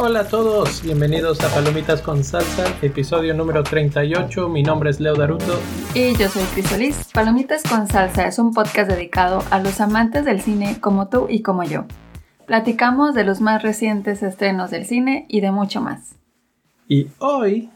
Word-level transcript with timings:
Hola 0.00 0.20
a 0.20 0.28
todos, 0.28 0.82
bienvenidos 0.82 1.40
a 1.42 1.48
Palomitas 1.54 2.02
con 2.02 2.22
Salsa, 2.22 2.64
episodio 2.82 3.34
número 3.34 3.62
38. 3.62 4.48
Mi 4.48 4.62
nombre 4.62 4.90
es 4.90 5.00
Leo 5.00 5.14
Daruto. 5.14 5.58
Y 5.94 6.14
yo 6.16 6.28
soy 6.28 6.42
Crisolis. 6.54 7.08
Palomitas 7.12 7.62
con 7.62 7.88
Salsa 7.88 8.26
es 8.26 8.38
un 8.38 8.52
podcast 8.52 8.90
dedicado 8.90 9.42
a 9.50 9.60
los 9.60 9.80
amantes 9.80 10.24
del 10.24 10.40
cine 10.40 10.78
como 10.80 11.08
tú 11.08 11.26
y 11.28 11.42
como 11.42 11.64
yo. 11.64 11.86
Platicamos 12.46 13.14
de 13.14 13.24
los 13.24 13.40
más 13.40 13.62
recientes 13.62 14.22
estrenos 14.22 14.70
del 14.70 14.84
cine 14.84 15.26
y 15.28 15.40
de 15.40 15.52
mucho 15.52 15.80
más. 15.80 16.16
Y 16.86 17.08
hoy 17.18 17.70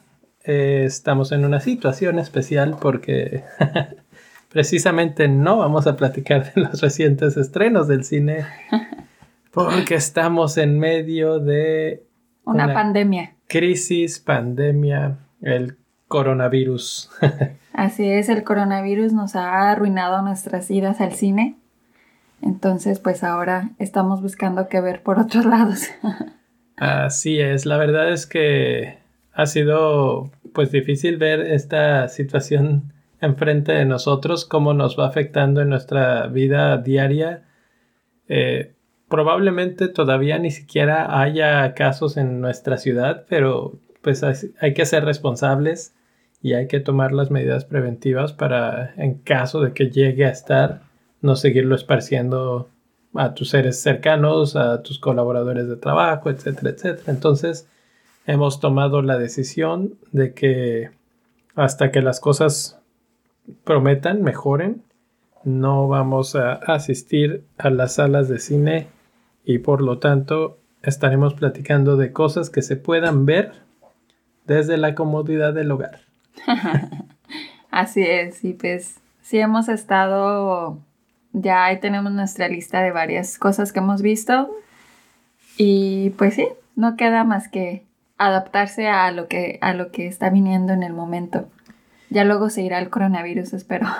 eh, 0.45 0.85
estamos 0.85 1.33
en 1.33 1.45
una 1.45 1.61
situación 1.61 2.19
especial 2.19 2.77
porque 2.81 3.45
precisamente 4.49 5.29
no 5.29 5.59
vamos 5.59 5.87
a 5.87 5.97
platicar 5.97 6.53
de 6.53 6.63
los 6.63 6.81
recientes 6.81 7.37
estrenos 7.37 7.89
del 7.89 8.05
cine 8.05 8.45
porque 9.53 9.95
estamos 9.95 10.59
en 10.59 10.79
medio 10.79 11.39
de 11.39 12.05
una, 12.45 12.75
pandemia. 12.75 13.35
Crisis, 13.47 14.19
pandemia, 14.19 15.19
el 15.43 15.77
coronavirus. 16.09 17.11
Así 17.73 18.11
es, 18.11 18.29
el 18.29 18.43
coronavirus 18.43 19.13
nos 19.13 19.37
ha 19.37 19.71
arruinado 19.71 20.23
nuestras 20.23 20.71
idas 20.71 21.01
al 21.01 21.13
cine. 21.13 21.57
Entonces, 22.41 22.99
pues 22.99 23.23
ahora 23.23 23.71
estamos 23.79 24.21
buscando 24.21 24.69
qué 24.69 24.81
ver 24.81 25.03
por 25.03 25.21
otros 25.21 25.45
lados. 25.45 25.89
Así 26.77 27.39
es, 27.39 27.65
la 27.65 27.77
verdad 27.77 28.13
es 28.13 28.27
que 28.27 29.02
ha 29.33 29.47
sido 29.47 30.31
pues 30.53 30.71
difícil 30.71 31.17
ver 31.17 31.41
esta 31.41 32.09
situación 32.09 32.93
enfrente 33.21 33.73
de 33.73 33.85
nosotros, 33.85 34.45
cómo 34.45 34.75
nos 34.75 34.99
va 34.99 35.07
afectando 35.07 35.61
en 35.61 35.69
nuestra 35.69 36.27
vida 36.27 36.77
diaria. 36.79 37.45
Eh, 38.29 38.75
probablemente 39.09 39.89
todavía 39.89 40.39
ni 40.39 40.51
siquiera 40.51 41.21
haya 41.21 41.73
casos 41.75 42.17
en 42.17 42.41
nuestra 42.41 42.79
ciudad, 42.79 43.25
pero 43.29 43.79
pues 44.03 44.25
hay 44.25 44.75
que 44.75 44.85
ser 44.85 45.05
responsables 45.05 45.95
y 46.43 46.55
hay 46.55 46.67
que 46.67 46.81
tomar 46.81 47.13
las 47.13 47.31
medidas 47.31 47.65
preventivas 47.65 48.33
para, 48.33 48.95
en 48.97 49.15
caso 49.15 49.61
de 49.61 49.73
que 49.73 49.91
llegue 49.91 50.27
a 50.27 50.31
estar, 50.31 50.83
no 51.21 51.37
seguirlo 51.37 51.77
esparciendo 51.77 52.69
a 53.15 53.35
tus 53.35 53.51
seres 53.51 53.81
cercanos, 53.81 54.57
a 54.57 54.83
tus 54.83 54.99
colaboradores 54.99 55.69
de 55.69 55.77
trabajo, 55.77 56.31
etcétera, 56.31 56.71
etcétera. 56.71 57.13
Entonces, 57.13 57.69
hemos 58.27 58.61
tomado 58.61 59.03
la 59.03 59.19
decisión 59.19 59.95
de 60.13 60.35
que 60.35 60.91
hasta 61.55 61.91
que 61.91 62.03
las 62.03 62.21
cosas 62.21 62.79
prometan, 63.65 64.23
mejoren, 64.23 64.83
no 65.45 65.89
vamos 65.89 66.37
a 66.37 66.53
asistir 66.53 67.45
a 67.59 67.71
las 67.71 67.95
salas 67.95 68.29
de 68.29 68.39
cine 68.39 68.87
y 69.45 69.59
por 69.59 69.83
lo 69.83 69.99
tanto 69.99 70.59
estaremos 70.83 71.35
platicando 71.35 71.97
de 71.97 72.13
cosas 72.13 72.51
que 72.51 72.63
se 72.63 72.77
puedan 72.77 73.27
ver 73.27 73.53
desde 74.47 74.77
la 74.77 74.95
comodidad 74.95 75.53
del 75.53 75.71
hogar. 75.71 76.01
Así 77.71 78.03
es, 78.03 78.45
y 78.45 78.53
pues 78.53 79.01
sí 79.23 79.39
hemos 79.39 79.69
estado, 79.69 80.79
ya 81.33 81.65
ahí 81.65 81.81
tenemos 81.81 82.13
nuestra 82.13 82.49
lista 82.49 82.83
de 82.83 82.91
varias 82.91 83.39
cosas 83.39 83.73
que 83.73 83.79
hemos 83.79 84.03
visto 84.03 84.51
y 85.57 86.11
pues 86.11 86.35
sí, 86.35 86.49
no 86.77 86.97
queda 86.97 87.25
más 87.25 87.49
que 87.49 87.85
adaptarse 88.27 88.89
a 88.89 89.11
lo 89.13 89.29
que, 89.29 89.59
a 89.61 89.75
lo 89.75 89.91
que 89.91 90.07
está 90.07 90.31
viniendo 90.31 90.73
en 90.73 90.83
el 90.83 90.93
momento. 90.93 91.49
Ya 92.11 92.25
luego 92.25 92.51
se 92.51 92.63
irá 92.63 92.79
el 92.79 92.91
coronavirus, 92.91 93.55
espero. 93.55 93.87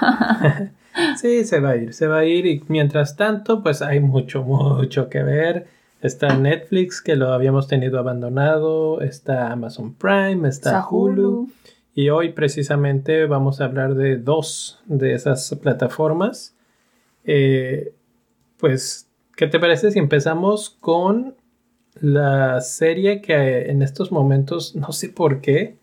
Sí, 1.17 1.45
se 1.45 1.59
va 1.59 1.71
a 1.71 1.77
ir, 1.77 1.95
se 1.95 2.07
va 2.07 2.19
a 2.19 2.25
ir 2.27 2.45
y 2.45 2.63
mientras 2.69 3.17
tanto, 3.17 3.63
pues 3.63 3.81
hay 3.81 4.01
mucho, 4.01 4.43
mucho 4.43 5.09
que 5.09 5.23
ver. 5.23 5.67
Está 6.03 6.37
Netflix, 6.37 7.01
que 7.01 7.17
lo 7.17 7.33
habíamos 7.33 7.69
tenido 7.69 7.99
abandonado, 7.99 9.01
está 9.01 9.53
Amazon 9.53 9.95
Prime, 9.95 10.49
está 10.49 10.87
Hulu. 10.87 11.49
Y 11.95 12.09
hoy 12.09 12.33
precisamente 12.33 13.27
vamos 13.27 13.61
a 13.61 13.65
hablar 13.65 13.95
de 13.95 14.17
dos 14.17 14.83
de 14.87 15.15
esas 15.15 15.57
plataformas. 15.63 16.55
Eh, 17.25 17.95
pues, 18.59 19.09
¿qué 19.37 19.47
te 19.47 19.61
parece 19.61 19.93
si 19.93 19.99
empezamos 19.99 20.71
con 20.81 21.37
la 22.03 22.61
serie 22.61 23.23
que 23.23 23.71
en 23.71 23.81
estos 23.81 24.11
momentos, 24.11 24.75
no 24.75 24.91
sé 24.91 25.09
por 25.09 25.41
qué, 25.41 25.77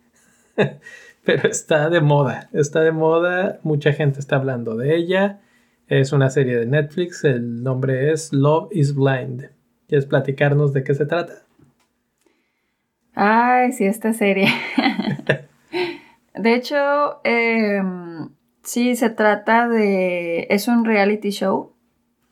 pero 1.23 1.49
está 1.49 1.89
de 1.89 2.01
moda, 2.01 2.49
está 2.51 2.81
de 2.81 2.91
moda, 2.91 3.59
mucha 3.63 3.93
gente 3.93 4.19
está 4.19 4.35
hablando 4.35 4.75
de 4.75 4.95
ella. 4.95 5.39
Es 5.87 6.11
una 6.11 6.29
serie 6.29 6.57
de 6.57 6.65
Netflix, 6.65 7.23
el 7.23 7.63
nombre 7.63 8.11
es 8.11 8.33
Love 8.33 8.69
is 8.73 8.93
Blind. 8.93 9.49
¿Quieres 9.87 10.05
platicarnos 10.05 10.73
de 10.73 10.83
qué 10.83 10.93
se 10.93 11.05
trata? 11.05 11.33
Ay, 13.15 13.71
sí, 13.71 13.85
esta 13.85 14.11
serie. 14.11 14.49
de 16.35 16.53
hecho, 16.53 17.21
em, 17.23 18.29
sí, 18.61 18.95
se 18.97 19.09
trata 19.09 19.69
de... 19.69 20.47
Es 20.49 20.67
un 20.67 20.83
reality 20.83 21.31
show 21.31 21.73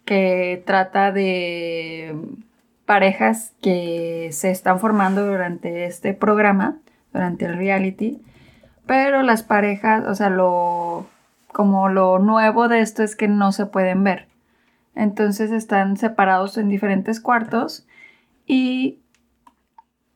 que 0.05 0.61
trata 0.65 1.11
de 1.11 2.15
parejas 2.87 3.53
que 3.61 4.29
se 4.31 4.49
están 4.49 4.79
formando 4.79 5.27
durante 5.27 5.85
este 5.85 6.13
programa, 6.13 6.77
durante 7.11 7.43
el 7.43 7.57
reality, 7.57 8.21
pero 8.85 9.23
las 9.23 9.43
parejas, 9.43 10.07
o 10.07 10.15
sea, 10.15 10.29
lo 10.29 11.05
como 11.51 11.89
lo 11.89 12.17
nuevo 12.19 12.69
de 12.69 12.79
esto 12.79 13.03
es 13.03 13.17
que 13.17 13.27
no 13.27 13.51
se 13.51 13.65
pueden 13.65 14.05
ver. 14.05 14.27
Entonces 14.95 15.51
están 15.51 15.97
separados 15.97 16.57
en 16.57 16.69
diferentes 16.69 17.19
cuartos 17.19 17.85
y 18.45 18.99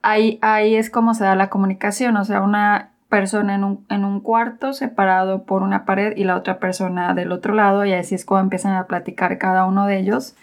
ahí, 0.02 0.40
ahí 0.42 0.76
es 0.76 0.90
como 0.90 1.14
se 1.14 1.26
da 1.26 1.36
la 1.36 1.50
comunicación, 1.50 2.16
o 2.16 2.24
sea, 2.24 2.42
una 2.42 2.92
persona 3.10 3.56
en 3.56 3.66
un, 3.66 3.86
en 3.90 4.06
un 4.06 4.22
cuarto 4.22 4.72
separado 4.72 5.44
por 5.44 5.62
una 5.62 5.84
pared 5.84 6.16
y 6.16 6.24
la 6.24 6.38
otra 6.38 6.58
persona 6.60 7.14
del 7.14 7.34
otro 7.34 7.54
lado 7.54 7.84
y 7.84 7.92
así 7.92 8.16
es 8.16 8.24
como 8.24 8.40
empiezan 8.40 8.76
a 8.76 8.88
platicar 8.88 9.38
cada 9.40 9.66
uno 9.66 9.88
de 9.88 10.00
ellos. 10.00 10.38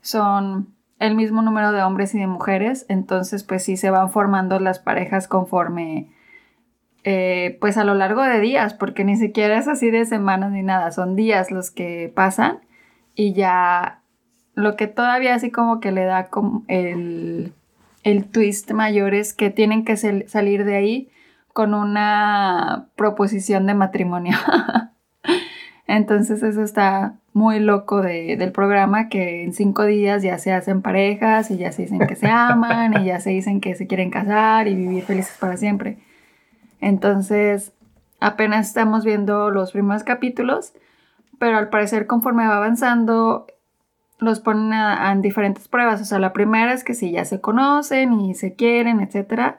Son 0.00 0.74
el 1.02 1.16
mismo 1.16 1.42
número 1.42 1.72
de 1.72 1.82
hombres 1.82 2.14
y 2.14 2.20
de 2.20 2.26
mujeres, 2.26 2.86
entonces 2.88 3.42
pues 3.42 3.64
sí 3.64 3.76
se 3.76 3.90
van 3.90 4.10
formando 4.10 4.60
las 4.60 4.78
parejas 4.78 5.26
conforme 5.26 6.08
eh, 7.02 7.58
pues 7.60 7.76
a 7.76 7.84
lo 7.84 7.94
largo 7.94 8.22
de 8.22 8.38
días, 8.40 8.74
porque 8.74 9.04
ni 9.04 9.16
siquiera 9.16 9.58
es 9.58 9.66
así 9.66 9.90
de 9.90 10.04
semanas 10.04 10.52
ni 10.52 10.62
nada, 10.62 10.92
son 10.92 11.16
días 11.16 11.50
los 11.50 11.72
que 11.72 12.12
pasan 12.14 12.60
y 13.16 13.32
ya 13.32 14.00
lo 14.54 14.76
que 14.76 14.86
todavía 14.86 15.34
así 15.34 15.50
como 15.50 15.80
que 15.80 15.90
le 15.90 16.04
da 16.04 16.28
como 16.28 16.64
el, 16.68 17.52
el 18.04 18.30
twist 18.30 18.70
mayor 18.70 19.14
es 19.14 19.34
que 19.34 19.50
tienen 19.50 19.84
que 19.84 19.96
salir 19.96 20.64
de 20.64 20.76
ahí 20.76 21.10
con 21.52 21.74
una 21.74 22.88
proposición 22.96 23.66
de 23.66 23.74
matrimonio. 23.74 24.36
Entonces 25.86 26.42
eso 26.42 26.62
está 26.62 27.14
muy 27.32 27.60
loco 27.60 28.02
del 28.02 28.52
programa 28.52 29.08
que 29.08 29.42
en 29.42 29.52
cinco 29.52 29.84
días 29.84 30.22
ya 30.22 30.38
se 30.38 30.52
hacen 30.52 30.82
parejas 30.82 31.50
y 31.50 31.56
ya 31.56 31.72
se 31.72 31.82
dicen 31.82 32.06
que 32.06 32.16
se 32.16 32.28
aman 32.30 33.02
y 33.02 33.06
ya 33.06 33.20
se 33.20 33.30
dicen 33.30 33.60
que 33.60 33.74
se 33.74 33.86
quieren 33.86 34.10
casar 34.10 34.68
y 34.68 34.74
vivir 34.74 35.02
felices 35.04 35.36
para 35.38 35.56
siempre. 35.56 35.98
Entonces, 36.80 37.72
apenas 38.20 38.68
estamos 38.68 39.04
viendo 39.04 39.50
los 39.50 39.72
primeros 39.72 40.04
capítulos, 40.04 40.74
pero 41.38 41.58
al 41.58 41.70
parecer 41.70 42.06
conforme 42.06 42.46
va 42.46 42.56
avanzando, 42.56 43.46
los 44.18 44.40
ponen 44.40 44.72
en 44.72 45.22
diferentes 45.22 45.68
pruebas. 45.68 46.00
O 46.00 46.04
sea, 46.04 46.18
la 46.18 46.32
primera 46.32 46.72
es 46.72 46.84
que 46.84 46.94
si 46.94 47.12
ya 47.12 47.24
se 47.24 47.40
conocen 47.40 48.20
y 48.20 48.34
se 48.34 48.54
quieren, 48.54 49.00
etc. 49.00 49.56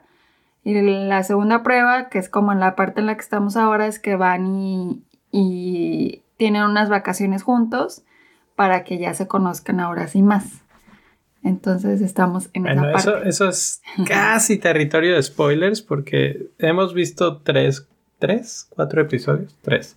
Y 0.62 0.74
la 0.74 1.22
segunda 1.22 1.62
prueba, 1.62 2.08
que 2.08 2.18
es 2.18 2.28
como 2.28 2.52
en 2.52 2.60
la 2.60 2.74
parte 2.74 3.00
en 3.00 3.06
la 3.06 3.14
que 3.14 3.20
estamos 3.20 3.56
ahora, 3.56 3.86
es 3.86 3.98
que 3.98 4.16
van 4.16 4.46
y, 4.56 5.02
tienen 6.36 6.62
unas 6.62 6.88
vacaciones 6.88 7.42
juntos 7.42 8.02
para 8.56 8.84
que 8.84 8.98
ya 8.98 9.14
se 9.14 9.26
conozcan 9.26 9.80
ahora 9.80 10.06
sí 10.06 10.22
más. 10.22 10.62
Entonces 11.42 12.00
estamos 12.00 12.48
en 12.54 12.66
esa 12.66 12.82
parte. 12.82 12.98
Eso, 12.98 13.22
eso 13.22 13.48
es 13.48 13.82
casi 14.08 14.58
territorio 14.58 15.14
de 15.14 15.22
spoilers 15.22 15.82
porque 15.82 16.46
hemos 16.58 16.94
visto 16.94 17.38
tres, 17.38 17.86
tres, 18.18 18.66
cuatro 18.70 19.02
episodios, 19.02 19.56
tres. 19.60 19.96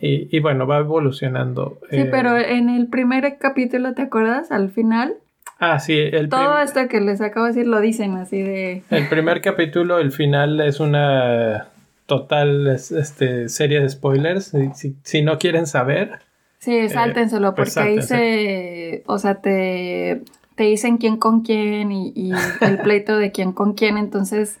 Y, 0.00 0.28
y 0.34 0.40
bueno, 0.40 0.66
va 0.66 0.78
evolucionando. 0.78 1.78
Sí, 1.90 1.96
eh, 1.96 2.08
pero 2.10 2.36
en 2.36 2.68
el 2.68 2.86
primer 2.88 3.38
capítulo, 3.38 3.94
¿te 3.94 4.02
acuerdas? 4.02 4.52
Al 4.52 4.70
final. 4.70 5.14
Ah, 5.58 5.78
sí. 5.78 5.96
El 5.98 6.28
Todo 6.28 6.58
esto 6.60 6.86
que 6.86 7.00
les 7.00 7.20
acabo 7.22 7.46
de 7.46 7.52
decir 7.52 7.66
lo 7.66 7.80
dicen 7.80 8.14
así 8.16 8.42
de... 8.42 8.82
El 8.90 9.08
primer 9.08 9.40
capítulo, 9.40 9.98
el 9.98 10.12
final 10.12 10.60
es 10.60 10.80
una 10.80 11.68
total 12.06 12.66
este, 12.68 13.48
serie 13.48 13.80
de 13.80 13.88
spoilers. 13.88 14.52
Si, 14.74 14.96
si 15.02 15.22
no 15.22 15.38
quieren 15.38 15.66
saber... 15.66 16.20
Sí, 16.58 16.74
eh, 16.76 16.88
sáltenselo, 16.88 17.54
pues 17.54 17.74
porque 17.74 17.88
ahí 17.88 18.02
se... 18.02 19.02
O 19.06 19.18
sea, 19.18 19.36
te 19.36 20.22
te 20.56 20.64
dicen 20.64 20.96
quién 20.96 21.18
con 21.18 21.42
quién 21.42 21.92
y, 21.92 22.32
el 22.60 22.78
pleito 22.82 23.16
de 23.16 23.30
quién 23.30 23.52
con 23.52 23.74
quién, 23.74 23.96
entonces... 23.96 24.58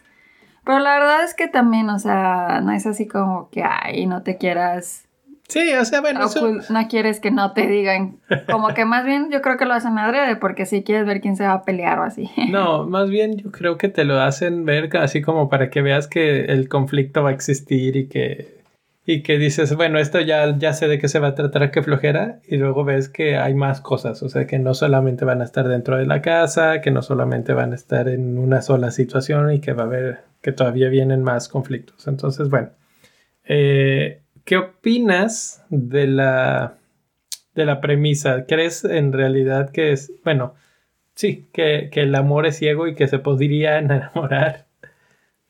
Pero 0.64 0.80
la 0.80 0.98
verdad 0.98 1.24
es 1.24 1.34
que 1.34 1.48
también, 1.48 1.88
o 1.90 1.98
sea, 1.98 2.60
no 2.60 2.72
es 2.72 2.86
así 2.86 3.06
como 3.06 3.48
que, 3.50 3.62
ay, 3.62 4.06
no 4.06 4.22
te 4.22 4.36
quieras 4.36 5.05
Sí, 5.48 5.72
o 5.74 5.84
sea, 5.84 6.00
bueno, 6.00 6.24
eso... 6.24 6.50
no 6.70 6.88
quieres 6.88 7.20
que 7.20 7.30
no 7.30 7.52
te 7.52 7.66
digan. 7.66 8.18
Como 8.50 8.68
que 8.74 8.84
más 8.84 9.04
bien 9.04 9.30
yo 9.30 9.42
creo 9.42 9.56
que 9.56 9.64
lo 9.64 9.74
hacen 9.74 9.98
adrede 9.98 10.36
porque 10.36 10.66
si 10.66 10.82
quieres 10.82 11.06
ver 11.06 11.20
quién 11.20 11.36
se 11.36 11.44
va 11.44 11.52
a 11.52 11.62
pelear 11.62 11.98
o 12.00 12.02
así. 12.02 12.30
No, 12.50 12.86
más 12.86 13.10
bien 13.10 13.36
yo 13.36 13.50
creo 13.50 13.76
que 13.76 13.88
te 13.88 14.04
lo 14.04 14.20
hacen 14.20 14.64
ver 14.64 14.96
así 14.96 15.20
como 15.20 15.48
para 15.48 15.68
que 15.70 15.82
veas 15.82 16.08
que 16.08 16.46
el 16.46 16.68
conflicto 16.68 17.22
va 17.22 17.30
a 17.30 17.32
existir 17.32 17.96
y 17.96 18.08
que 18.08 18.56
y 19.08 19.22
que 19.22 19.38
dices, 19.38 19.74
bueno, 19.76 20.00
esto 20.00 20.20
ya, 20.20 20.58
ya 20.58 20.72
sé 20.72 20.88
de 20.88 20.98
qué 20.98 21.06
se 21.06 21.20
va 21.20 21.28
a 21.28 21.34
tratar, 21.36 21.70
qué 21.70 21.80
flojera, 21.80 22.40
y 22.44 22.56
luego 22.56 22.82
ves 22.84 23.08
que 23.08 23.36
hay 23.36 23.54
más 23.54 23.80
cosas, 23.80 24.20
o 24.24 24.28
sea, 24.28 24.48
que 24.48 24.58
no 24.58 24.74
solamente 24.74 25.24
van 25.24 25.40
a 25.42 25.44
estar 25.44 25.68
dentro 25.68 25.96
de 25.96 26.06
la 26.06 26.20
casa, 26.22 26.80
que 26.80 26.90
no 26.90 27.02
solamente 27.02 27.52
van 27.52 27.70
a 27.70 27.76
estar 27.76 28.08
en 28.08 28.36
una 28.36 28.62
sola 28.62 28.90
situación 28.90 29.52
y 29.52 29.60
que 29.60 29.74
va 29.74 29.84
a 29.84 29.86
haber, 29.86 30.24
que 30.42 30.50
todavía 30.50 30.88
vienen 30.88 31.22
más 31.22 31.48
conflictos. 31.48 32.08
Entonces, 32.08 32.50
bueno, 32.50 32.70
eh, 33.44 34.22
¿qué 34.46 34.56
opinas 34.56 35.62
de 35.68 36.06
la, 36.06 36.78
de 37.54 37.66
la 37.66 37.82
premisa? 37.82 38.46
¿Crees 38.46 38.84
en 38.84 39.12
realidad 39.12 39.70
que 39.70 39.92
es, 39.92 40.12
bueno, 40.24 40.54
sí, 41.14 41.46
que, 41.52 41.90
que 41.92 42.00
el 42.00 42.14
amor 42.14 42.46
es 42.46 42.56
ciego 42.56 42.86
y 42.86 42.94
que 42.94 43.08
se 43.08 43.18
podría 43.18 43.78
enamorar 43.78 44.64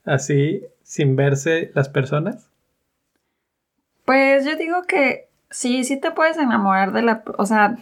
así 0.05 0.65
sin 0.83 1.15
verse 1.15 1.71
las 1.75 1.89
personas? 1.89 2.49
Pues 4.05 4.45
yo 4.45 4.57
digo 4.57 4.83
que 4.89 5.29
sí, 5.51 5.85
sí 5.85 6.01
te 6.01 6.11
puedes 6.11 6.39
enamorar 6.39 6.93
de 6.93 7.03
la, 7.03 7.23
o 7.39 7.45
sea, 7.45 7.77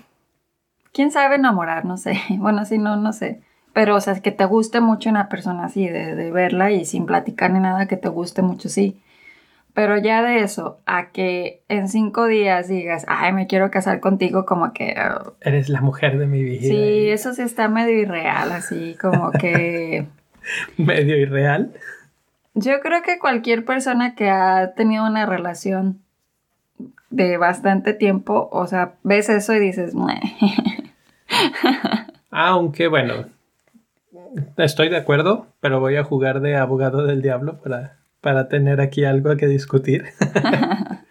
quién 0.92 1.10
sabe 1.10 1.36
enamorar, 1.36 1.84
no 1.84 1.96
sé, 1.96 2.20
bueno, 2.38 2.66
si 2.66 2.76
no, 2.76 2.96
no 2.96 3.12
sé. 3.14 3.40
Pero, 3.72 3.96
o 3.96 4.00
sea, 4.00 4.20
que 4.20 4.30
te 4.30 4.44
guste 4.44 4.80
mucho 4.80 5.10
una 5.10 5.28
persona 5.28 5.64
así, 5.64 5.88
de, 5.88 6.14
de 6.14 6.30
verla 6.30 6.70
y 6.70 6.84
sin 6.84 7.06
platicar 7.06 7.50
ni 7.50 7.58
nada, 7.60 7.86
que 7.86 7.96
te 7.96 8.08
guste 8.08 8.40
mucho, 8.40 8.68
sí. 8.68 9.00
Pero 9.74 9.98
ya 9.98 10.22
de 10.22 10.38
eso, 10.38 10.78
a 10.86 11.10
que 11.10 11.62
en 11.68 11.88
cinco 11.88 12.26
días 12.26 12.68
digas, 12.68 13.04
ay, 13.08 13.32
me 13.32 13.48
quiero 13.48 13.72
casar 13.72 13.98
contigo, 13.98 14.46
como 14.46 14.72
que... 14.72 14.94
Oh". 14.96 15.34
Eres 15.40 15.68
la 15.68 15.80
mujer 15.80 16.16
de 16.16 16.26
mi 16.26 16.44
vida. 16.44 16.60
Sí, 16.60 17.10
eso 17.10 17.34
sí 17.34 17.42
está 17.42 17.68
medio 17.68 17.98
irreal, 17.98 18.52
así 18.52 18.96
como 19.00 19.32
que... 19.32 20.06
medio 20.76 21.16
irreal. 21.16 21.72
Yo 22.54 22.80
creo 22.80 23.02
que 23.02 23.18
cualquier 23.18 23.64
persona 23.64 24.14
que 24.14 24.30
ha 24.30 24.74
tenido 24.74 25.04
una 25.04 25.26
relación 25.26 25.98
de 27.10 27.36
bastante 27.36 27.94
tiempo, 27.94 28.48
o 28.52 28.68
sea, 28.68 28.94
ves 29.02 29.28
eso 29.28 29.54
y 29.54 29.58
dices, 29.58 29.92
Aunque 32.30 32.86
bueno, 32.86 33.26
estoy 34.56 34.88
de 34.88 34.98
acuerdo, 34.98 35.48
pero 35.58 35.80
voy 35.80 35.96
a 35.96 36.04
jugar 36.04 36.40
de 36.40 36.56
abogado 36.56 37.06
del 37.06 37.22
diablo 37.22 37.60
para, 37.60 37.96
para 38.24 38.48
tener 38.48 38.80
aquí 38.80 39.04
algo 39.04 39.36
que 39.36 39.46
discutir. 39.46 40.06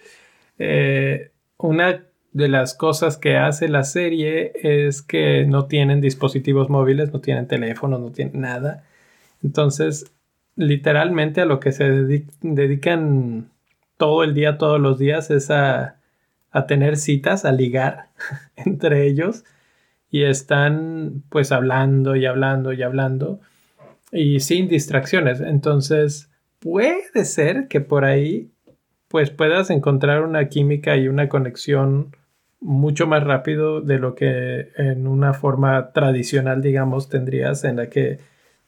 Eh, 0.59 1.31
una 1.57 2.05
de 2.31 2.47
las 2.47 2.75
cosas 2.75 3.17
que 3.17 3.37
hace 3.37 3.67
la 3.67 3.83
serie 3.83 4.51
es 4.61 5.01
que 5.01 5.45
no 5.45 5.65
tienen 5.65 5.99
dispositivos 5.99 6.69
móviles, 6.69 7.11
no 7.11 7.21
tienen 7.21 7.47
teléfono, 7.47 7.97
no 7.97 8.11
tienen 8.11 8.41
nada. 8.41 8.83
Entonces, 9.41 10.13
literalmente 10.55 11.41
a 11.41 11.45
lo 11.45 11.59
que 11.59 11.71
se 11.71 11.89
dedican 12.41 13.49
todo 13.97 14.23
el 14.23 14.35
día, 14.35 14.59
todos 14.59 14.79
los 14.79 14.99
días, 14.99 15.31
es 15.31 15.49
a, 15.49 15.97
tener 16.67 16.97
citas, 16.97 17.45
a 17.45 17.51
ligar 17.51 18.09
entre 18.55 19.07
ellos. 19.07 19.43
Y 20.11 20.23
están 20.23 21.23
pues 21.29 21.51
hablando 21.51 22.15
y 22.15 22.27
hablando 22.27 22.73
y 22.73 22.83
hablando 22.83 23.41
y 24.11 24.39
sin 24.39 24.67
distracciones. 24.67 25.41
Entonces 25.41 26.29
puede 26.63 27.25
ser 27.25 27.67
que 27.67 27.81
por 27.81 28.05
ahí 28.05 28.49
pues 29.09 29.29
puedas 29.29 29.69
encontrar 29.69 30.23
una 30.23 30.47
química 30.47 30.95
y 30.95 31.07
una 31.07 31.29
conexión 31.29 32.15
mucho 32.61 33.05
más 33.05 33.23
rápido 33.23 33.81
de 33.81 33.99
lo 33.99 34.15
que 34.15 34.69
en 34.77 35.05
una 35.05 35.33
forma 35.33 35.91
tradicional, 35.91 36.61
digamos, 36.61 37.09
tendrías 37.09 37.63
en 37.65 37.75
la 37.75 37.89
que 37.89 38.19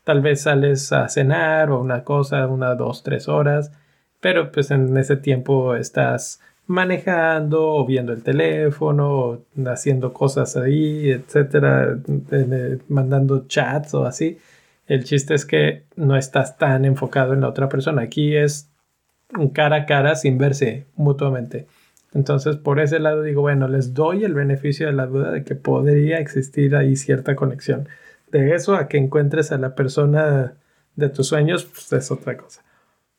tal 0.03 0.21
vez 0.21 0.41
sales 0.41 0.91
a 0.91 1.07
cenar 1.09 1.71
o 1.71 1.79
una 1.79 2.03
cosa, 2.03 2.45
una, 2.47 2.75
dos, 2.75 3.01
tres 3.01 3.27
horas 3.27 3.71
pero 4.25 4.51
pues 4.51 4.71
en 4.71 4.97
ese 4.97 5.17
tiempo 5.17 5.75
estás 5.75 6.41
manejando 6.65 7.75
o 7.75 7.85
viendo 7.85 8.11
el 8.11 8.23
teléfono 8.23 9.19
o 9.19 9.45
haciendo 9.67 10.13
cosas 10.13 10.57
ahí, 10.57 11.11
etcétera, 11.11 11.99
mandando 12.89 13.45
chats 13.47 13.93
o 13.93 14.03
así. 14.03 14.39
El 14.87 15.03
chiste 15.03 15.33
es 15.33 15.45
que 15.45 15.85
no 15.95 16.15
estás 16.15 16.57
tan 16.57 16.85
enfocado 16.85 17.33
en 17.33 17.41
la 17.41 17.49
otra 17.49 17.69
persona. 17.69 18.03
Aquí 18.03 18.35
es 18.35 18.69
cara 19.53 19.77
a 19.77 19.85
cara 19.85 20.15
sin 20.15 20.37
verse 20.37 20.85
mutuamente. 20.95 21.67
Entonces, 22.13 22.55
por 22.55 22.79
ese 22.79 22.99
lado 22.99 23.23
digo, 23.23 23.41
bueno, 23.41 23.67
les 23.67 23.93
doy 23.93 24.23
el 24.23 24.33
beneficio 24.33 24.87
de 24.87 24.93
la 24.93 25.05
duda 25.05 25.31
de 25.31 25.43
que 25.43 25.55
podría 25.55 26.19
existir 26.19 26.75
ahí 26.75 26.95
cierta 26.95 27.35
conexión. 27.35 27.89
De 28.31 28.55
eso 28.55 28.75
a 28.75 28.87
que 28.87 28.97
encuentres 28.97 29.51
a 29.51 29.57
la 29.57 29.75
persona 29.75 30.53
de 30.95 31.09
tus 31.09 31.27
sueños, 31.27 31.65
pues 31.65 31.91
es 31.91 32.11
otra 32.11 32.37
cosa. 32.37 32.61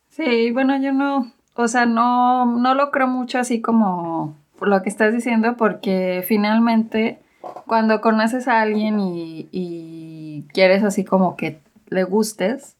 Sí, 0.09 0.51
bueno, 0.51 0.81
yo 0.81 0.93
no, 0.93 1.31
o 1.53 1.67
sea, 1.67 1.85
no, 1.85 2.57
no 2.57 2.73
lo 2.73 2.89
creo 2.89 3.07
mucho 3.07 3.37
así 3.37 3.61
como 3.61 4.35
lo 4.59 4.81
que 4.81 4.89
estás 4.89 5.13
diciendo, 5.13 5.55
porque 5.57 6.23
finalmente 6.27 7.19
cuando 7.65 8.01
conoces 8.01 8.47
a 8.47 8.61
alguien 8.61 8.97
y, 8.99 10.45
quieres 10.53 10.83
así 10.83 11.03
como 11.03 11.35
que 11.35 11.59
le 11.87 12.03
gustes, 12.03 12.75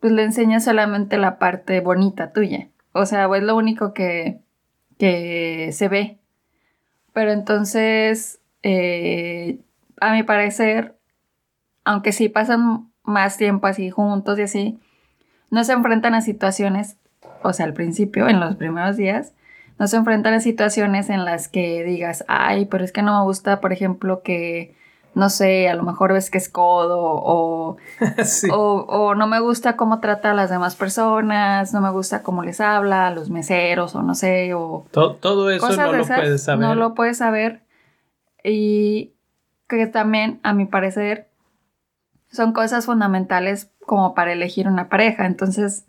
pues 0.00 0.12
le 0.12 0.24
enseñas 0.24 0.64
solamente 0.64 1.18
la 1.18 1.38
parte 1.38 1.80
bonita 1.80 2.32
tuya. 2.32 2.68
O 2.92 3.06
sea, 3.06 3.28
es 3.34 3.42
lo 3.42 3.56
único 3.56 3.94
que, 3.94 4.40
que 4.98 5.70
se 5.72 5.88
ve. 5.88 6.18
Pero 7.12 7.32
entonces, 7.32 8.40
eh, 8.62 9.60
a 10.00 10.12
mi 10.12 10.22
parecer, 10.22 10.96
aunque 11.84 12.12
sí 12.12 12.28
pasan 12.28 12.90
más 13.02 13.36
tiempo 13.36 13.66
así 13.66 13.90
juntos 13.90 14.38
y 14.38 14.42
así, 14.42 14.78
no 15.50 15.64
se 15.64 15.72
enfrentan 15.72 16.14
a 16.14 16.20
situaciones, 16.20 16.96
o 17.42 17.52
sea, 17.52 17.66
al 17.66 17.72
principio, 17.72 18.28
en 18.28 18.40
los 18.40 18.56
primeros 18.56 18.96
días, 18.96 19.32
no 19.78 19.86
se 19.86 19.96
enfrentan 19.96 20.34
a 20.34 20.40
situaciones 20.40 21.10
en 21.10 21.24
las 21.24 21.48
que 21.48 21.84
digas, 21.84 22.24
ay, 22.28 22.66
pero 22.66 22.84
es 22.84 22.92
que 22.92 23.02
no 23.02 23.18
me 23.18 23.24
gusta, 23.24 23.60
por 23.60 23.72
ejemplo, 23.72 24.22
que, 24.22 24.74
no 25.14 25.28
sé, 25.28 25.68
a 25.68 25.74
lo 25.74 25.82
mejor 25.82 26.12
ves 26.12 26.30
que 26.30 26.38
es 26.38 26.48
codo 26.48 26.98
o, 27.00 27.76
o, 28.52 29.14
no 29.14 29.26
me 29.26 29.40
gusta 29.40 29.76
cómo 29.76 30.00
trata 30.00 30.30
a 30.30 30.34
las 30.34 30.50
demás 30.50 30.76
personas, 30.76 31.74
no 31.74 31.80
me 31.80 31.90
gusta 31.90 32.22
cómo 32.22 32.42
les 32.42 32.60
habla 32.60 33.08
a 33.08 33.10
los 33.10 33.28
meseros 33.28 33.94
o 33.94 34.02
no 34.02 34.14
sé, 34.14 34.54
o... 34.54 34.86
Todo, 34.90 35.50
eso 35.50 35.68
no 35.68 35.92
lo 35.92 36.04
puedes 36.06 36.42
saber. 36.42 36.60
No 36.60 36.74
lo 36.74 36.94
puedes 36.94 37.18
saber. 37.18 37.62
Y 38.42 39.12
que 39.68 39.86
también, 39.86 40.40
a 40.42 40.52
mi 40.52 40.64
parecer, 40.64 41.28
son 42.30 42.52
cosas 42.52 42.86
fundamentales 42.86 43.70
como 43.84 44.14
para 44.14 44.32
elegir 44.32 44.68
una 44.68 44.88
pareja. 44.88 45.26
Entonces, 45.26 45.86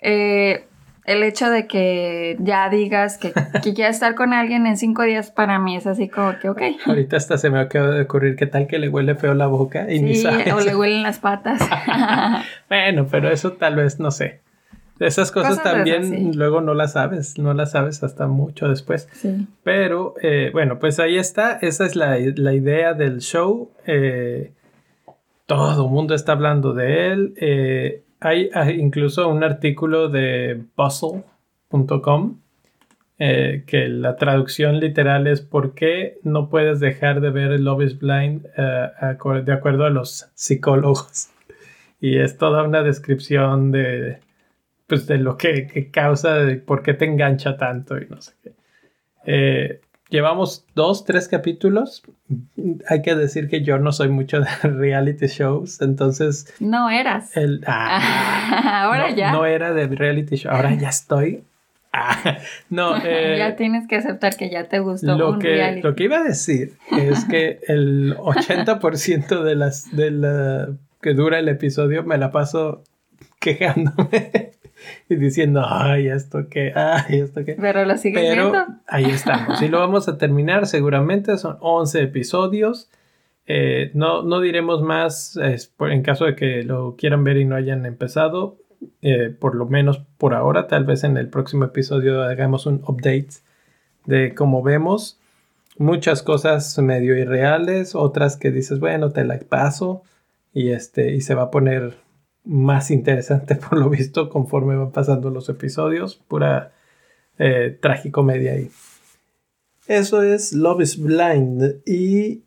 eh, 0.00 0.66
el 1.04 1.22
hecho 1.22 1.50
de 1.50 1.66
que 1.66 2.36
ya 2.40 2.68
digas 2.68 3.18
que, 3.18 3.32
que 3.62 3.74
quieres 3.74 3.96
estar 3.96 4.14
con 4.14 4.32
alguien 4.32 4.66
en 4.66 4.76
cinco 4.76 5.02
días 5.02 5.30
para 5.30 5.58
mí 5.58 5.76
es 5.76 5.86
así 5.86 6.08
como 6.08 6.38
que, 6.38 6.48
ok. 6.48 6.62
Ahorita 6.86 7.16
hasta 7.16 7.36
se 7.38 7.50
me 7.50 7.60
acaba 7.60 7.90
de 7.90 8.02
ocurrir 8.02 8.36
qué 8.36 8.46
tal 8.46 8.66
que 8.66 8.78
le 8.78 8.88
huele 8.88 9.14
feo 9.14 9.34
la 9.34 9.46
boca 9.46 9.90
y 9.92 10.00
ni 10.00 10.14
sabes. 10.14 10.52
o 10.52 10.60
le 10.60 10.74
huelen 10.74 11.02
las 11.02 11.18
patas. 11.18 11.60
bueno, 12.68 13.06
pero 13.10 13.30
eso 13.30 13.52
tal 13.52 13.76
vez, 13.76 14.00
no 14.00 14.10
sé. 14.10 14.40
Esas 15.00 15.32
cosas, 15.32 15.62
también 15.62 16.36
luego 16.36 16.60
no 16.60 16.72
las 16.72 16.92
sabes, 16.92 17.36
no 17.36 17.52
las 17.52 17.72
sabes 17.72 18.02
hasta 18.04 18.28
mucho 18.28 18.68
después. 18.68 19.08
Sí. 19.12 19.48
Pero 19.64 20.14
eh, 20.22 20.50
bueno, 20.52 20.78
pues 20.78 21.00
ahí 21.00 21.16
está, 21.16 21.58
esa 21.60 21.84
es 21.84 21.96
la, 21.96 22.16
la 22.36 22.54
idea 22.54 22.94
del 22.94 23.20
show. 23.20 23.72
Eh, 23.86 24.52
todo 25.46 25.84
el 25.84 25.90
mundo 25.90 26.14
está 26.14 26.32
hablando 26.32 26.74
de 26.74 27.08
él. 27.08 27.34
Eh, 27.38 28.03
hay, 28.24 28.50
incluso 28.78 29.28
un 29.28 29.44
artículo 29.44 30.08
de 30.08 30.64
bustle.com 30.76 32.40
eh, 33.18 33.64
que 33.66 33.88
la 33.88 34.16
traducción 34.16 34.80
literal 34.80 35.26
es 35.26 35.40
¿por 35.42 35.74
qué 35.74 36.18
no 36.22 36.48
puedes 36.48 36.80
dejar 36.80 37.20
de 37.20 37.30
ver 37.30 37.60
Love 37.60 37.84
is 37.84 37.98
Blind 37.98 38.46
eh, 38.56 38.88
de 39.44 39.52
acuerdo 39.52 39.84
a 39.84 39.90
los 39.90 40.30
psicólogos? 40.34 41.30
Y 42.00 42.18
es 42.18 42.38
toda 42.38 42.62
una 42.64 42.82
descripción 42.82 43.70
de, 43.70 44.18
pues, 44.86 45.06
de 45.06 45.18
lo 45.18 45.36
que, 45.36 45.90
causa, 45.92 46.34
de 46.34 46.56
por 46.56 46.82
qué 46.82 46.94
te 46.94 47.04
engancha 47.04 47.56
tanto 47.56 47.98
y 47.98 48.06
no 48.08 48.20
sé 48.20 48.32
qué. 48.42 49.80
Llevamos 50.14 50.64
dos, 50.76 51.04
tres 51.04 51.26
capítulos. 51.26 52.04
Hay 52.88 53.02
que 53.02 53.16
decir 53.16 53.48
que 53.48 53.64
yo 53.64 53.80
no 53.80 53.90
soy 53.90 54.10
mucho 54.10 54.38
de 54.38 54.46
reality 54.62 55.26
shows, 55.26 55.82
entonces... 55.82 56.54
No 56.60 56.88
eras. 56.88 57.36
El, 57.36 57.64
ah, 57.66 58.84
ahora 58.84 59.10
ya. 59.10 59.32
No 59.32 59.44
era 59.44 59.74
de 59.74 59.88
reality 59.88 60.36
show, 60.36 60.52
ahora 60.52 60.72
ya 60.76 60.90
estoy. 60.90 61.42
Ah, 61.92 62.38
no, 62.70 62.96
eh, 63.04 63.38
ya 63.38 63.56
tienes 63.56 63.88
que 63.88 63.96
aceptar 63.96 64.36
que 64.36 64.50
ya 64.50 64.68
te 64.68 64.78
gustó 64.78 65.18
lo 65.18 65.40
que, 65.40 65.80
Lo 65.82 65.96
que 65.96 66.04
iba 66.04 66.18
a 66.18 66.22
decir 66.22 66.74
es 66.96 67.24
que 67.24 67.58
el 67.66 68.16
80% 68.16 69.42
de 69.42 69.56
las 69.56 69.96
de 69.96 70.12
la 70.12 70.68
que 71.02 71.14
dura 71.14 71.40
el 71.40 71.48
episodio 71.48 72.04
me 72.04 72.18
la 72.18 72.30
paso 72.30 72.84
quejándome 73.40 74.52
y 75.08 75.16
diciendo, 75.16 75.62
ay, 75.68 76.08
esto 76.08 76.48
qué, 76.48 76.72
ay, 76.74 77.20
esto 77.20 77.44
qué. 77.44 77.56
Pero 77.60 77.84
lo 77.84 77.96
sigues 77.98 78.22
Pero 78.22 78.50
viendo. 78.50 78.66
ahí 78.86 79.04
estamos. 79.06 79.60
Y 79.62 79.68
lo 79.68 79.78
vamos 79.80 80.08
a 80.08 80.18
terminar 80.18 80.66
seguramente. 80.66 81.36
Son 81.38 81.56
11 81.60 82.02
episodios. 82.02 82.90
Eh, 83.46 83.90
no, 83.94 84.22
no 84.22 84.40
diremos 84.40 84.80
más 84.82 85.36
es 85.36 85.66
por- 85.66 85.92
en 85.92 86.02
caso 86.02 86.24
de 86.24 86.34
que 86.34 86.62
lo 86.62 86.96
quieran 86.96 87.24
ver 87.24 87.36
y 87.36 87.44
no 87.44 87.56
hayan 87.56 87.84
empezado. 87.86 88.56
eh, 89.02 89.34
por 89.38 89.54
lo 89.54 89.66
menos 89.66 90.02
por 90.18 90.34
ahora. 90.34 90.66
Tal 90.66 90.84
vez 90.84 91.04
en 91.04 91.16
el 91.16 91.28
próximo 91.28 91.64
episodio 91.64 92.22
hagamos 92.22 92.66
un 92.66 92.82
update 92.86 93.28
de 94.06 94.34
cómo 94.34 94.62
vemos. 94.62 95.18
Muchas 95.78 96.22
cosas 96.22 96.78
medio 96.78 97.16
irreales. 97.16 97.94
Otras 97.94 98.36
que 98.36 98.50
dices, 98.50 98.80
bueno, 98.80 99.10
te 99.10 99.24
la 99.24 99.38
paso. 99.40 100.02
Y, 100.52 100.68
este, 100.70 101.14
y 101.14 101.20
se 101.22 101.34
va 101.34 101.44
a 101.44 101.50
poner 101.50 101.96
más 102.44 102.90
interesante 102.90 103.56
por 103.68 103.78
lo 103.78 103.88
visto 103.90 104.28
conforme 104.28 104.76
van 104.76 104.92
pasando 104.92 105.30
los 105.30 105.48
episodios. 105.48 106.16
Pura 106.16 106.72
eh, 107.38 107.76
tragicomedia 107.80 108.52
ahí. 108.52 108.70
Eso 109.86 110.22
es 110.22 110.52
Love 110.52 110.82
is 110.82 110.98
Blind 110.98 111.82
y 111.84 112.44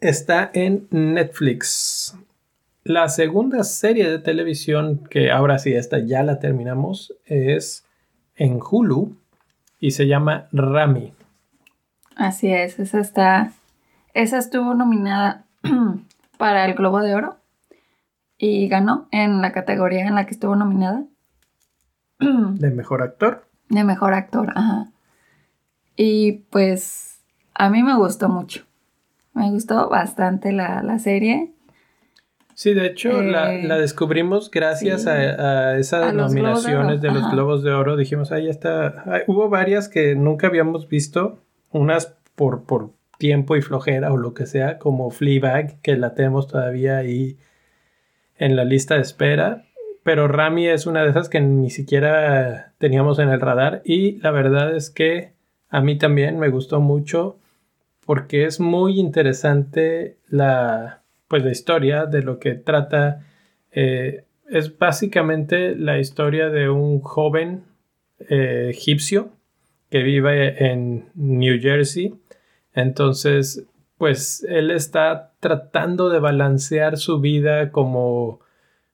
está 0.00 0.50
en 0.52 0.86
Netflix. 0.90 2.16
La 2.84 3.08
segunda 3.08 3.64
serie 3.64 4.08
de 4.08 4.18
televisión, 4.18 5.04
que 5.10 5.30
ahora 5.30 5.58
sí, 5.58 5.74
esta 5.74 5.98
ya 5.98 6.22
la 6.22 6.38
terminamos, 6.38 7.14
es 7.26 7.84
en 8.36 8.60
Hulu 8.62 9.16
y 9.80 9.90
se 9.90 10.06
llama 10.06 10.48
Rami. 10.52 11.12
Así 12.16 12.52
es, 12.52 12.78
esa 12.78 13.00
está. 13.00 13.52
Esa 14.14 14.38
estuvo 14.38 14.74
nominada 14.74 15.44
para 16.38 16.64
el 16.64 16.74
Globo 16.74 17.00
de 17.00 17.14
Oro 17.14 17.37
y 18.38 18.68
ganó 18.68 19.08
en 19.10 19.42
la 19.42 19.52
categoría 19.52 20.06
en 20.06 20.14
la 20.14 20.24
que 20.24 20.32
estuvo 20.32 20.54
nominada 20.56 21.04
de 22.20 22.70
mejor 22.70 23.02
actor. 23.02 23.44
de 23.68 23.84
mejor 23.84 24.14
actor. 24.14 24.52
Ajá. 24.54 24.86
Y 25.96 26.44
pues 26.50 27.20
a 27.54 27.68
mí 27.70 27.82
me 27.82 27.96
gustó 27.96 28.28
mucho. 28.28 28.64
Me 29.34 29.50
gustó 29.50 29.88
bastante 29.88 30.52
la, 30.52 30.82
la 30.82 30.98
serie. 30.98 31.52
Sí, 32.54 32.74
de 32.74 32.86
hecho, 32.86 33.22
la, 33.22 33.54
Eh, 33.54 33.64
la 33.64 33.78
descubrimos 33.78 34.50
gracias 34.50 35.02
sí. 35.02 35.08
a, 35.08 35.12
a 35.12 35.78
esas 35.78 36.02
A 36.02 36.12
los 36.12 36.32
Globos 36.34 36.64
de 36.64 36.70
Oro, 36.74 36.82
nominaciones 36.82 37.00
de, 37.00 37.10
los. 37.12 37.30
Globos 37.30 37.62
de 37.62 37.72
Oro. 37.72 37.96
Dijimos, 37.96 38.32
ahí 38.32 38.48
está. 38.48 39.04
Ay, 39.06 39.22
hubo 39.28 39.48
varias 39.48 39.88
que 39.88 40.16
nunca 40.16 40.48
habíamos 40.48 40.88
visto, 40.88 41.38
unas 41.70 42.16
por, 42.34 42.64
por 42.64 42.90
tiempo 43.18 43.56
y 43.56 43.62
flojera 43.62 44.12
o 44.12 44.16
lo 44.16 44.34
que 44.34 44.46
sea, 44.46 44.78
como 44.78 45.10
Fleabag, 45.10 45.80
que 45.82 45.96
la 45.96 46.14
tenemos 46.14 46.48
todavía 46.48 46.96
ahí 46.98 47.38
en 48.38 48.56
la 48.56 48.64
lista 48.64 48.94
de 48.94 49.02
espera. 49.02 49.64
Pero 50.02 50.28
Rami 50.28 50.68
es 50.68 50.86
una 50.86 51.02
de 51.02 51.10
esas 51.10 51.28
que 51.28 51.40
ni 51.40 51.70
siquiera 51.70 52.72
teníamos 52.78 53.18
en 53.18 53.28
el 53.28 53.40
radar. 53.40 53.82
Y 53.84 54.18
la 54.20 54.30
verdad 54.30 54.74
es 54.74 54.90
que 54.90 55.32
a 55.68 55.80
mí 55.80 55.98
también 55.98 56.38
me 56.38 56.48
gustó 56.48 56.80
mucho 56.80 57.38
porque 58.06 58.44
es 58.44 58.58
muy 58.58 58.98
interesante 58.98 60.16
la, 60.28 61.02
pues, 61.28 61.44
la 61.44 61.50
historia 61.50 62.06
de 62.06 62.22
lo 62.22 62.38
que 62.38 62.54
trata. 62.54 63.26
Eh, 63.70 64.24
es 64.48 64.78
básicamente 64.78 65.76
la 65.76 65.98
historia 65.98 66.48
de 66.48 66.70
un 66.70 67.00
joven 67.00 67.64
eh, 68.30 68.68
egipcio 68.70 69.30
que 69.90 70.02
vive 70.02 70.70
en 70.70 71.10
New 71.14 71.60
Jersey. 71.60 72.14
Entonces, 72.72 73.66
pues 73.98 74.46
él 74.48 74.70
está 74.70 75.32
tratando 75.40 76.08
de 76.08 76.20
balancear 76.20 76.96
su 76.96 77.20
vida 77.20 77.72
como 77.72 78.40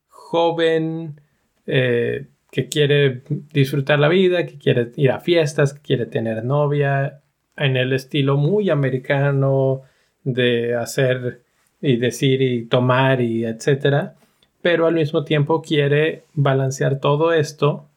joven 0.09 1.21
eh, 1.67 2.27
que 2.51 2.69
quiere 2.69 3.23
disfrutar 3.53 3.99
la 3.99 4.09
vida, 4.09 4.47
que 4.47 4.59
quiere 4.59 4.93
ir 4.97 5.11
a 5.11 5.21
fiestas, 5.21 5.75
que 5.75 5.83
quiere 5.83 6.07
tener 6.07 6.45
novia, 6.45 7.21
en 7.57 7.77
el 7.77 7.93
estilo 7.93 8.37
muy 8.37 8.71
americano 8.71 9.83
de 10.25 10.75
hacer 10.75 11.43
y 11.81 11.97
decir 11.97 12.41
y 12.43 12.65
tomar 12.65 13.21
y 13.21 13.45
etcétera, 13.45 14.15
pero 14.63 14.87
al 14.87 14.95
mismo 14.95 15.25
tiempo 15.25 15.61
quiere 15.63 16.25
balancear 16.33 16.99
todo 16.99 17.33
esto 17.33 17.89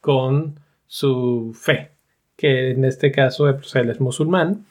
con 0.00 0.60
su 0.86 1.52
fe, 1.54 1.90
que 2.36 2.70
en 2.70 2.84
este 2.84 3.10
caso 3.10 3.52
pues, 3.56 3.74
él 3.74 3.90
es 3.90 4.00
musulmán 4.00 4.64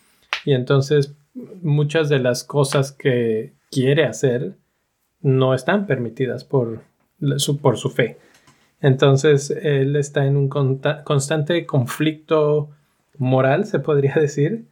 y 0.45 0.53
entonces 0.53 1.15
muchas 1.33 2.09
de 2.09 2.19
las 2.19 2.43
cosas 2.43 2.91
que 2.91 3.53
quiere 3.71 4.05
hacer 4.05 4.55
no 5.21 5.53
están 5.53 5.87
permitidas 5.87 6.43
por 6.43 6.81
su, 7.37 7.59
por 7.59 7.77
su 7.77 7.89
fe. 7.89 8.17
Entonces 8.81 9.49
él 9.49 9.95
está 9.95 10.25
en 10.25 10.35
un 10.35 10.49
constante 10.49 11.65
conflicto 11.65 12.69
moral, 13.17 13.65
se 13.65 13.79
podría 13.79 14.15
decir, 14.15 14.65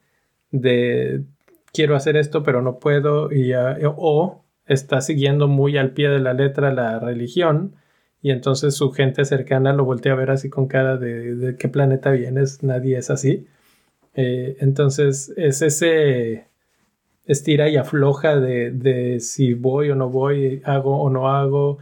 de 0.52 1.24
quiero 1.74 1.96
hacer 1.96 2.18
esto 2.18 2.44
pero 2.44 2.62
no 2.62 2.80
puedo 2.80 3.32
y, 3.32 3.54
o 3.86 4.44
está 4.68 5.02
siguiendo 5.02 5.48
muy 5.48 5.78
al 5.78 5.92
pie 5.92 6.10
de 6.10 6.20
la 6.20 6.34
letra 6.34 6.74
la 6.74 7.00
religión 7.00 7.76
y 8.22 8.32
entonces 8.32 8.76
su 8.76 8.92
gente 8.92 9.24
cercana 9.26 9.74
lo 9.74 9.86
voltea 9.86 10.14
a 10.14 10.18
ver 10.18 10.32
así 10.32 10.50
con 10.50 10.68
cara 10.68 10.98
de, 10.98 11.36
de 11.36 11.58
qué 11.58 11.70
planeta 11.70 12.12
vienes, 12.12 12.62
nadie 12.62 12.98
es 12.98 13.10
así. 13.10 13.48
Eh, 14.14 14.58
entonces 14.60 15.34
es 15.38 15.62
ese 15.62 16.51
estira 17.26 17.70
y 17.70 17.78
afloja 17.78 18.36
de, 18.38 18.72
de 18.72 19.20
si 19.20 19.54
voy 19.54 19.90
o 19.92 19.96
no 19.96 20.10
voy, 20.10 20.62
hago 20.66 21.02
o 21.02 21.10
no 21.10 21.30
hago. 21.30 21.80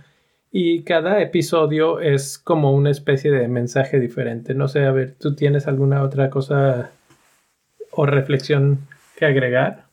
Y 0.51 0.81
cada 0.83 1.21
episodio 1.21 1.99
es 1.99 2.39
como 2.39 2.73
una 2.73 2.89
especie 2.89 3.31
de 3.31 3.47
mensaje 3.47 3.99
diferente. 3.99 4.53
No 4.53 4.67
sé, 4.67 4.85
a 4.85 4.91
ver, 4.91 5.15
¿tú 5.19 5.35
tienes 5.35 5.67
alguna 5.67 6.01
otra 6.01 6.29
cosa 6.29 6.91
o 7.91 8.05
reflexión 8.05 8.79
que 9.15 9.25
agregar? 9.25 9.85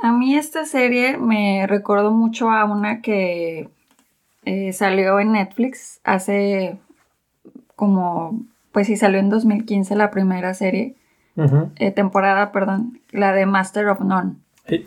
A 0.00 0.12
mí 0.12 0.36
esta 0.36 0.64
serie 0.64 1.16
me 1.16 1.66
recordó 1.66 2.10
mucho 2.10 2.50
a 2.50 2.64
una 2.64 3.02
que 3.02 3.68
eh, 4.44 4.72
salió 4.72 5.20
en 5.20 5.32
Netflix 5.32 6.00
hace 6.04 6.78
como, 7.76 8.42
pues 8.72 8.86
sí, 8.86 8.96
salió 8.96 9.18
en 9.18 9.30
2015 9.30 9.96
la 9.96 10.10
primera 10.10 10.54
serie, 10.54 10.96
eh, 11.76 11.90
temporada, 11.90 12.52
perdón, 12.52 13.00
la 13.10 13.32
de 13.32 13.46
Master 13.46 13.88
of 13.88 14.00
None. 14.00 14.34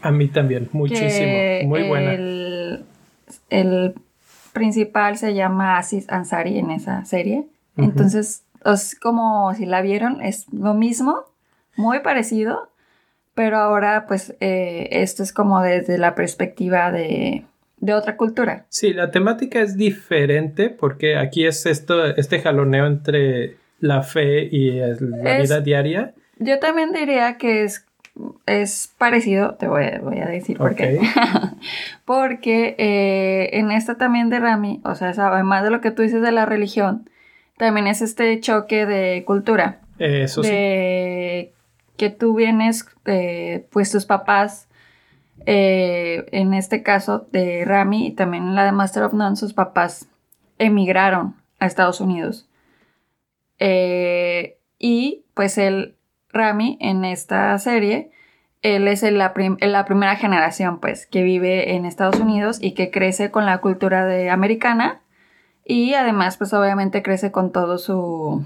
A 0.01 0.12
mí 0.12 0.27
también, 0.29 0.70
muchísimo. 0.72 1.38
Muy 1.65 1.84
buena. 1.88 2.13
El, 2.13 2.86
el 3.50 3.94
principal 4.53 5.17
se 5.17 5.34
llama 5.34 5.77
Aziz 5.77 6.10
Ansari 6.10 6.58
en 6.60 6.72
esa 6.72 7.03
serie. 7.05 7.46
Ujú. 7.77 7.89
Entonces, 7.89 8.44
es 8.63 8.96
como 9.00 9.53
si 9.53 9.65
la 9.65 9.82
vieron, 9.82 10.22
es 10.22 10.46
lo 10.53 10.74
mismo, 10.74 11.25
muy 11.75 12.00
parecido, 12.00 12.70
pero 13.34 13.58
ahora 13.58 14.05
pues 14.08 14.34
eh, 14.39 14.88
esto 14.91 15.24
es 15.24 15.34
como 15.34 15.62
desde 15.62 15.98
la 15.98 16.15
perspectiva 16.15 16.91
de, 16.91 17.44
de 17.77 17.94
otra 17.94 18.15
cultura. 18.15 18.65
Sí, 18.70 18.94
la 18.94 19.12
temática 19.12 19.60
es 19.62 19.75
diferente 19.75 20.70
porque 20.70 21.17
aquí 21.17 21.46
es 21.46 21.65
esto, 21.65 22.05
este 22.05 22.39
jaloneo 22.39 22.88
entre 22.88 23.58
la 23.82 24.03
fe 24.03 24.48
y 24.50 24.79
el- 24.79 25.12
la 25.22 25.38
Es- 25.38 25.50
vida 25.50 25.60
diaria. 25.60 26.13
Yo 26.39 26.60
también 26.60 26.91
diría 26.94 27.38
que 27.38 27.63
es, 27.65 27.86
es 28.46 28.94
parecido, 28.98 29.56
te 29.56 29.68
voy, 29.68 29.84
a- 29.86 30.00
voy 30.02 30.20
a 30.20 30.26
decir 30.28 30.58
por 30.58 30.76
qué. 30.76 31.00
Porque 32.06 32.76
eh, 32.78 33.50
en 33.58 33.72
esta 33.72 33.98
también 33.98 34.30
de 34.30 34.40
Rami, 34.40 34.82
o 34.86 34.96
sea, 34.96 35.10
además 35.10 35.64
de 35.64 35.70
lo 35.72 35.82
que 35.82 35.92
tú 35.92 36.02
dices 36.02 36.22
de 36.22 36.32
la 36.32 36.46
religión, 36.46 37.10
también 37.58 37.88
es 37.88 38.02
este 38.02 38.40
choque 38.40 38.86
de 38.86 39.24
cultura. 39.26 39.80
Eso 40.00 40.44
sí. 40.44 40.50
de 40.50 41.54
que 41.98 42.10
tú 42.10 42.36
vienes, 42.36 42.86
eh, 43.06 43.66
pues 43.72 43.92
tus 43.92 44.06
papás, 44.06 44.68
eh, 45.46 46.26
en 46.32 46.54
este 46.54 46.84
caso 46.84 47.28
de 47.32 47.64
Rami 47.66 48.08
y 48.08 48.12
también 48.12 48.56
la 48.56 48.66
de 48.66 48.72
Master 48.74 49.04
of 49.04 49.14
None, 49.14 49.36
sus 49.38 49.54
papás 49.54 50.08
emigraron 50.58 51.36
a 51.60 51.66
Estados 51.66 52.02
Unidos. 52.02 52.50
Y 54.78 55.24
pues 55.34 55.58
el 55.58 55.95
Rami 56.36 56.77
en 56.82 57.06
esta 57.06 57.58
serie, 57.58 58.12
él 58.62 58.88
es 58.88 59.01
la, 59.04 59.34
prim- 59.34 59.58
la 59.62 59.86
primera 59.86 60.15
generación 60.15 60.80
pues 60.80 61.08
que 61.08 61.24
vive 61.24 61.75
en 61.75 61.86
Estados 61.86 62.20
Unidos 62.20 62.60
y 62.62 62.74
que 62.74 62.92
crece 62.92 63.32
con 63.32 63.46
la 63.46 63.60
cultura 63.60 64.06
de 64.06 64.30
americana 64.30 65.01
y 65.63 65.94
además 65.96 66.38
pues 66.38 66.54
obviamente 66.54 67.01
crece 67.01 67.32
con 67.32 67.51
todo 67.51 67.77
su 67.77 68.46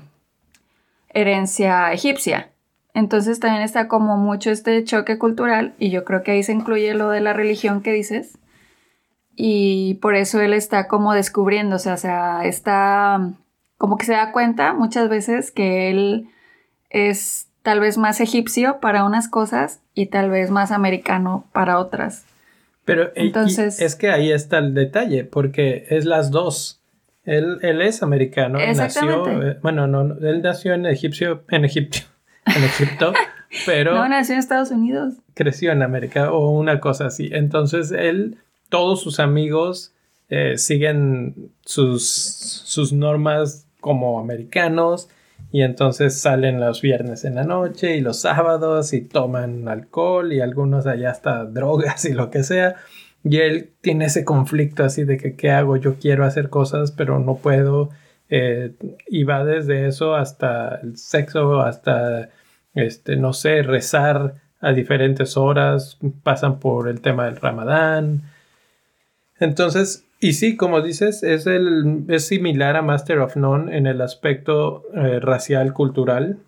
herencia 1.09 1.91
egipcia. 1.91 2.51
Entonces 2.93 3.39
también 3.39 3.63
está 3.63 3.87
como 3.87 4.17
mucho 4.17 4.51
este 4.51 4.83
choque 4.83 5.17
cultural 5.17 5.73
y 5.79 5.89
yo 5.89 6.03
creo 6.05 6.23
que 6.23 6.31
ahí 6.31 6.43
se 6.43 6.53
incluye 6.53 6.93
lo 6.93 7.09
de 7.09 7.21
la 7.21 7.33
religión 7.33 7.81
que 7.81 7.91
dices. 7.93 8.37
Y 9.35 9.95
por 10.01 10.15
eso 10.15 10.41
él 10.41 10.53
está 10.53 10.87
como 10.87 11.13
descubriéndose, 11.13 11.91
o 11.91 11.97
sea, 11.97 12.43
está 12.43 13.31
como 13.77 13.97
que 13.97 14.05
se 14.05 14.11
da 14.11 14.33
cuenta 14.33 14.73
muchas 14.73 15.07
veces 15.07 15.51
que 15.51 15.89
él 15.89 16.29
es 16.89 17.48
tal 17.61 17.79
vez 17.79 17.97
más 17.97 18.21
egipcio 18.21 18.79
para 18.79 19.03
unas 19.03 19.27
cosas 19.27 19.81
y 19.93 20.07
tal 20.07 20.29
vez 20.29 20.49
más 20.51 20.71
americano 20.71 21.45
para 21.51 21.79
otras. 21.79 22.25
Pero 22.85 23.11
Entonces- 23.15 23.81
es 23.81 23.95
que 23.95 24.09
ahí 24.09 24.31
está 24.31 24.57
el 24.57 24.73
detalle, 24.73 25.23
porque 25.23 25.85
es 25.89 26.05
las 26.05 26.31
dos. 26.31 26.81
Él, 27.23 27.59
él 27.61 27.81
es 27.81 28.01
americano. 28.01 28.57
Nació, 28.57 29.27
eh, 29.43 29.59
bueno, 29.61 29.85
no, 29.85 30.01
él 30.01 30.41
nació 30.41 30.73
en 30.73 30.85
Egipcio, 30.85 31.43
en 31.49 31.65
Egipcio, 31.65 32.05
en 32.45 32.63
Egipto, 32.63 33.13
pero... 33.65 33.93
No, 33.93 34.07
nació 34.09 34.33
en 34.33 34.39
Estados 34.39 34.71
Unidos. 34.71 35.15
Creció 35.35 35.71
en 35.71 35.83
América 35.83 36.31
o 36.31 36.49
una 36.49 36.79
cosa 36.79 37.05
así. 37.07 37.29
Entonces, 37.31 37.91
él, 37.91 38.37
todos 38.69 39.01
sus 39.03 39.19
amigos 39.19 39.93
eh, 40.29 40.57
siguen 40.57 41.51
sus, 41.65 42.09
sus 42.09 42.91
normas 42.93 43.67
como 43.81 44.19
americanos 44.19 45.09
y 45.51 45.63
entonces 45.63 46.19
salen 46.19 46.59
los 46.59 46.81
viernes 46.81 47.25
en 47.25 47.35
la 47.35 47.43
noche 47.43 47.95
y 47.95 48.01
los 48.01 48.21
sábados 48.21 48.93
y 48.93 49.01
toman 49.01 49.67
alcohol 49.67 50.31
y 50.31 50.41
algunos 50.41 50.85
allá 50.85 51.09
hasta 51.11 51.45
drogas 51.45 52.05
y 52.05 52.13
lo 52.13 52.29
que 52.29 52.43
sea. 52.43 52.75
Y 53.23 53.37
él 53.37 53.71
tiene 53.81 54.05
ese 54.05 54.23
conflicto 54.23 54.83
así 54.83 55.03
de 55.03 55.17
que 55.17 55.35
qué 55.35 55.51
hago, 55.51 55.75
yo 55.77 55.95
quiero 55.95 56.23
hacer 56.25 56.49
cosas 56.49 56.91
pero 56.91 57.19
no 57.19 57.35
puedo. 57.37 57.89
Eh, 58.29 58.73
y 59.07 59.23
va 59.23 59.43
desde 59.43 59.87
eso 59.87 60.15
hasta 60.15 60.75
el 60.83 60.97
sexo, 60.97 61.61
hasta, 61.61 62.29
este, 62.75 63.15
no 63.15 63.33
sé, 63.33 63.63
rezar 63.63 64.35
a 64.61 64.71
diferentes 64.71 65.35
horas, 65.35 65.97
pasan 66.23 66.59
por 66.59 66.89
el 66.89 67.01
tema 67.01 67.25
del 67.25 67.37
ramadán. 67.37 68.23
Entonces, 69.39 70.05
y 70.19 70.33
sí, 70.33 70.57
como 70.57 70.81
dices, 70.81 71.23
es, 71.23 71.47
el, 71.47 72.05
es 72.09 72.27
similar 72.27 72.75
a 72.75 72.81
Master 72.81 73.19
of 73.19 73.35
None 73.35 73.75
en 73.75 73.87
el 73.87 74.01
aspecto 74.01 74.83
eh, 74.93 75.19
racial 75.19 75.73
cultural, 75.73 76.39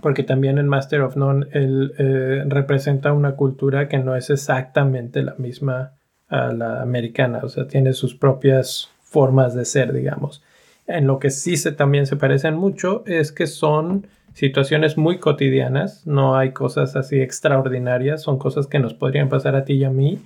porque 0.00 0.22
también 0.22 0.58
en 0.58 0.68
Master 0.68 1.02
of 1.02 1.16
None 1.16 1.46
él 1.52 1.94
eh, 1.98 2.44
representa 2.46 3.12
una 3.12 3.36
cultura 3.36 3.88
que 3.88 3.98
no 3.98 4.14
es 4.14 4.30
exactamente 4.30 5.22
la 5.22 5.34
misma 5.38 5.92
a 6.28 6.52
la 6.52 6.80
americana, 6.82 7.40
o 7.42 7.48
sea, 7.48 7.66
tiene 7.66 7.92
sus 7.92 8.14
propias 8.14 8.90
formas 9.02 9.54
de 9.54 9.64
ser, 9.64 9.92
digamos. 9.92 10.42
En 10.86 11.06
lo 11.06 11.18
que 11.18 11.30
sí 11.30 11.56
se, 11.56 11.72
también 11.72 12.06
se 12.06 12.16
parecen 12.16 12.56
mucho 12.56 13.04
es 13.06 13.32
que 13.32 13.46
son 13.46 14.06
situaciones 14.34 14.96
muy 14.96 15.18
cotidianas, 15.18 16.06
no 16.06 16.36
hay 16.36 16.52
cosas 16.52 16.96
así 16.96 17.20
extraordinarias, 17.20 18.22
son 18.22 18.38
cosas 18.38 18.66
que 18.66 18.78
nos 18.78 18.94
podrían 18.94 19.28
pasar 19.28 19.56
a 19.56 19.64
ti 19.64 19.74
y 19.74 19.84
a 19.84 19.90
mí 19.90 20.18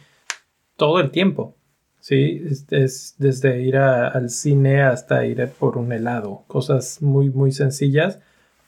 todo 0.77 1.01
el 1.01 1.11
tiempo. 1.11 1.55
Sí, 2.07 2.41
es, 2.71 3.17
desde 3.19 3.63
ir 3.63 3.79
al 3.79 4.31
cine 4.31 4.81
hasta 4.81 5.27
ir 5.27 5.45
por 5.59 5.77
un 5.77 5.91
helado, 5.91 6.45
cosas 6.47 7.03
muy, 7.03 7.31
muy 7.31 7.51
sencillas, 7.51 8.21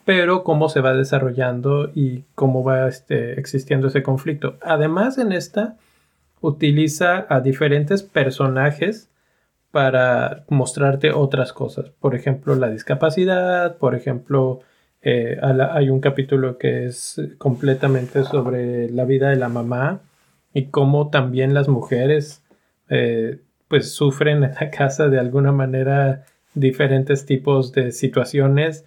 pero 0.03 0.43
cómo 0.43 0.67
se 0.67 0.81
va 0.81 0.91
desarrollando 0.91 1.89
y 1.95 2.25
cómo 2.35 2.65
va 2.65 2.89
este, 2.89 3.39
existiendo 3.39 3.87
ese 3.87 4.03
conflicto. 4.03 4.57
Además, 4.61 5.17
en 5.19 5.31
esta 5.31 5.77
utiliza 6.41 7.27
a 7.29 7.39
diferentes 7.39 8.03
personajes 8.03 9.09
para 9.71 10.43
mostrarte 10.49 11.13
otras 11.13 11.53
cosas. 11.53 11.91
Por 11.91 12.15
ejemplo, 12.15 12.55
la 12.55 12.69
discapacidad, 12.69 13.77
por 13.77 13.95
ejemplo, 13.95 14.59
eh, 15.01 15.39
hay 15.41 15.89
un 15.89 16.01
capítulo 16.01 16.57
que 16.57 16.87
es 16.87 17.21
completamente 17.37 18.25
sobre 18.25 18.89
la 18.89 19.05
vida 19.05 19.29
de 19.29 19.37
la 19.37 19.47
mamá 19.47 20.01
y 20.53 20.65
cómo 20.65 21.09
también 21.09 21.53
las 21.53 21.69
mujeres 21.69 22.43
eh, 22.89 23.39
pues 23.67 23.93
sufren 23.93 24.43
en 24.43 24.53
la 24.53 24.69
casa 24.71 25.07
de 25.07 25.19
alguna 25.19 25.51
manera 25.51 26.25
diferentes 26.53 27.25
tipos 27.25 27.71
de 27.71 27.91
situaciones 27.91 28.85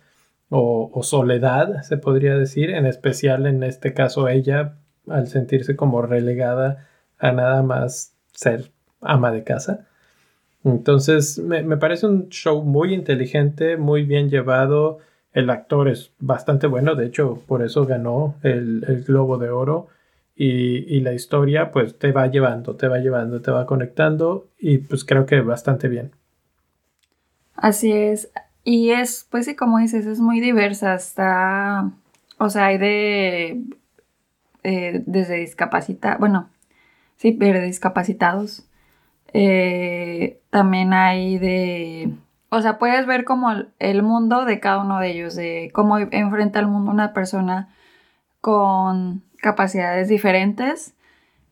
o, 0.54 1.00
soledad, 1.02 1.82
se 1.82 1.96
podría 1.96 2.36
decir, 2.36 2.70
en 2.70 2.84
especial 2.84 3.46
en 3.46 3.62
este 3.62 3.94
caso 3.94 4.28
ella, 4.28 4.74
al 5.08 5.26
sentirse 5.26 5.76
como 5.76 6.02
relegada 6.02 6.86
a 7.18 7.32
nada 7.32 7.62
más 7.62 8.12
ser 8.34 8.70
ama 9.00 9.32
de 9.32 9.44
casa. 9.44 9.86
Entonces, 10.62 11.38
me, 11.38 11.76
parece 11.78 12.06
un 12.06 12.28
show 12.28 12.62
muy 12.62 12.92
inteligente, 12.92 13.78
muy 13.78 14.02
bien 14.04 14.28
llevado. 14.28 14.98
El 15.32 15.48
actor 15.48 15.88
es 15.88 16.12
bastante 16.18 16.66
bueno, 16.66 16.96
de 16.96 17.06
hecho, 17.06 17.42
por 17.46 17.62
eso 17.62 17.86
ganó 17.86 18.34
el, 18.42 18.84
el 18.86 19.04
Globo 19.04 19.38
de 19.38 19.48
Oro 19.48 19.88
y, 20.44 21.00
la 21.00 21.12
historia 21.12 21.70
pues 21.70 21.96
te 21.98 22.10
va 22.10 22.26
llevando, 22.26 22.74
te 22.74 22.88
va 22.88 22.98
llevando, 22.98 23.40
te 23.40 23.52
va 23.52 23.64
conectando 23.64 24.48
y 24.58 24.78
pues 24.78 25.04
creo 25.04 25.24
que 25.24 25.40
bastante 25.40 25.88
bien. 25.88 26.10
Así 27.54 27.92
es. 27.92 28.32
Y 28.64 28.90
es, 28.90 29.26
pues 29.30 29.44
sí, 29.46 29.54
como 29.54 29.78
dices, 29.78 30.04
es 30.06 30.18
muy 30.18 30.40
diversa. 30.40 30.94
Está, 30.94 31.92
o 32.38 32.50
sea, 32.50 32.66
hay 32.66 32.78
de, 32.78 33.62
eh, 34.64 35.02
desde 35.06 35.36
discapacitados, 35.36 36.18
bueno, 36.18 36.48
sí, 37.16 37.32
de 37.32 37.60
discapacitados. 37.60 38.66
Eh, 39.32 40.40
también 40.50 40.92
hay 40.92 41.38
de, 41.38 42.14
o 42.48 42.60
sea, 42.60 42.78
puedes 42.78 43.06
ver 43.06 43.24
como 43.24 43.52
el 43.78 44.02
mundo 44.02 44.44
de 44.44 44.58
cada 44.58 44.82
uno 44.82 44.98
de 44.98 45.10
ellos, 45.12 45.36
de 45.36 45.70
cómo 45.72 45.98
enfrenta 45.98 46.58
al 46.58 46.66
mundo 46.66 46.90
una 46.90 47.12
persona 47.12 47.68
con 48.40 49.22
capacidades 49.42 50.08
diferentes. 50.08 50.94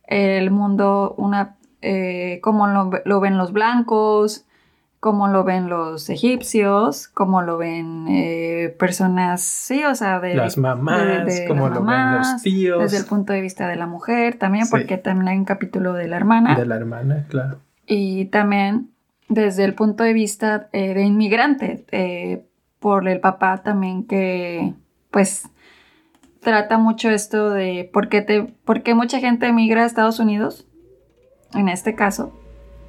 El 0.04 0.50
mundo, 0.50 1.14
una, 1.18 1.56
eh, 1.82 2.38
como 2.42 2.66
lo, 2.66 3.20
ven 3.20 3.36
los 3.36 3.52
blancos, 3.52 4.46
como 5.00 5.28
lo 5.28 5.44
ven 5.44 5.68
los 5.68 6.08
egipcios, 6.08 7.08
como 7.08 7.42
lo 7.42 7.58
ven 7.58 8.06
eh, 8.08 8.74
personas, 8.78 9.42
sí, 9.42 9.84
o 9.84 9.94
sea, 9.94 10.20
de 10.20 10.34
las 10.34 10.56
mamás, 10.56 11.42
como 11.48 11.68
lo 11.68 11.84
ven 11.84 12.14
los 12.16 12.42
tíos. 12.42 12.80
Desde 12.80 12.98
el 12.98 13.04
punto 13.04 13.32
de 13.32 13.40
vista 13.40 13.68
de 13.68 13.76
la 13.76 13.86
mujer 13.86 14.38
también, 14.38 14.66
porque 14.70 14.96
también 14.96 15.28
hay 15.28 15.38
un 15.38 15.44
capítulo 15.44 15.92
de 15.92 16.08
la 16.08 16.16
hermana. 16.16 16.56
De 16.56 16.66
la 16.66 16.76
hermana, 16.76 17.26
claro. 17.28 17.58
Y 17.86 18.26
también 18.26 18.90
desde 19.28 19.64
el 19.64 19.74
punto 19.74 20.04
de 20.04 20.12
vista 20.12 20.68
eh, 20.72 20.94
de 20.94 21.02
inmigrante, 21.02 22.46
por 22.78 23.08
el 23.08 23.20
papá 23.20 23.62
también 23.62 24.04
que, 24.04 24.74
pues, 25.10 25.48
trata 26.40 26.78
mucho 26.78 27.10
esto 27.10 27.50
de 27.50 27.88
por 27.92 28.08
qué, 28.08 28.22
te, 28.22 28.42
por 28.64 28.82
qué 28.82 28.94
mucha 28.94 29.20
gente 29.20 29.46
emigra 29.46 29.82
a 29.82 29.86
Estados 29.86 30.18
Unidos, 30.18 30.66
en 31.54 31.68
este 31.68 31.94
caso, 31.94 32.32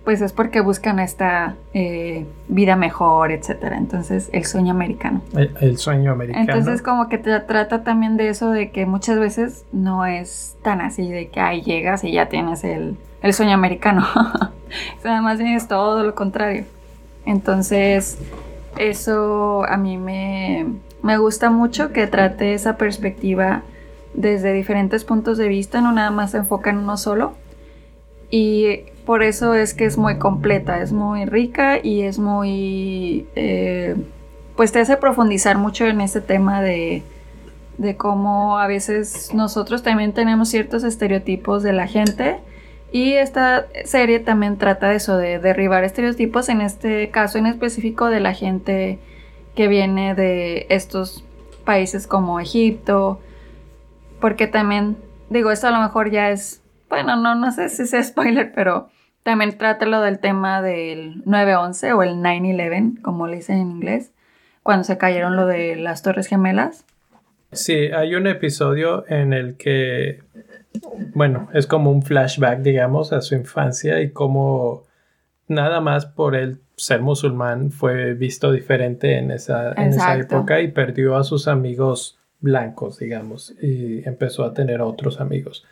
pues 0.04 0.22
es 0.22 0.34
porque 0.34 0.62
buscan 0.62 1.00
esta 1.00 1.56
eh, 1.74 2.26
vida 2.48 2.76
mejor, 2.76 3.32
etc. 3.32 3.74
Entonces, 3.78 4.30
el 4.34 4.46
sueño 4.46 4.72
americano. 4.72 5.22
El, 5.34 5.78
sueño 5.78 6.12
americano. 6.12 6.46
Entonces, 6.48 6.82
como 6.82 7.08
que 7.08 7.18
te 7.18 7.40
trata 7.42 7.84
también 7.84 8.18
de 8.18 8.30
eso, 8.30 8.50
de 8.50 8.72
que 8.72 8.86
muchas 8.86 9.20
veces 9.20 9.66
no 9.72 10.06
es 10.06 10.58
tan 10.64 10.82
así, 10.82 11.10
de 11.10 11.30
que 11.30 11.40
ahí 11.40 11.62
llegas 11.62 12.04
y 12.04 12.12
ya 12.12 12.30
tienes 12.30 12.64
el, 12.64 12.98
el 13.22 13.34
sueño 13.34 13.54
americano. 13.54 14.08
Además, 15.04 15.40
es 15.40 15.68
todo 15.68 16.04
lo 16.04 16.16
contrario. 16.16 16.66
Entonces, 17.26 18.18
eso 18.78 19.64
a 19.66 19.78
mí 19.78 19.98
me, 19.98 20.66
me 21.02 21.18
gusta 21.18 21.50
mucho 21.50 21.92
que 21.92 22.08
trate 22.08 22.54
esa 22.54 22.78
perspectiva 22.78 23.64
desde 24.14 24.54
diferentes 24.54 25.04
puntos 25.04 25.38
de 25.38 25.48
vista, 25.48 25.82
no 25.82 25.92
nada 25.92 26.12
más 26.12 26.32
se 26.32 26.38
enfoca 26.38 26.70
en 26.70 26.78
uno 26.78 26.98
solo. 26.98 27.34
Y 28.30 28.86
por 29.06 29.24
eso 29.24 29.54
es 29.54 29.74
que 29.74 29.86
es 29.86 29.98
muy 29.98 30.18
completa, 30.18 30.82
es 30.82 30.92
muy 30.92 31.26
rica 31.26 31.80
y 31.82 32.02
es 32.02 32.20
muy... 32.20 33.28
Eh, 33.36 33.96
pues 34.56 34.72
te 34.72 34.80
hace 34.80 34.98
profundizar 34.98 35.58
mucho 35.58 35.86
en 35.86 36.02
ese 36.02 36.22
tema 36.22 36.62
de, 36.62 37.04
de 37.78 37.98
cómo 37.98 38.60
a 38.60 38.68
veces 38.68 39.34
nosotros 39.34 39.82
también 39.82 40.14
tenemos 40.14 40.50
ciertos 40.50 40.84
estereotipos 40.84 41.64
de 41.64 41.74
la 41.74 41.88
gente. 41.88 42.38
Y 42.92 43.14
esta 43.14 43.68
serie 43.86 44.20
también 44.20 44.58
trata 44.58 44.90
de 44.90 44.98
eso, 44.98 45.18
de 45.18 45.40
derribar 45.40 45.84
estereotipos, 45.84 46.50
en 46.50 46.62
este 46.62 47.10
caso 47.10 47.38
en 47.38 47.48
específico 47.48 48.08
de 48.08 48.20
la 48.20 48.34
gente 48.34 49.00
que 49.56 49.68
viene 49.68 50.16
de 50.16 50.66
estos 50.70 51.24
países 51.66 52.08
como 52.08 52.40
Egipto, 52.40 53.20
porque 54.20 54.48
también, 54.48 54.98
digo, 55.30 55.52
esto 55.52 55.68
a 55.68 55.72
lo 55.72 55.80
mejor 55.80 56.12
ya 56.12 56.30
es, 56.30 56.62
bueno, 56.90 57.16
no, 57.16 57.36
no 57.36 57.52
sé 57.52 57.70
si 57.70 57.84
es 57.84 58.08
spoiler, 58.08 58.52
pero 58.54 58.90
también 59.24 59.58
trata 59.58 59.86
lo 59.86 60.02
del 60.02 60.20
tema 60.20 60.62
del 60.62 61.24
9-11 61.26 61.96
o 61.96 62.04
el 62.04 62.16
9-11, 62.16 63.02
como 63.02 63.28
le 63.28 63.38
dicen 63.38 63.58
en 63.58 63.72
inglés, 63.72 64.12
cuando 64.64 64.84
se 64.84 64.98
cayeron 64.98 65.36
lo 65.36 65.46
de 65.46 65.76
las 65.76 66.02
Torres 66.04 66.28
Gemelas. 66.28 66.86
Sí, 67.52 67.92
hay 67.92 68.16
un 68.16 68.28
episodio 68.28 69.06
en 69.10 69.34
el 69.34 69.58
que, 69.58 70.24
bueno, 71.14 71.50
es 71.54 71.68
como 71.68 71.92
un 71.92 72.02
flashback, 72.02 72.60
digamos, 72.60 73.12
a 73.12 73.22
su 73.22 73.36
infancia 73.36 74.02
y 74.02 74.12
cómo 74.12 74.84
nada 75.48 75.82
más 75.82 76.06
por 76.06 76.36
él 76.36 76.62
ser 76.82 77.02
musulmán 77.02 77.70
fue 77.70 78.15
visto 78.15 78.52
diferente 78.52 79.20
en 79.20 79.30
esa, 79.30 79.74
en 79.74 79.89
esa 79.89 80.17
época 80.17 80.62
y 80.62 80.70
perdió 80.70 81.15
a 81.15 81.24
sus 81.24 81.48
amigos 81.48 82.17
blancos, 82.39 82.98
digamos, 82.98 83.54
y 83.62 84.08
empezó 84.08 84.44
a 84.44 84.54
tener 84.56 84.82
otros 84.82 85.22
amigos. 85.22 85.63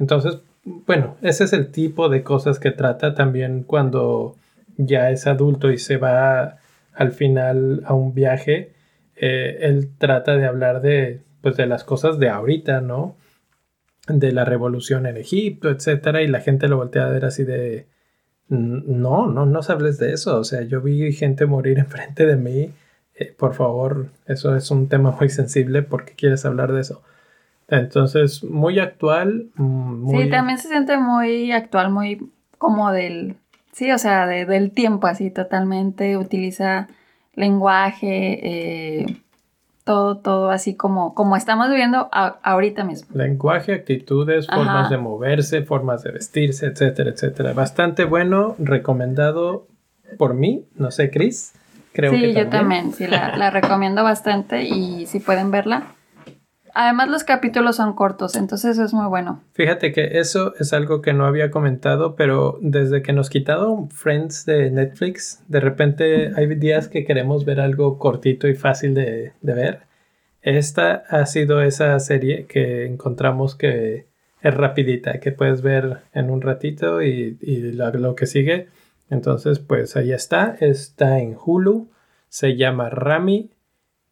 Entonces, 0.00 0.38
bueno, 0.64 1.16
ese 1.22 1.44
es 1.44 1.52
el 1.52 1.70
tipo 1.70 2.08
de 2.08 2.24
cosas 2.24 2.58
que 2.58 2.72
trata 2.72 3.14
también 3.14 3.62
cuando 3.62 4.34
ya 4.76 5.10
es 5.10 5.28
adulto 5.28 5.70
y 5.70 5.78
se 5.78 5.98
va 5.98 6.58
al 6.92 7.12
final 7.12 7.82
a 7.86 7.94
un 7.94 8.12
viaje. 8.12 8.72
Eh, 9.14 9.58
él 9.60 9.90
trata 9.98 10.36
de 10.36 10.46
hablar 10.46 10.82
de, 10.82 11.20
pues, 11.42 11.56
de 11.56 11.66
las 11.66 11.84
cosas 11.84 12.18
de 12.18 12.28
ahorita, 12.28 12.80
¿no? 12.80 13.14
De 14.08 14.32
la 14.32 14.44
revolución 14.44 15.06
en 15.06 15.16
Egipto, 15.16 15.70
etcétera, 15.70 16.22
y 16.22 16.26
la 16.26 16.40
gente 16.40 16.66
lo 16.66 16.78
voltea 16.78 17.06
a 17.06 17.10
ver 17.10 17.24
así 17.24 17.44
de, 17.44 17.86
No, 18.48 19.26
no, 19.26 19.46
no 19.46 19.60
hables 19.68 19.98
de 19.98 20.12
eso. 20.12 20.38
O 20.38 20.44
sea, 20.44 20.62
yo 20.62 20.80
vi 20.80 21.12
gente 21.12 21.46
morir 21.46 21.78
enfrente 21.80 22.26
de 22.26 22.36
mí. 22.36 22.70
Eh, 23.14 23.34
por 23.36 23.54
favor, 23.54 24.08
eso 24.26 24.54
es 24.54 24.70
un 24.70 24.88
tema 24.88 25.10
muy 25.18 25.28
sensible 25.30 25.82
porque 25.82 26.14
quieres 26.14 26.44
hablar 26.44 26.72
de 26.72 26.82
eso. 26.82 27.02
Entonces, 27.68 28.44
muy 28.44 28.78
actual. 28.78 29.48
Mm, 29.56 30.10
sí, 30.10 30.30
también 30.30 30.58
se 30.58 30.68
siente 30.68 30.96
muy 30.98 31.50
actual, 31.52 31.90
muy 31.90 32.30
como 32.58 32.92
del, 32.92 33.36
sí, 33.72 33.90
o 33.90 33.98
sea, 33.98 34.26
del 34.26 34.70
tiempo 34.70 35.06
así 35.06 35.30
totalmente. 35.30 36.16
Utiliza 36.16 36.88
lenguaje, 37.34 39.00
eh, 39.02 39.06
todo, 39.86 40.18
todo 40.18 40.50
así 40.50 40.74
como, 40.74 41.14
como 41.14 41.36
estamos 41.36 41.70
viviendo 41.70 42.08
ahorita 42.10 42.82
mismo. 42.82 43.08
Lenguaje, 43.14 43.72
actitudes, 43.72 44.48
formas 44.48 44.90
de 44.90 44.98
moverse, 44.98 45.62
formas 45.62 46.02
de 46.02 46.10
vestirse, 46.10 46.66
etcétera, 46.66 47.10
etcétera. 47.10 47.52
Bastante 47.52 48.04
bueno, 48.04 48.56
recomendado 48.58 49.68
por 50.18 50.34
mí, 50.34 50.64
no 50.74 50.90
sé, 50.90 51.10
Chris. 51.10 51.54
Creo 51.92 52.12
sí, 52.12 52.34
yo 52.34 52.48
también, 52.48 52.92
sí, 52.92 53.06
la, 53.06 53.36
la 53.36 53.50
recomiendo 53.50 54.02
bastante 54.02 54.64
y 54.64 55.06
si 55.06 55.20
pueden 55.20 55.52
verla, 55.52 55.84
Además 56.78 57.08
los 57.08 57.24
capítulos 57.24 57.76
son 57.76 57.94
cortos, 57.94 58.36
entonces 58.36 58.76
es 58.76 58.92
muy 58.92 59.06
bueno. 59.06 59.42
Fíjate 59.54 59.92
que 59.92 60.18
eso 60.18 60.52
es 60.58 60.74
algo 60.74 61.00
que 61.00 61.14
no 61.14 61.24
había 61.24 61.50
comentado, 61.50 62.16
pero 62.16 62.58
desde 62.60 63.00
que 63.00 63.14
nos 63.14 63.30
quitaron 63.30 63.88
Friends 63.88 64.44
de 64.44 64.70
Netflix, 64.70 65.42
de 65.48 65.60
repente 65.60 66.32
hay 66.36 66.54
días 66.56 66.88
que 66.88 67.06
queremos 67.06 67.46
ver 67.46 67.60
algo 67.60 67.98
cortito 67.98 68.46
y 68.46 68.54
fácil 68.54 68.92
de, 68.92 69.32
ver. 69.40 69.84
Esta 70.42 71.02
ha 71.08 71.24
sido 71.24 71.62
esa 71.62 71.98
serie 71.98 72.44
que 72.44 72.84
encontramos 72.84 73.54
que 73.54 74.08
es 74.42 74.54
rapidita, 74.54 75.18
que 75.18 75.32
puedes 75.32 75.62
ver 75.62 76.02
en 76.12 76.28
un 76.28 76.42
ratito 76.42 77.00
y, 77.00 77.38
lo, 77.72 77.90
lo 77.92 78.14
que 78.14 78.26
sigue. 78.26 78.68
Entonces, 79.08 79.60
pues 79.60 79.96
ahí 79.96 80.12
está. 80.12 80.58
Está 80.60 81.20
en 81.20 81.38
Hulu. 81.42 81.88
Se 82.28 82.54
llama 82.54 82.90
Rami. 82.90 83.50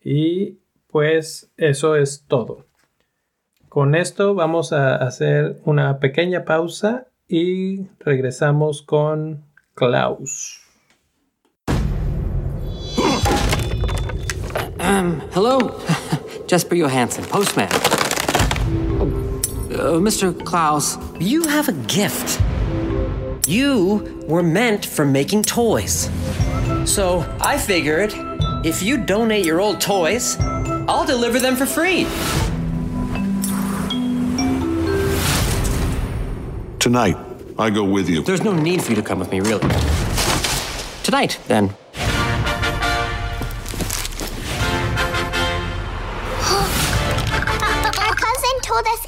Y 0.03 0.61
pues 0.94 1.50
eso 1.57 1.96
es 1.96 2.24
todo. 2.28 2.66
Con 3.68 3.96
esto 3.96 4.37
vamos 4.37 4.72
a 4.72 4.94
hacer 4.94 5.61
una 5.64 5.98
pequeña 5.98 6.44
pausa 6.44 7.09
y 7.26 7.88
regresamos 7.98 8.80
con 8.80 9.42
Klaus. 9.74 10.61
Um, 14.78 15.20
hello, 15.35 15.76
Jesper 16.46 16.78
Johansson, 16.78 17.24
postman. 17.24 17.68
Uh, 19.72 19.98
Mr. 19.98 20.33
Klaus, 20.44 20.96
you 21.18 21.42
have 21.42 21.68
a 21.68 21.74
gift. 21.88 22.40
You 23.48 24.24
were 24.28 24.44
meant 24.44 24.87
for 24.87 25.04
making 25.04 25.42
toys. 25.42 26.09
So 26.85 27.24
I 27.40 27.59
figured 27.59 28.14
if 28.64 28.80
you 28.80 28.96
donate 28.96 29.44
your 29.44 29.61
old 29.61 29.80
toys, 29.80 30.38
I'll 30.86 31.06
deliver 31.06 31.38
them 31.38 31.56
for 31.56 31.64
free. 31.64 32.04
Tonight, 36.78 37.16
I 37.58 37.70
go 37.70 37.84
with 37.84 38.10
you. 38.10 38.22
There's 38.22 38.42
no 38.42 38.52
need 38.52 38.82
for 38.82 38.90
you 38.90 38.96
to 38.96 39.02
come 39.02 39.18
with 39.18 39.30
me, 39.30 39.40
really. 39.40 39.66
Tonight, 41.02 41.38
then. 41.48 41.70
Our 48.04 48.14
cousin 48.14 48.60
told 48.60 48.86
us 48.86 49.06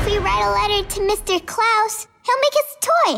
if 0.00 0.06
we 0.06 0.18
write 0.18 0.44
a 0.44 0.50
letter 0.52 0.86
to 0.86 1.00
Mr. 1.00 1.40
Klaus, 1.46 2.06
he'll 2.26 2.40
make 2.40 2.56
us 2.60 2.76
a 2.76 2.80
toy. 2.84 3.12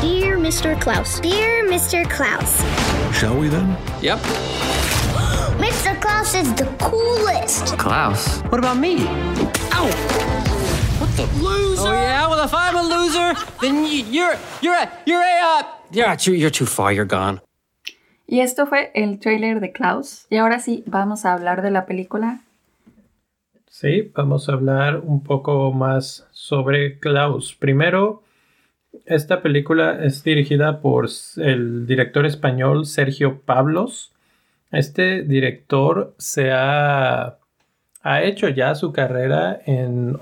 Dear 0.00 0.38
Mr. 0.38 0.80
Klaus. 0.80 1.20
Dear 1.20 1.64
Mr. 1.68 2.08
Klaus. 2.08 2.62
Shall 3.14 3.36
we 3.38 3.48
then? 3.48 3.76
Yep. 4.00 4.20
Klaus 6.22 6.34
is 6.36 6.54
the 6.54 6.66
coolest. 6.78 7.76
Klaus? 7.78 8.42
What 8.42 8.60
about 8.60 8.78
me? 8.78 9.08
Ow! 9.74 9.90
What 11.00 11.10
the 11.16 11.26
loser? 11.42 11.82
Oh 11.82 11.92
yeah. 11.92 12.28
Well, 12.28 12.44
if 12.44 12.54
I'm 12.54 12.76
a 12.76 12.82
loser, 12.82 13.34
then 13.60 13.84
you're 13.84 14.36
you're 14.60 14.76
a 14.76 14.88
you're 15.04 15.20
a 15.20 15.40
uh, 15.42 15.62
you're 15.90 16.14
too 16.14 16.34
you're 16.34 16.52
too 16.52 16.66
far. 16.66 16.92
You're 16.92 17.08
gone. 17.08 17.40
Y 18.28 18.38
esto 18.38 18.66
fue 18.66 18.92
el 18.94 19.18
trailer 19.18 19.58
de 19.58 19.72
Klaus. 19.72 20.28
Y 20.30 20.36
ahora 20.36 20.60
sí, 20.60 20.84
vamos 20.86 21.24
a 21.24 21.32
hablar 21.32 21.60
de 21.60 21.72
la 21.72 21.86
película. 21.86 22.38
Sí, 23.68 24.12
vamos 24.14 24.48
a 24.48 24.52
hablar 24.52 25.00
un 25.02 25.24
poco 25.24 25.72
más 25.72 26.28
sobre 26.30 27.00
Klaus. 27.00 27.52
Primero, 27.52 28.22
esta 29.06 29.42
película 29.42 30.04
es 30.04 30.22
dirigida 30.22 30.82
por 30.82 31.08
el 31.38 31.84
director 31.84 32.26
español 32.26 32.86
Sergio 32.86 33.40
Pablos 33.40 34.11
este 34.72 35.22
director 35.22 36.14
se 36.18 36.50
ha, 36.50 37.38
ha 38.02 38.22
hecho 38.22 38.48
ya 38.48 38.74
su 38.74 38.92
carrera 38.92 39.60
en, 39.66 40.18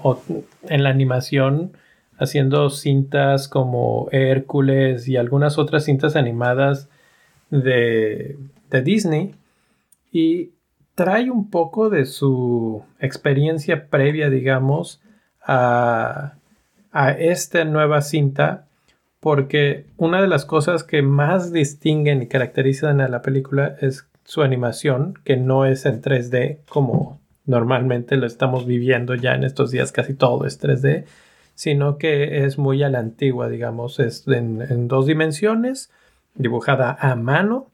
en, 0.69 0.83
la 0.83 0.91
animación, 0.91 1.73
haciendo 2.19 2.69
cintas 2.71 3.49
como 3.49 4.09
Hércules 4.11 5.09
y 5.09 5.17
algunas 5.17 5.57
otras 5.57 5.85
cintas 5.85 6.17
animadas 6.17 6.89
de, 7.51 8.39
de 8.69 8.83
Disney. 8.83 9.35
Y 10.13 10.51
trae 10.97 11.31
un 11.31 11.49
poco 11.49 11.89
de 11.89 12.05
su 12.05 12.85
experiencia 12.99 13.89
previa, 13.89 14.29
digamos, 14.29 15.01
a, 15.43 16.35
a 16.91 17.11
esta 17.13 17.65
nueva 17.65 18.03
cinta 18.03 18.67
porque 19.21 19.85
una 19.99 20.21
de 20.23 20.29
las 20.29 20.47
cosas 20.47 20.83
que 20.83 21.03
más 21.03 21.53
distinguen 21.53 22.23
y 22.23 22.27
caracterizan 22.27 23.01
a 23.01 23.09
la 23.09 23.23
película 23.23 23.77
es 23.81 24.10
su 24.31 24.43
animación, 24.43 25.15
que 25.25 25.37
no 25.37 25.65
es 25.65 25.87
en 25.87 26.01
3D 26.01 26.61
como 26.69 27.21
normalmente 27.47 28.17
lo 28.17 28.29
estamos 28.29 28.65
viviendo 28.65 29.17
ya 29.17 29.35
en 29.35 29.43
estos 29.43 29.73
días, 29.73 29.91
casi 29.91 30.15
todo 30.15 30.47
es 30.47 30.63
3D, 30.63 31.05
sino 31.57 31.99
que 31.99 32.45
es 32.45 32.57
muy 32.57 32.81
a 32.85 32.91
la 32.91 33.01
antigua, 33.01 33.49
digamos, 33.49 33.99
es 33.99 34.29
en, 34.29 34.87
dos 34.87 35.07
dimensiones, 35.07 35.91
dibujada 36.37 36.97
a 37.01 37.17
mano. 37.17 37.73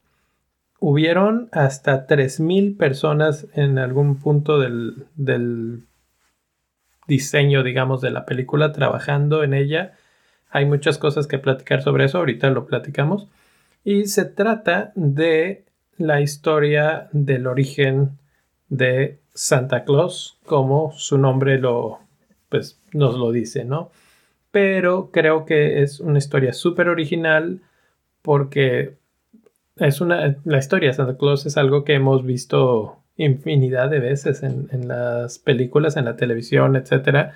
Hubieron 0.80 1.50
hasta 1.52 2.06
3.000 2.06 2.78
personas 2.78 3.48
en 3.52 3.78
algún 3.78 4.18
punto 4.18 4.58
del, 4.58 5.08
del 5.14 5.82
diseño, 7.06 7.64
digamos, 7.64 8.00
de 8.00 8.12
la 8.12 8.24
película 8.24 8.72
trabajando 8.72 9.44
en 9.44 9.52
ella. 9.52 9.92
Hay 10.48 10.64
muchas 10.64 10.96
cosas 10.96 11.26
que 11.26 11.36
platicar 11.36 11.82
sobre 11.82 12.06
eso, 12.06 12.16
ahorita 12.16 12.48
lo 12.48 12.64
platicamos. 12.64 13.28
Y 13.84 14.06
se 14.06 14.24
trata 14.24 14.92
de 14.94 15.65
la 15.98 16.20
historia 16.20 17.08
del 17.12 17.46
origen 17.46 18.18
de 18.68 19.18
Santa 19.34 19.84
Claus, 19.84 20.38
como 20.44 20.92
su 20.92 21.18
nombre 21.18 21.58
lo, 21.58 22.00
pues, 22.48 22.80
nos 22.92 23.16
lo 23.16 23.32
dice, 23.32 23.64
¿no? 23.64 23.90
Pero 24.50 25.10
creo 25.12 25.44
que 25.44 25.82
es 25.82 26.00
una 26.00 26.18
historia 26.18 26.52
súper 26.52 26.88
original 26.88 27.60
porque 28.22 28.96
es 29.76 30.00
una, 30.00 30.36
la 30.44 30.58
historia 30.58 30.88
de 30.88 30.94
Santa 30.94 31.18
Claus 31.18 31.44
es 31.46 31.56
algo 31.56 31.84
que 31.84 31.94
hemos 31.94 32.24
visto 32.24 32.96
infinidad 33.16 33.90
de 33.90 34.00
veces 34.00 34.42
en, 34.42 34.68
en 34.72 34.88
las 34.88 35.38
películas, 35.38 35.96
en 35.96 36.06
la 36.06 36.16
televisión, 36.16 36.76
etc. 36.76 37.32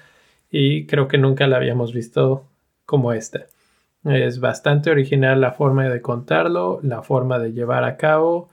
Y 0.51 0.87
creo 0.87 1.09
que 1.09 1.19
nunca 1.19 1.47
la 1.47 1.57
habíamos 1.57 1.93
visto 1.93 2.47
como 2.87 3.13
esta. 3.13 3.47
Es 4.05 4.41
bastante 4.41 4.91
original 4.91 5.41
la 5.41 5.53
forma 5.53 5.89
de 5.89 6.01
contarlo, 6.01 6.81
la 6.83 7.03
forma 7.03 7.39
de 7.39 7.53
llevar 7.53 7.85
a 7.85 7.97
cabo. 7.97 8.49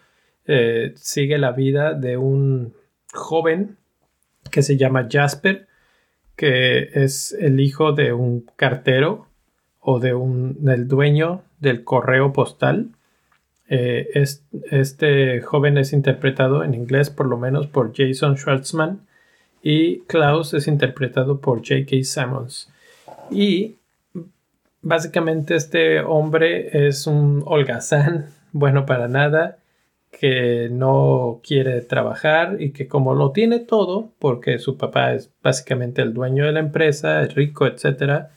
Eh, 0.45 0.93
sigue 0.95 1.37
la 1.37 1.51
vida 1.51 1.93
de 1.93 2.17
un 2.17 2.73
joven 3.13 3.77
que 4.51 4.61
se 4.61 4.77
llama 4.77 5.07
Jasper, 5.09 5.67
que 6.35 6.89
es 6.93 7.33
el 7.39 7.59
hijo 7.59 7.93
de 7.93 8.13
un 8.13 8.45
cartero 8.55 9.27
o 9.79 9.99
de 9.99 10.13
un 10.13 10.63
del 10.63 10.87
dueño 10.87 11.43
del 11.59 11.83
correo 11.83 12.33
postal. 12.33 12.89
Eh, 13.69 14.09
este 14.71 15.41
joven 15.41 15.77
es 15.77 15.93
interpretado 15.93 16.63
en 16.63 16.73
inglés 16.73 17.09
por 17.09 17.25
lo 17.25 17.37
menos 17.37 17.67
por 17.67 17.93
Jason 17.95 18.37
Schwartzman 18.37 19.07
y 19.61 19.99
Klaus 20.01 20.53
es 20.53 20.67
interpretado 20.67 21.41
por 21.41 21.59
J.K. 21.59 22.03
Simmons. 22.03 22.71
Y 23.31 23.75
Básicamente 24.87 25.53
este 25.53 25.99
hombre 25.99 26.87
es 26.87 27.07
un 27.07 27.43
holgazán, 27.45 28.27
bueno 28.53 28.85
para 28.85 29.09
nada, 29.09 29.57
que 30.09 30.69
no 30.71 31.41
quiere 31.43 31.81
trabajar 31.81 32.61
y 32.61 32.71
que 32.71 32.87
como 32.87 33.13
lo 33.13 33.33
tiene 33.33 33.59
todo, 33.59 34.13
porque 34.17 34.59
su 34.59 34.77
papá 34.77 35.13
es 35.13 35.29
básicamente 35.43 36.01
el 36.01 36.13
dueño 36.13 36.45
de 36.45 36.53
la 36.53 36.61
empresa, 36.61 37.21
es 37.21 37.35
rico, 37.35 37.67
etc., 37.67 38.27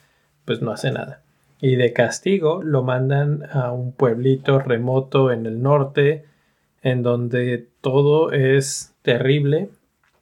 pues 0.43 0.61
no 0.61 0.71
hace 0.71 0.91
nada. 0.91 1.21
Y 1.61 1.77
de 1.77 1.93
castigo 1.93 2.61
lo 2.61 2.83
mandan 2.83 3.43
a 3.49 3.71
un 3.71 3.93
pueblito 3.93 4.59
remoto 4.59 5.31
en 5.31 5.45
el 5.45 5.61
norte, 5.61 6.25
en 6.81 7.01
donde 7.01 7.69
todo 7.79 8.33
es 8.33 8.93
terrible. 9.03 9.69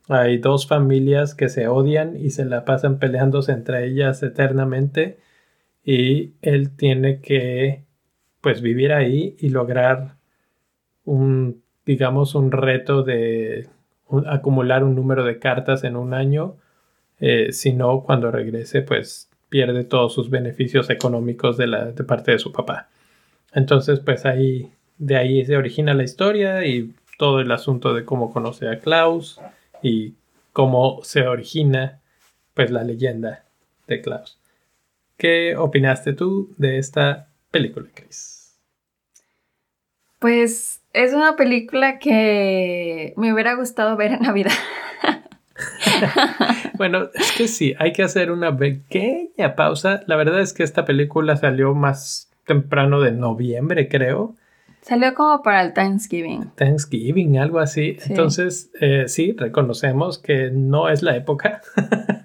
Hay 0.08 0.38
dos 0.38 0.68
familias 0.68 1.34
que 1.34 1.50
se 1.50 1.68
odian 1.68 2.16
y 2.16 2.30
se 2.30 2.46
la 2.46 2.66
pasan 2.66 3.00
peleándose 3.00 3.52
entre 3.52 3.88
ellas 3.88 4.22
eternamente 4.22 5.18
y 5.92 6.36
él 6.44 6.76
tiene 6.76 7.20
que 7.20 7.84
pues 8.42 8.62
vivir 8.62 8.94
ahí 8.94 9.36
y 9.40 9.50
lograr 9.50 10.18
un 11.04 11.64
digamos 11.84 12.36
un 12.36 12.52
reto 12.52 13.02
de 13.02 13.68
acumular 14.28 14.84
un 14.84 14.94
número 14.94 15.24
de 15.24 15.40
cartas 15.40 15.84
en 15.84 15.96
un 15.96 16.14
año 16.14 16.58
eh, 17.20 17.52
si 17.54 17.74
no 17.74 18.04
cuando 18.04 18.30
regrese 18.30 18.84
pues 18.84 19.32
pierde 19.50 19.84
todos 19.84 20.14
sus 20.14 20.30
beneficios 20.30 20.92
económicos 20.92 21.58
de 21.58 21.66
de 21.96 22.04
parte 22.04 22.34
de 22.34 22.40
su 22.40 22.52
papá 22.52 22.90
entonces 23.52 24.00
pues 24.00 24.28
ahí 24.28 24.72
de 25.00 25.18
ahí 25.18 25.44
se 25.44 25.58
origina 25.58 25.96
la 25.96 26.04
historia 26.04 26.68
y 26.68 26.94
todo 27.18 27.40
el 27.40 27.52
asunto 27.52 27.96
de 27.96 28.06
cómo 28.06 28.32
conoce 28.32 28.70
a 28.70 28.80
Klaus 28.80 29.42
y 29.82 30.14
cómo 30.54 31.00
se 31.02 31.28
origina 31.28 32.00
pues 32.54 32.70
la 32.70 32.84
leyenda 32.84 33.46
de 33.88 34.02
Klaus. 34.02 34.39
¿Qué 35.20 35.58
opinaste 35.58 36.14
tú 36.14 36.56
de 36.58 36.78
esta 36.78 37.28
película, 37.52 37.90
Chris? 37.94 38.58
Pues 40.18 40.82
es 40.94 41.14
una 41.14 41.36
película 41.36 42.00
que 42.00 43.14
me 43.18 43.34
hubiera 43.34 43.56
gustado 43.56 43.98
ver 43.98 44.14
en 44.14 44.22
Navidad. 44.22 44.54
Bueno, 46.78 47.10
es 47.14 47.34
que 47.34 47.50
sí, 47.50 47.76
hay 47.78 47.92
que 47.92 48.04
hacer 48.04 48.32
una 48.32 48.56
pequeña 48.56 49.56
pausa. 49.58 50.02
La 50.08 50.16
verdad 50.16 50.40
es 50.40 50.54
que 50.54 50.64
esta 50.64 50.86
película 50.86 51.36
salió 51.36 51.76
más 51.76 52.32
temprano 52.46 53.02
de 53.02 53.12
noviembre, 53.12 53.90
creo. 53.90 54.38
Salió 54.80 55.14
como 55.14 55.44
para 55.44 55.62
el 55.62 55.74
Thanksgiving. 55.74 56.52
Thanksgiving, 56.56 57.38
algo 57.38 57.60
así. 57.60 57.98
Sí. 58.00 58.12
Entonces, 58.12 58.72
eh, 58.80 59.10
sí, 59.10 59.36
reconocemos 59.38 60.20
que 60.20 60.52
no 60.52 60.88
es 60.88 61.04
la 61.04 61.18
época. 61.18 61.62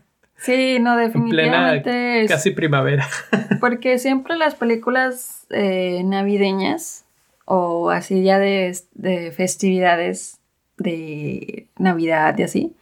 Sí, 0.44 0.78
no, 0.78 1.00
en 1.00 1.10
plena 1.10 1.70
definitivamente 1.70 2.22
es 2.22 2.30
casi 2.30 2.50
primavera. 2.50 3.08
porque 3.60 3.98
siempre 3.98 4.36
las 4.36 4.54
películas 4.54 5.46
eh, 5.50 6.02
navideñas 6.04 7.06
o 7.46 7.90
así 7.90 8.22
ya 8.22 8.38
de, 8.38 8.76
de 8.92 9.32
festividades 9.32 10.40
de 10.76 11.68
Navidad 11.78 12.36
y 12.38 12.42
así, 12.42 12.76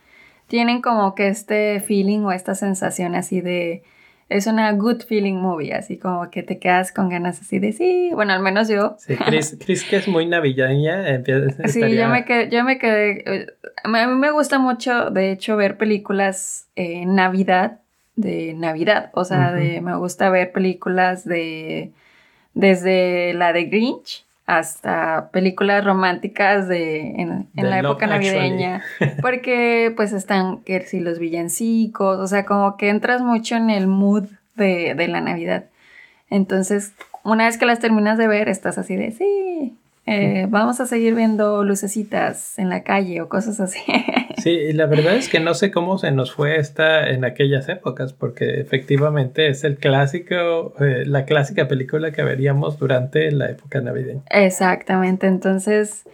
tienen 0.49 0.83
como 0.83 1.15
que 1.15 1.29
este 1.29 1.81
feeling 1.81 2.21
o 2.21 2.33
esta 2.33 2.55
sensación 2.55 3.15
así 3.15 3.41
de... 3.41 3.85
Es 4.33 4.47
una 4.47 4.73
good 4.73 5.03
feeling 5.03 5.35
movie, 5.35 5.73
así 5.75 5.99
como 5.99 6.31
que 6.31 6.43
te 6.43 6.59
quedas 6.59 6.93
con 6.93 7.09
ganas 7.09 7.41
así 7.41 7.59
de 7.59 7.73
sí, 7.73 8.11
bueno, 8.15 8.33
al 8.33 8.41
menos 8.41 8.69
yo. 8.69 8.97
Sí, 8.99 9.17
Chris, 9.17 9.57
Chris 9.65 9.85
que 9.85 9.97
es 9.97 10.09
muy 10.09 10.27
navideña, 10.27 11.09
empieza, 11.09 11.51
Sí, 11.69 11.79
estaría- 11.81 12.03
yo 12.03 12.09
me 12.09 12.25
quedé, 12.25 12.51
yo 12.51 12.65
me 12.65 12.79
quedé, 12.79 13.23
eh, 13.27 13.47
a 13.85 13.89
mí 13.89 14.15
me 14.15 14.31
gusta 14.31 14.59
mucho, 14.59 15.11
de 15.11 15.33
hecho, 15.33 15.57
ver 15.57 15.77
películas 15.77 16.67
en 16.77 17.15
Navidad, 17.15 17.79
de 18.17 18.55
Navidad, 18.55 19.11
o 19.15 19.25
sea, 19.25 19.53
de, 19.53 19.81
me 19.81 19.97
gusta 19.97 20.29
ver 20.31 20.53
películas 20.53 21.25
de, 21.25 21.93
desde 22.55 23.33
la 23.35 23.53
de 23.53 23.65
Grinch 23.65 24.25
hasta 24.59 25.31
películas 25.33 25.85
románticas 25.85 26.69
de, 26.69 27.01
en, 27.21 27.49
la 27.55 27.79
época 27.79 28.07
Actually. 28.07 28.31
navideña, 28.33 28.83
porque 29.21 29.93
pues 29.97 30.13
están, 30.13 30.59
que 30.59 30.81
si 30.83 31.01
los 31.01 31.19
villancicos, 31.19 32.19
o 32.19 32.27
sea, 32.27 32.45
como 32.45 32.77
que 32.77 32.89
entras 32.89 33.23
mucho 33.23 33.57
en 33.57 33.71
el 33.71 33.87
mood 33.87 34.25
de, 34.57 34.95
de 34.95 35.09
la 35.09 35.21
Navidad. 35.21 35.65
Entonces, 36.31 36.93
una 37.25 37.47
vez 37.47 37.59
que 37.59 37.67
las 37.67 37.79
terminas 37.79 38.19
de 38.19 38.27
ver, 38.29 38.49
estás 38.49 38.79
así 38.79 38.97
de, 38.97 39.13
sí, 39.13 39.77
eh, 40.07 40.47
vamos 40.49 40.81
a 40.81 40.87
seguir 40.87 41.15
viendo 41.15 41.63
lucecitas 41.63 42.59
en 42.59 42.69
la 42.69 42.83
calle 42.83 43.21
o 43.21 43.29
cosas 43.29 43.61
así. 43.61 43.81
Sí, 44.43 44.51
y 44.51 44.73
la 44.73 44.87
verdad 44.87 45.15
es 45.15 45.29
que 45.29 45.39
no 45.39 45.55
sé 45.55 45.71
cómo 45.71 45.99
se 45.99 46.11
nos 46.11 46.33
fue 46.33 46.57
esta 46.57 47.09
en 47.09 47.25
aquellas 47.25 47.69
épocas, 47.69 48.13
porque 48.13 48.61
efectivamente 48.61 49.47
es 49.49 49.63
el 49.63 49.77
clásico, 49.77 50.75
eh, 50.81 51.05
la 51.07 51.25
clásica 51.27 51.69
película 51.69 52.11
que 52.11 52.25
veríamos 52.25 52.77
durante 52.79 53.31
la 53.31 53.51
época 53.51 53.81
navideña. 53.81 54.23
Exactamente, 54.31 55.29
entonces 55.29 56.05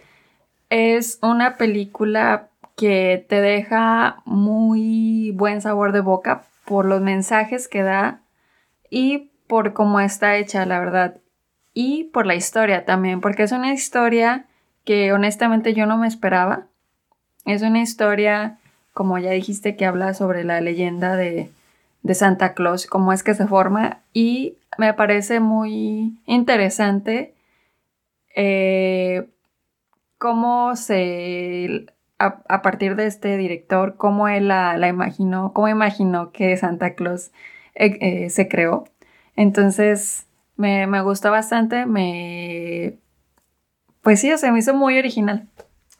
es 0.69 1.17
una 1.23 1.57
película 1.57 2.49
que 2.75 3.25
te 3.27 3.41
deja 3.41 4.21
muy 4.25 5.31
buen 5.31 5.61
sabor 5.61 5.91
de 5.91 6.01
boca 6.01 6.43
por 6.65 6.85
los 6.85 7.01
mensajes 7.01 7.67
que 7.67 7.81
da 7.81 8.21
y 8.91 9.31
por 9.47 9.73
cómo 9.73 9.99
está 9.99 10.37
hecha, 10.37 10.65
la 10.67 10.79
verdad. 10.79 11.17
Y 11.73 12.05
por 12.05 12.27
la 12.27 12.35
historia 12.35 12.85
también, 12.85 13.21
porque 13.21 13.43
es 13.43 13.51
una 13.51 13.73
historia 13.73 14.45
que 14.85 15.11
honestamente 15.13 15.73
yo 15.73 15.87
no 15.87 15.97
me 15.97 16.07
esperaba. 16.07 16.68
Es 17.45 17.61
una 17.61 17.81
historia, 17.81 18.57
como 18.93 19.17
ya 19.17 19.31
dijiste, 19.31 19.75
que 19.75 19.85
habla 19.85 20.13
sobre 20.13 20.43
la 20.43 20.61
leyenda 20.61 21.15
de, 21.15 21.49
de 22.03 22.15
Santa 22.15 22.53
Claus, 22.53 22.85
cómo 22.85 23.13
es 23.13 23.23
que 23.23 23.33
se 23.33 23.47
forma. 23.47 24.01
Y 24.13 24.55
me 24.77 24.93
parece 24.93 25.39
muy 25.39 26.17
interesante 26.25 27.33
eh, 28.35 29.29
cómo 30.17 30.75
se, 30.75 31.87
a, 32.19 32.43
a 32.47 32.61
partir 32.61 32.95
de 32.95 33.07
este 33.07 33.37
director, 33.37 33.95
cómo 33.97 34.27
él 34.27 34.47
la, 34.49 34.77
la 34.77 34.87
imaginó, 34.87 35.53
cómo 35.53 35.69
imaginó 35.69 36.31
que 36.31 36.55
Santa 36.57 36.93
Claus 36.93 37.31
eh, 37.75 37.97
eh, 38.01 38.29
se 38.29 38.47
creó. 38.47 38.85
Entonces, 39.35 40.27
me, 40.55 40.85
me 40.87 41.01
gustó 41.01 41.31
bastante, 41.31 41.85
me... 41.85 42.97
Pues 44.01 44.21
sí, 44.21 44.31
se 44.37 44.51
me 44.51 44.59
hizo 44.59 44.73
muy 44.73 44.97
original. 44.97 45.47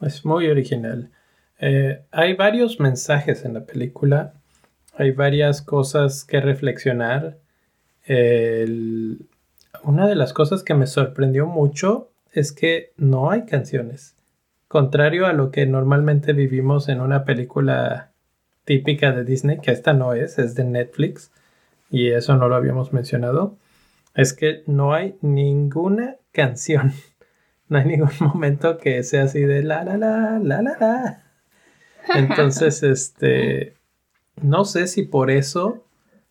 Es 0.02 0.25
muy 0.25 0.47
original. 0.47 1.12
Eh, 1.60 2.02
hay 2.12 2.36
varios 2.36 2.80
mensajes 2.80 3.45
en 3.45 3.54
la 3.54 3.65
película, 3.65 4.34
hay 4.95 5.12
varias 5.12 5.62
cosas 5.62 6.24
que 6.26 6.41
reflexionar. 6.41 7.38
Una 9.84 10.08
de 10.08 10.15
las 10.15 10.34
cosas 10.34 10.63
que 10.63 10.74
me 10.74 10.88
sorprendió 10.88 11.45
mucho 11.45 12.10
es 12.34 12.52
que 12.52 12.91
no 12.98 13.32
hay 13.32 13.45
canciones. 13.45 14.15
Contrario 14.67 15.26
a 15.26 15.34
lo 15.34 15.52
que 15.52 15.65
normalmente 15.65 16.34
vivimos 16.34 16.89
en 16.89 17.02
una 17.02 17.26
película 17.26 18.12
típica 18.65 19.12
de 19.12 19.24
Disney, 19.24 19.60
que 19.60 19.72
esta 19.72 19.93
no 19.93 20.13
es, 20.13 20.38
es 20.38 20.54
de 20.54 20.63
Netflix, 20.63 21.32
y 21.89 22.10
eso 22.10 22.36
no 22.36 22.48
lo 22.48 22.56
habíamos 22.56 22.93
mencionado, 22.93 23.58
es 24.13 24.34
que 24.34 24.63
no 24.67 24.93
hay 24.93 25.17
ninguna 25.22 26.17
canción. 26.32 26.93
No 27.67 27.78
hay 27.78 27.86
ningún 27.86 28.10
momento 28.19 28.80
que 28.80 29.04
sea 29.04 29.26
así 29.26 29.41
de 29.41 29.62
la 29.62 29.84
la 29.84 29.95
la 29.95 30.39
la 30.39 30.62
la 30.63 30.78
la. 30.80 31.29
Entonces, 32.15 32.84
este, 32.84 33.76
no 34.41 34.65
sé 34.65 34.88
si 34.88 35.04
por 35.04 35.32
eso 35.32 35.84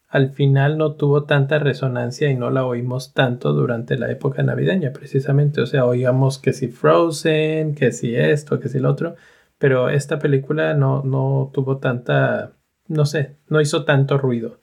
al 0.09 0.31
final 0.31 0.79
no 0.79 0.95
tuvo 0.95 1.25
tanta 1.25 1.59
resonancia 1.59 2.31
y 2.31 2.35
no 2.35 2.51
la 2.51 2.65
oímos 2.65 3.13
tanto 3.13 3.53
durante 3.53 3.99
la 3.99 4.11
época 4.11 4.43
navideña, 4.43 4.93
precisamente. 4.93 5.61
O 5.61 5.67
sea, 5.67 5.85
oíamos 5.85 6.39
que 6.39 6.53
si 6.53 6.69
Frozen, 6.69 7.75
que 7.75 7.93
si 7.93 8.17
esto, 8.17 8.59
que 8.59 8.69
si 8.69 8.79
lo 8.79 8.91
otro, 8.91 9.17
pero 9.59 9.91
esta 9.91 10.19
película 10.19 10.73
no, 10.75 11.03
no 11.03 11.51
tuvo 11.53 11.79
tanta, 11.79 12.53
no 12.87 13.05
sé, 13.05 13.37
no 13.49 13.61
hizo 13.61 13.85
tanto 13.85 14.17
ruido. 14.17 14.59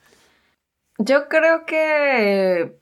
Yo 0.97 1.28
creo 1.28 1.65
que 1.65 2.80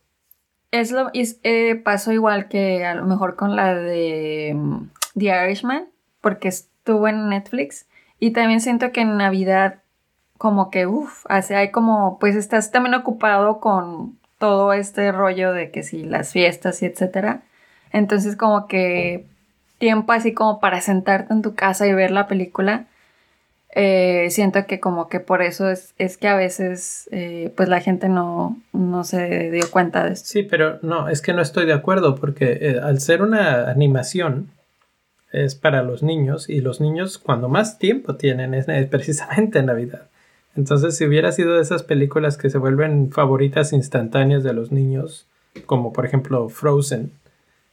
es 0.72 0.92
lo 0.92 1.12
eh, 1.14 1.76
pasó 1.84 2.12
igual 2.12 2.48
que 2.48 2.86
a 2.86 2.96
lo 2.96 3.06
mejor 3.06 3.36
con 3.36 3.56
la 3.56 3.76
de 3.76 4.54
mm, 4.56 4.90
The 5.18 5.46
Irishman, 5.46 5.90
porque 6.22 6.48
estuvo 6.48 7.08
en 7.08 7.30
Netflix. 7.30 7.88
Y 8.24 8.32
también 8.32 8.62
siento 8.62 8.94
que 8.94 9.02
en 9.02 9.18
Navidad, 9.18 9.82
como 10.38 10.72
que, 10.72 10.88
uff, 10.88 11.26
hay 11.28 11.72
como, 11.72 12.20
pues 12.20 12.38
estás 12.38 12.72
también 12.72 12.96
ocupado 12.96 13.60
con 13.60 14.18
todo 14.38 14.72
este 14.72 15.12
rollo 15.12 15.52
de 15.52 15.72
que 15.72 15.84
si 15.84 16.06
las 16.06 16.32
fiestas 16.32 16.82
y 16.82 16.86
etcétera. 16.86 17.42
Entonces, 17.92 18.38
como 18.38 18.68
que 18.68 19.26
tiempo 19.78 20.14
así 20.14 20.34
como 20.34 20.62
para 20.62 20.80
sentarte 20.80 21.34
en 21.34 21.42
tu 21.42 21.54
casa 21.54 21.86
y 21.86 21.92
ver 21.92 22.12
la 22.12 22.28
película. 22.28 22.86
Eh, 23.76 24.28
siento 24.30 24.68
que 24.68 24.80
como 24.80 25.10
que 25.10 25.20
por 25.20 25.42
eso 25.42 25.70
es, 25.70 25.94
es 25.98 26.16
que 26.16 26.30
a 26.30 26.38
veces 26.38 27.10
eh, 27.12 27.52
pues 27.58 27.68
la 27.68 27.82
gente 27.82 28.08
no, 28.08 28.56
no 28.72 29.04
se 29.04 29.52
dio 29.52 29.70
cuenta 29.70 30.06
de 30.06 30.14
esto. 30.14 30.30
Sí, 30.30 30.44
pero 30.44 30.80
no, 30.82 31.10
es 31.10 31.22
que 31.22 31.34
no 31.34 31.42
estoy 31.42 31.66
de 31.66 31.74
acuerdo 31.74 32.16
porque 32.16 32.58
eh, 32.62 32.80
al 32.82 33.02
ser 33.02 33.22
una 33.22 33.70
animación 33.70 34.48
es 35.34 35.56
para 35.56 35.82
los 35.84 36.04
niños 36.04 36.48
y 36.48 36.62
los 36.62 36.80
niños 36.80 37.18
cuando 37.18 37.50
más 37.50 37.80
tiempo 37.80 38.16
tienen 38.16 38.54
es, 38.54 38.68
precisamente 38.88 39.60
en 39.60 39.66
Navidad. 39.66 40.04
Entonces, 40.56 40.96
si 40.96 41.06
hubiera 41.06 41.32
sido 41.32 41.56
de 41.56 41.64
esas 41.64 41.82
películas 41.82 42.38
que 42.38 42.52
se 42.52 42.60
vuelven 42.60 43.12
favoritas 43.12 43.74
instantáneas 43.74 44.44
de 44.44 44.54
los 44.54 44.72
niños, 44.72 45.28
como 45.66 45.92
por 45.92 46.06
ejemplo 46.06 46.48
Frozen, 46.48 47.12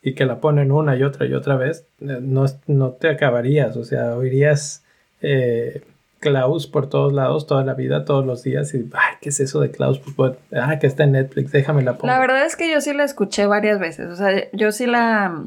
y 0.03 0.15
que 0.15 0.25
la 0.25 0.41
ponen 0.41 0.73
una 0.73 0.97
y 0.97 1.03
otra 1.03 1.27
y 1.27 1.35
otra 1.35 1.57
vez, 1.57 1.85
eh, 2.01 2.19
no, 2.23 2.47
no 2.67 2.93
te 2.93 3.11
acabarías, 3.11 3.77
o 3.77 3.85
sea, 3.85 4.17
oirías 4.17 4.83
eh, 5.21 5.83
Klaus 6.21 6.67
por 6.67 6.89
todos 6.89 7.13
lados, 7.13 7.47
toda 7.47 7.65
la 7.65 7.75
vida, 7.75 8.07
todos 8.07 8.25
los 8.25 8.43
días, 8.43 8.73
y, 8.73 8.89
ay, 8.95 9.17
¿qué 9.21 9.29
es 9.29 9.41
eso 9.41 9.61
de 9.61 9.71
Klaus? 9.71 10.01
Pues, 10.17 10.33
ah, 10.55 10.79
que 10.79 10.87
está 10.87 11.05
en 11.05 11.13
Netflix, 11.13 11.53
déjame 11.53 11.83
la 11.83 11.99
pongo. 11.99 12.07
La 12.07 12.19
verdad 12.19 12.47
es 12.47 12.57
que 12.57 12.73
yo 12.73 12.81
sí 12.81 12.95
la 12.95 13.05
escuché 13.05 13.45
varias 13.45 13.79
veces, 13.79 14.09
o 14.09 14.17
sea, 14.17 14.51
yo 14.53 14.73
sí 14.73 14.87
la, 14.87 15.45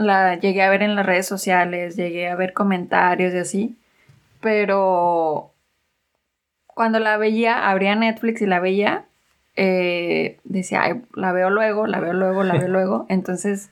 la 0.00 0.36
llegué 0.36 0.62
a 0.62 0.70
ver 0.70 0.82
en 0.82 0.96
las 0.96 1.04
redes 1.06 1.26
sociales, 1.26 1.94
llegué 1.96 2.28
a 2.28 2.34
ver 2.34 2.52
comentarios 2.54 3.34
y 3.34 3.38
así, 3.38 3.76
pero 4.40 5.52
cuando 6.66 6.98
la 6.98 7.16
veía, 7.18 7.68
abría 7.68 7.94
Netflix 7.94 8.40
y 8.42 8.46
la 8.46 8.60
veía, 8.60 9.04
eh, 9.56 10.38
decía, 10.44 10.82
"Ay, 10.82 11.02
la 11.14 11.32
veo 11.32 11.50
luego, 11.50 11.86
la 11.86 12.00
veo 12.00 12.14
luego, 12.14 12.42
la 12.44 12.54
veo 12.54 12.68
luego. 12.68 13.06
Entonces, 13.08 13.70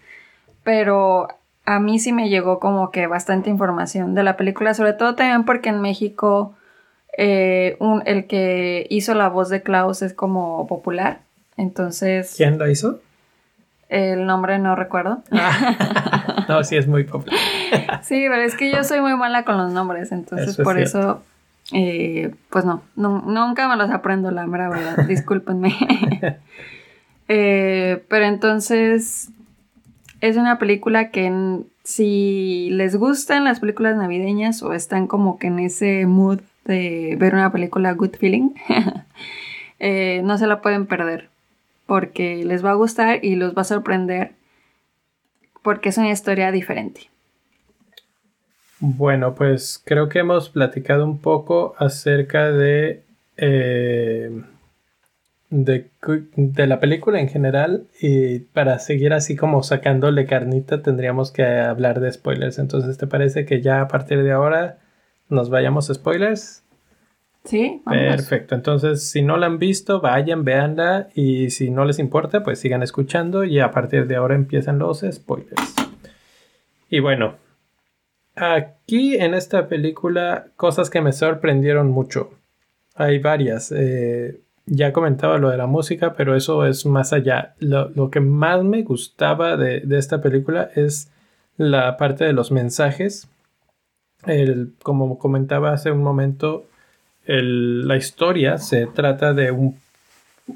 pero 0.65 1.29
a 1.65 1.81
mí 1.81 1.99
sí 1.99 2.13
me 2.13 2.29
llegó 2.29 2.59
como 2.61 2.91
que 2.91 3.07
bastante 3.07 3.49
información 3.51 4.15
de 4.15 4.23
la 4.23 4.37
película, 4.37 4.75
sobre 4.75 4.93
todo 4.93 5.15
también 5.15 5.45
porque 5.45 5.71
en 5.71 5.81
México 5.81 6.55
eh, 7.17 7.77
un- 7.81 8.03
el 8.07 8.27
que 8.27 8.87
hizo 8.91 9.15
la 9.15 9.29
voz 9.29 9.49
de 9.49 9.63
Klaus 9.63 10.03
es 10.03 10.13
como 10.13 10.67
popular. 10.67 11.21
Entonces, 11.57 12.35
¿Quién 12.37 12.59
la 12.59 12.71
hizo? 12.71 13.01
El 13.89 14.27
nombre 14.27 14.59
no 14.59 14.75
recuerdo. 14.77 15.23
no, 16.49 16.65
sí 16.65 16.77
es 16.77 16.87
muy 16.87 17.05
popular. 17.05 17.39
Sí, 18.03 18.27
pero 18.29 18.43
es 18.43 18.55
que 18.55 18.71
yo 18.73 18.85
soy 18.85 19.01
muy 19.01 19.15
mala 19.17 19.45
con 19.45 19.57
los 19.57 19.73
nombres, 19.73 20.13
entonces 20.13 20.49
Eso 20.51 20.63
por 20.63 20.79
eso, 20.79 21.23
eh, 21.73 22.35
pues 22.51 22.65
no, 22.65 22.83
nu- 22.97 23.23
nunca 23.27 23.69
me 23.69 23.77
los 23.77 23.91
aprendo, 23.91 24.31
la 24.31 24.47
mera 24.47 24.69
verdad, 24.69 24.97
discúlpenme. 25.07 25.75
Eh, 27.31 28.03
pero 28.09 28.25
entonces, 28.25 29.29
es 30.23 30.37
una 30.39 30.59
película 30.59 31.11
que 31.11 31.61
si 31.85 32.71
les 32.73 32.97
gustan 32.97 33.45
las 33.45 33.61
películas 33.61 33.97
navideñas 33.97 34.63
o 34.63 34.73
están 34.73 35.07
como 35.07 35.39
que 35.39 35.49
en 35.49 35.59
ese 35.59 36.07
mood 36.07 36.41
de 36.65 37.17
ver 37.19 37.35
una 37.35 37.53
película 37.53 37.93
good 37.93 38.17
feeling, 38.19 38.51
eh, 39.79 40.23
no 40.25 40.39
se 40.39 40.47
la 40.47 40.61
pueden 40.63 40.87
perder, 40.87 41.29
porque 41.89 42.45
les 42.45 42.63
va 42.63 42.73
a 42.73 42.75
gustar 42.75 43.25
y 43.25 43.35
los 43.37 43.57
va 43.57 43.63
a 43.63 43.65
sorprender, 43.65 44.33
porque 45.63 45.89
es 45.89 45.97
una 45.97 46.11
historia 46.11 46.53
diferente. 46.53 47.09
Bueno, 48.79 49.35
pues 49.35 49.83
creo 49.83 50.11
que 50.11 50.19
hemos 50.19 50.51
platicado 50.51 51.07
un 51.07 51.19
poco 51.19 51.75
acerca 51.79 52.53
de, 52.53 53.05
eh, 53.39 54.43
de, 55.49 56.67
la 56.67 56.79
película 56.79 57.21
en 57.21 57.29
general 57.31 57.87
y 58.03 58.41
para 58.41 58.79
seguir 58.81 59.15
así 59.15 59.35
como 59.35 59.63
sacándole 59.63 60.27
carnita 60.27 60.83
tendríamos 60.83 61.33
que 61.33 61.43
hablar 61.43 62.01
de 62.01 62.13
spoilers. 62.13 62.59
Entonces, 62.59 62.99
¿te 62.99 63.07
parece 63.07 63.47
que 63.47 63.63
ya 63.63 63.81
a 63.81 63.89
partir 63.89 64.23
de 64.23 64.33
ahora 64.33 64.77
nos 65.31 65.49
vayamos 65.49 65.89
a 65.89 65.95
spoilers? 65.95 66.63
Sí, 67.45 67.81
vamos. 67.85 68.03
Perfecto, 68.03 68.55
entonces 68.55 69.09
si 69.09 69.23
no 69.23 69.37
la 69.37 69.47
han 69.47 69.59
visto, 69.59 70.01
vayan, 70.01 70.45
véanla 70.45 71.09
y 71.15 71.51
si 71.51 71.71
no 71.71 71.85
les 71.85 71.99
importa, 71.99 72.43
pues 72.43 72.61
sigan 72.61 72.83
escuchando 72.83 73.45
y 73.45 73.59
a 73.61 73.71
partir 73.71 74.07
de 74.07 74.17
ahora 74.17 74.35
empiezan 74.35 74.79
los 74.79 75.05
spoilers. 75.11 75.75
Y 76.91 77.01
bueno, 77.01 77.37
aquí 78.35 79.17
en 79.17 79.35
esta 79.35 79.69
película 79.69 80.49
cosas 80.57 80.91
que 80.91 81.01
me 81.01 81.13
sorprendieron 81.13 81.89
mucho. 81.89 82.31
Hay 82.95 83.19
varias. 83.19 83.73
eh, 83.73 84.41
ya 84.71 84.93
comentaba 84.93 85.39
lo 85.39 85.49
de 85.49 85.57
la 85.57 85.67
música, 85.67 86.13
pero 86.15 86.37
eso 86.37 86.67
es 86.67 86.85
más 86.85 87.13
allá. 87.13 87.55
Lo, 87.59 87.89
lo 87.91 88.11
que 88.11 88.21
más 88.21 88.63
me 88.65 88.83
gustaba 88.83 89.57
de, 89.57 89.81
de 89.81 89.99
esta 89.99 90.21
película 90.21 90.71
es 90.75 91.11
la 91.57 91.97
parte 91.97 92.25
de 92.25 92.35
los 92.35 92.53
mensajes. 92.53 93.29
El, 94.27 94.75
como 94.83 95.19
comentaba 95.19 95.73
hace 95.73 95.91
un 95.91 96.03
momento, 96.03 96.67
la 97.29 97.97
historia 97.97 98.57
se 98.59 98.87
trata 98.87 99.35
de 99.35 99.51
un 99.51 99.79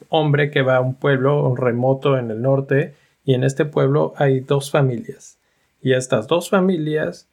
hombre 0.08 0.50
que 0.50 0.62
va 0.62 0.76
a 0.76 0.80
un 0.80 0.94
pueblo 0.94 1.54
remoto 1.54 2.16
en 2.16 2.30
el 2.30 2.40
norte 2.40 2.94
y 3.24 3.34
en 3.34 3.44
este 3.44 3.66
pueblo 3.66 4.14
hay 4.16 4.40
dos 4.40 4.70
familias. 4.70 5.38
Y 5.82 5.92
estas 5.92 6.28
dos 6.28 6.48
familias 6.48 7.28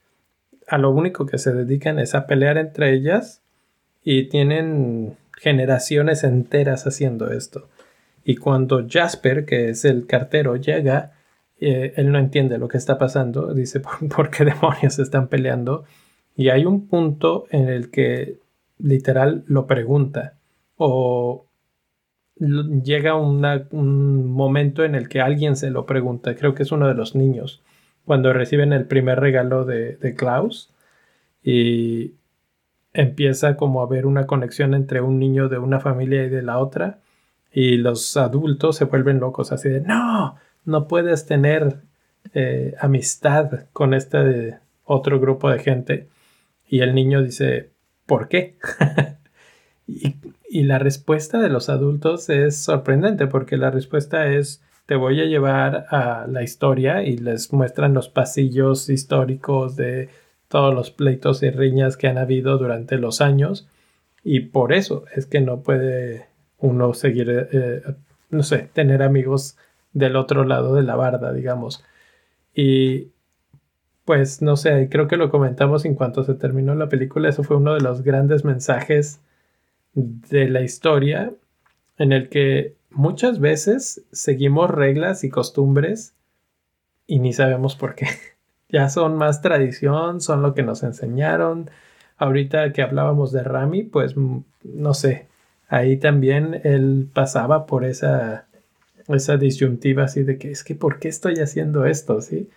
a 0.67 0.77
lo 0.77 0.91
único 0.91 1.25
que 1.25 1.37
se 1.37 1.53
dedican 1.53 1.99
es 1.99 2.15
a 2.15 2.27
pelear 2.27 2.57
entre 2.57 2.93
ellas 2.93 3.41
y 4.03 4.25
tienen 4.25 5.15
generaciones 5.37 6.23
enteras 6.23 6.85
haciendo 6.85 7.31
esto. 7.31 7.69
Y 8.25 8.35
cuando 8.35 8.85
Jasper 8.87 9.45
que 9.45 9.69
es 9.69 9.85
el 9.85 10.05
cartero 10.05 10.57
llega 10.57 11.13
eh, 11.61 11.93
él 11.95 12.11
no 12.11 12.19
entiende 12.19 12.57
lo 12.57 12.67
que 12.67 12.77
está 12.77 12.97
pasando 12.97 13.53
dice 13.53 13.79
¿por, 13.79 14.07
por 14.15 14.29
qué 14.29 14.43
demonios 14.45 14.99
están 14.99 15.27
peleando 15.27 15.85
y 16.35 16.49
hay 16.49 16.65
un 16.65 16.87
punto 16.87 17.47
en 17.51 17.69
el 17.69 17.89
que 17.89 18.38
literal 18.79 19.43
lo 19.47 19.67
pregunta 19.67 20.33
o 20.77 21.45
llega 22.39 23.15
un 23.15 24.31
momento 24.31 24.83
en 24.83 24.95
el 24.95 25.09
que 25.09 25.19
alguien 25.19 25.57
se 25.57 25.69
lo 25.69 25.85
pregunta, 25.85 26.35
creo 26.35 26.55
que 26.55 26.63
es 26.63 26.71
uno 26.71 26.87
de 26.87 26.93
los 26.93 27.13
niños, 27.13 27.61
cuando 28.05 28.31
reciben 28.31 28.71
el 28.71 28.85
primer 28.85 29.19
regalo 29.19 29.65
de, 29.65 29.97
de 29.97 30.15
Klaus 30.15 30.73
y 31.43 32.13
empieza 32.93 33.55
como 33.55 33.81
a 33.81 33.85
haber 33.85 34.05
una 34.05 34.25
conexión 34.25 34.73
entre 34.73 35.01
un 35.01 35.19
niño 35.19 35.49
de 35.49 35.59
una 35.59 35.79
familia 35.79 36.23
y 36.23 36.29
de 36.29 36.41
la 36.41 36.57
otra 36.57 36.99
y 37.51 37.77
los 37.77 38.15
adultos 38.17 38.77
se 38.77 38.85
vuelven 38.85 39.19
locos 39.19 39.51
así 39.51 39.69
de 39.69 39.81
no, 39.81 40.37
no 40.65 40.87
puedes 40.87 41.25
tener 41.25 41.81
eh, 42.33 42.75
amistad 42.79 43.67
con 43.73 43.93
este 43.93 44.57
otro 44.85 45.19
grupo 45.19 45.49
de 45.49 45.59
gente 45.59 46.07
y 46.67 46.81
el 46.81 46.95
niño 46.95 47.21
dice 47.21 47.69
¿por 48.09 48.27
qué? 48.27 48.57
y, 49.87 50.63
la 50.63 50.79
respuesta 50.79 51.39
de 51.39 51.47
los 51.47 51.69
adultos 51.69 52.29
es 52.29 52.57
sorprendente 52.57 53.27
porque 53.27 53.55
la 53.55 53.69
respuesta 53.69 54.27
es 54.27 54.61
te 54.87 54.95
voy 54.95 55.21
a 55.21 55.25
llevar 55.25 55.85
a 55.91 56.25
la 56.27 56.41
historia 56.41 57.03
y 57.03 57.17
les 57.17 57.53
muestran 57.53 57.93
los 57.93 58.09
pasillos 58.09 58.89
históricos 58.89 59.75
de 59.75 60.09
todos 60.47 60.73
los 60.73 60.89
pleitos 60.89 61.43
y 61.43 61.51
riñas 61.51 61.95
que 61.95 62.07
han 62.07 62.17
habido 62.17 62.57
durante 62.57 62.97
los 62.97 63.21
años 63.21 63.67
y 64.23 64.39
por 64.41 64.73
eso 64.73 65.05
es 65.15 65.27
que 65.27 65.39
no 65.39 65.61
puede 65.61 66.25
uno 66.57 66.95
seguir, 66.95 67.47
eh, 67.51 67.83
no 68.31 68.41
sé, 68.41 68.69
tener 68.73 69.03
amigos 69.03 69.55
del 69.93 70.15
otro 70.15 70.43
lado 70.43 70.73
de 70.73 70.83
la 70.83 70.95
barda, 70.95 71.31
digamos. 71.31 71.83
Y 72.55 73.09
pues 74.09 74.41
no 74.41 74.57
sé, 74.57 74.89
creo 74.89 75.07
que 75.07 75.17
lo 75.17 75.29
comentamos 75.29 75.85
en 75.85 75.93
cuanto 75.93 76.23
se 76.23 76.33
terminó 76.33 76.73
la 76.73 76.89
película, 76.89 77.29
eso 77.29 77.43
fue 77.43 77.57
uno 77.57 77.75
de 77.75 77.81
los 77.81 78.01
grandes 78.01 78.43
mensajes 78.43 79.21
de 79.93 80.49
la 80.49 80.61
historia 80.61 81.31
en 81.99 82.11
el 82.11 82.27
que 82.27 82.73
muchas 82.89 83.39
veces 83.39 84.01
seguimos 84.11 84.71
reglas 84.71 85.23
y 85.23 85.29
costumbres 85.29 86.15
y 87.05 87.19
ni 87.19 87.33
sabemos 87.33 87.75
por 87.75 87.93
qué. 87.93 88.07
Ya 88.69 88.89
son 88.89 89.15
más 89.15 89.43
tradición, 89.43 90.21
son 90.21 90.41
lo 90.41 90.55
que 90.55 90.63
nos 90.63 90.81
enseñaron. 90.81 91.69
Ahorita 92.17 92.73
que 92.73 92.81
hablábamos 92.81 93.31
de 93.31 93.43
Rami, 93.43 93.83
pues 93.83 94.17
mm, 94.17 94.39
no 94.63 94.95
sé, 94.95 95.27
ahí 95.67 95.97
también 95.97 96.61
él 96.63 97.07
pasaba 97.13 97.67
por 97.67 97.85
esa, 97.85 98.47
esa 99.07 99.37
disyuntiva 99.37 100.05
así 100.05 100.23
de 100.23 100.39
que 100.39 100.49
es 100.49 100.63
que 100.63 100.73
¿por 100.73 100.97
qué 100.97 101.09
estoy 101.09 101.35
haciendo 101.35 101.85
esto? 101.85 102.21
¿Sí? 102.21 102.49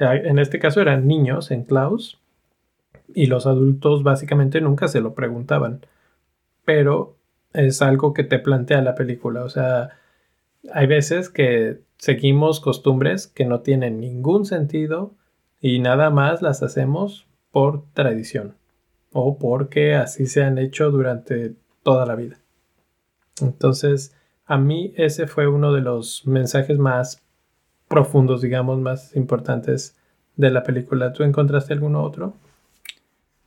Eh, 0.00 0.22
En 0.24 0.38
este 0.38 0.58
caso 0.58 0.80
eran 0.80 1.06
niños 1.06 1.50
en 1.50 1.64
Klaus 1.64 2.20
y 3.14 3.26
los 3.26 3.46
adultos 3.46 4.02
básicamente 4.02 4.60
nunca 4.60 4.88
se 4.88 5.00
lo 5.00 5.14
preguntaban, 5.14 5.86
pero 6.64 7.16
es 7.52 7.82
algo 7.82 8.14
que 8.14 8.24
te 8.24 8.38
plantea 8.38 8.82
la 8.82 8.94
película, 8.94 9.44
o 9.44 9.48
sea, 9.48 9.90
hay 10.72 10.86
veces 10.86 11.28
que 11.28 11.80
seguimos 11.98 12.60
costumbres 12.60 13.26
que 13.26 13.44
no 13.44 13.60
tienen 13.60 14.00
ningún 14.00 14.44
sentido 14.46 15.14
y 15.60 15.80
nada 15.80 16.10
más 16.10 16.42
las 16.42 16.62
hacemos 16.62 17.26
por 17.50 17.84
tradición 17.92 18.54
o 19.12 19.38
porque 19.38 19.94
así 19.94 20.26
se 20.26 20.44
han 20.44 20.58
hecho 20.58 20.90
durante 20.90 21.56
toda 21.82 22.06
la 22.06 22.14
vida. 22.14 22.38
Entonces, 23.42 24.14
a 24.44 24.58
mí 24.58 24.92
ese 24.96 25.26
fue 25.26 25.48
uno 25.48 25.72
de 25.72 25.80
los 25.80 26.26
mensajes 26.26 26.78
más 26.78 27.22
profundos, 27.90 28.40
digamos, 28.40 28.78
más 28.78 29.14
importantes 29.16 29.96
de 30.36 30.50
la 30.50 30.62
película. 30.62 31.12
¿Tú 31.12 31.24
encontraste 31.24 31.74
alguno 31.74 32.02
otro? 32.04 32.34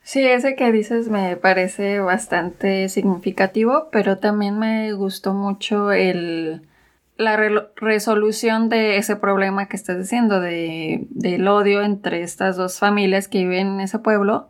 Sí, 0.03 0.21
ese 0.27 0.55
que 0.57 0.71
dices 0.73 1.07
me 1.07 1.37
parece 1.37 2.01
bastante 2.01 2.89
significativo, 2.89 3.87
pero 3.89 4.17
también 4.17 4.59
me 4.59 4.91
gustó 4.91 5.33
mucho 5.33 5.93
el, 5.93 6.67
la 7.15 7.37
re- 7.37 7.69
resolución 7.77 8.67
de 8.67 8.97
ese 8.97 9.15
problema 9.15 9.69
que 9.69 9.77
estás 9.77 9.97
diciendo, 9.97 10.41
de, 10.41 11.07
del 11.09 11.47
odio 11.47 11.81
entre 11.81 12.21
estas 12.21 12.57
dos 12.57 12.79
familias 12.79 13.29
que 13.29 13.39
viven 13.39 13.67
en 13.75 13.79
ese 13.79 13.97
pueblo 13.97 14.49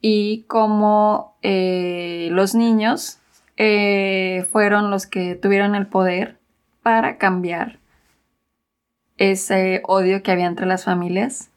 y 0.00 0.44
cómo 0.48 1.36
eh, 1.42 2.28
los 2.32 2.54
niños 2.54 3.18
eh, 3.58 4.46
fueron 4.50 4.90
los 4.90 5.06
que 5.06 5.34
tuvieron 5.34 5.74
el 5.74 5.86
poder 5.86 6.38
para 6.82 7.18
cambiar 7.18 7.78
ese 9.18 9.82
odio 9.84 10.22
que 10.22 10.32
había 10.32 10.46
entre 10.46 10.66
las 10.66 10.84
familias. 10.84 11.50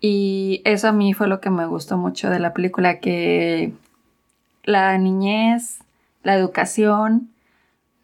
Y 0.00 0.62
eso 0.64 0.88
a 0.88 0.92
mí 0.92 1.14
fue 1.14 1.28
lo 1.28 1.40
que 1.40 1.50
me 1.50 1.66
gustó 1.66 1.96
mucho 1.96 2.30
de 2.30 2.40
la 2.40 2.52
película, 2.52 2.98
que 2.98 3.72
la 4.64 4.96
niñez, 4.98 5.78
la 6.22 6.34
educación 6.34 7.30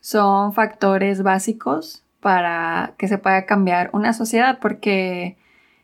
son 0.00 0.52
factores 0.52 1.22
básicos 1.22 2.02
para 2.20 2.94
que 2.98 3.09
se 3.09 3.18
pueda 3.18 3.46
cambiar 3.46 3.90
una 3.92 4.12
sociedad 4.12 4.59
porque 4.61 5.36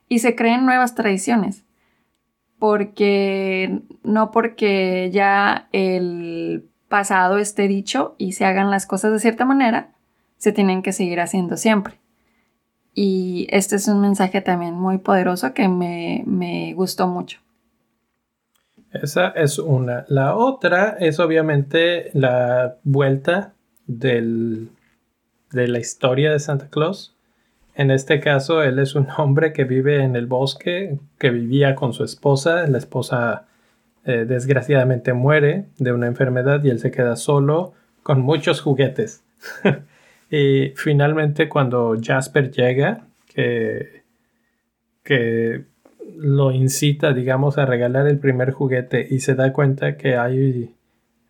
y 0.08 0.20
se 0.20 0.34
creen 0.34 0.66
nuevas 0.66 0.94
tradiciones 0.94 1.64
porque 2.64 3.82
no 4.02 4.30
porque 4.30 5.10
ya 5.12 5.68
el 5.72 6.66
pasado 6.88 7.36
este 7.36 7.68
dicho 7.68 8.14
y 8.16 8.32
se 8.32 8.46
hagan 8.46 8.70
las 8.70 8.86
cosas 8.86 9.12
de 9.12 9.18
cierta 9.18 9.44
manera, 9.44 9.90
se 10.38 10.50
tienen 10.50 10.82
que 10.82 10.94
seguir 10.94 11.20
haciendo 11.20 11.58
siempre. 11.58 11.98
Y 12.94 13.48
este 13.50 13.76
es 13.76 13.88
un 13.88 14.00
mensaje 14.00 14.40
también 14.40 14.74
muy 14.74 14.98
poderoso 14.98 15.52
que 15.52 15.68
me, 15.68 16.22
me 16.26 16.72
gustó 16.74 17.08
mucho. 17.08 17.40
Esa 18.92 19.28
es 19.30 19.58
una. 19.58 20.04
La 20.08 20.36
otra 20.36 20.96
es 21.00 21.18
obviamente 21.18 22.10
la 22.14 22.76
vuelta 22.84 23.54
del, 23.86 24.68
de 25.50 25.66
la 25.66 25.80
historia 25.80 26.30
de 26.30 26.38
Santa 26.38 26.68
Claus. 26.68 27.16
En 27.74 27.90
este 27.90 28.20
caso, 28.20 28.62
él 28.62 28.78
es 28.78 28.94
un 28.94 29.08
hombre 29.18 29.52
que 29.52 29.64
vive 29.64 30.04
en 30.04 30.14
el 30.14 30.26
bosque, 30.26 31.00
que 31.18 31.30
vivía 31.30 31.74
con 31.74 31.92
su 31.92 32.04
esposa. 32.04 32.68
La 32.68 32.78
esposa 32.78 33.46
eh, 34.04 34.26
desgraciadamente 34.28 35.12
muere 35.12 35.66
de 35.78 35.92
una 35.92 36.06
enfermedad 36.06 36.62
y 36.62 36.70
él 36.70 36.78
se 36.78 36.92
queda 36.92 37.16
solo 37.16 37.72
con 38.04 38.20
muchos 38.20 38.60
juguetes. 38.60 39.24
y 40.30 40.72
finalmente 40.76 41.48
cuando 41.48 41.96
Jasper 42.00 42.50
llega, 42.50 43.06
que, 43.26 44.02
que 45.02 45.64
lo 46.16 46.52
incita, 46.52 47.12
digamos, 47.12 47.58
a 47.58 47.66
regalar 47.66 48.06
el 48.06 48.18
primer 48.18 48.52
juguete 48.52 49.06
y 49.10 49.20
se 49.20 49.34
da 49.34 49.52
cuenta 49.52 49.96
que 49.96 50.16
hay 50.16 50.74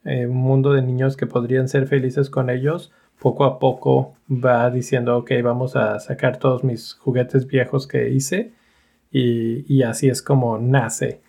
eh, 0.05 0.26
un 0.26 0.36
mundo 0.36 0.72
de 0.72 0.82
niños 0.82 1.16
que 1.16 1.26
podrían 1.26 1.68
ser 1.68 1.86
felices 1.86 2.30
con 2.30 2.51
ellos, 2.51 2.92
poco 3.18 3.45
a 3.45 3.59
poco 3.59 4.14
va 4.30 4.70
diciendo, 4.70 5.16
ok, 5.16 5.32
vamos 5.42 5.76
a 5.76 5.99
sacar 6.01 6.38
todos 6.38 6.64
mis 6.64 6.95
juguetes 6.95 7.47
viejos 7.47 7.86
que 7.86 8.11
hice 8.11 8.53
y, 9.11 9.64
y 9.72 9.82
así 9.82 10.09
es 10.09 10.20
como 10.22 10.59
nace. 10.59 11.20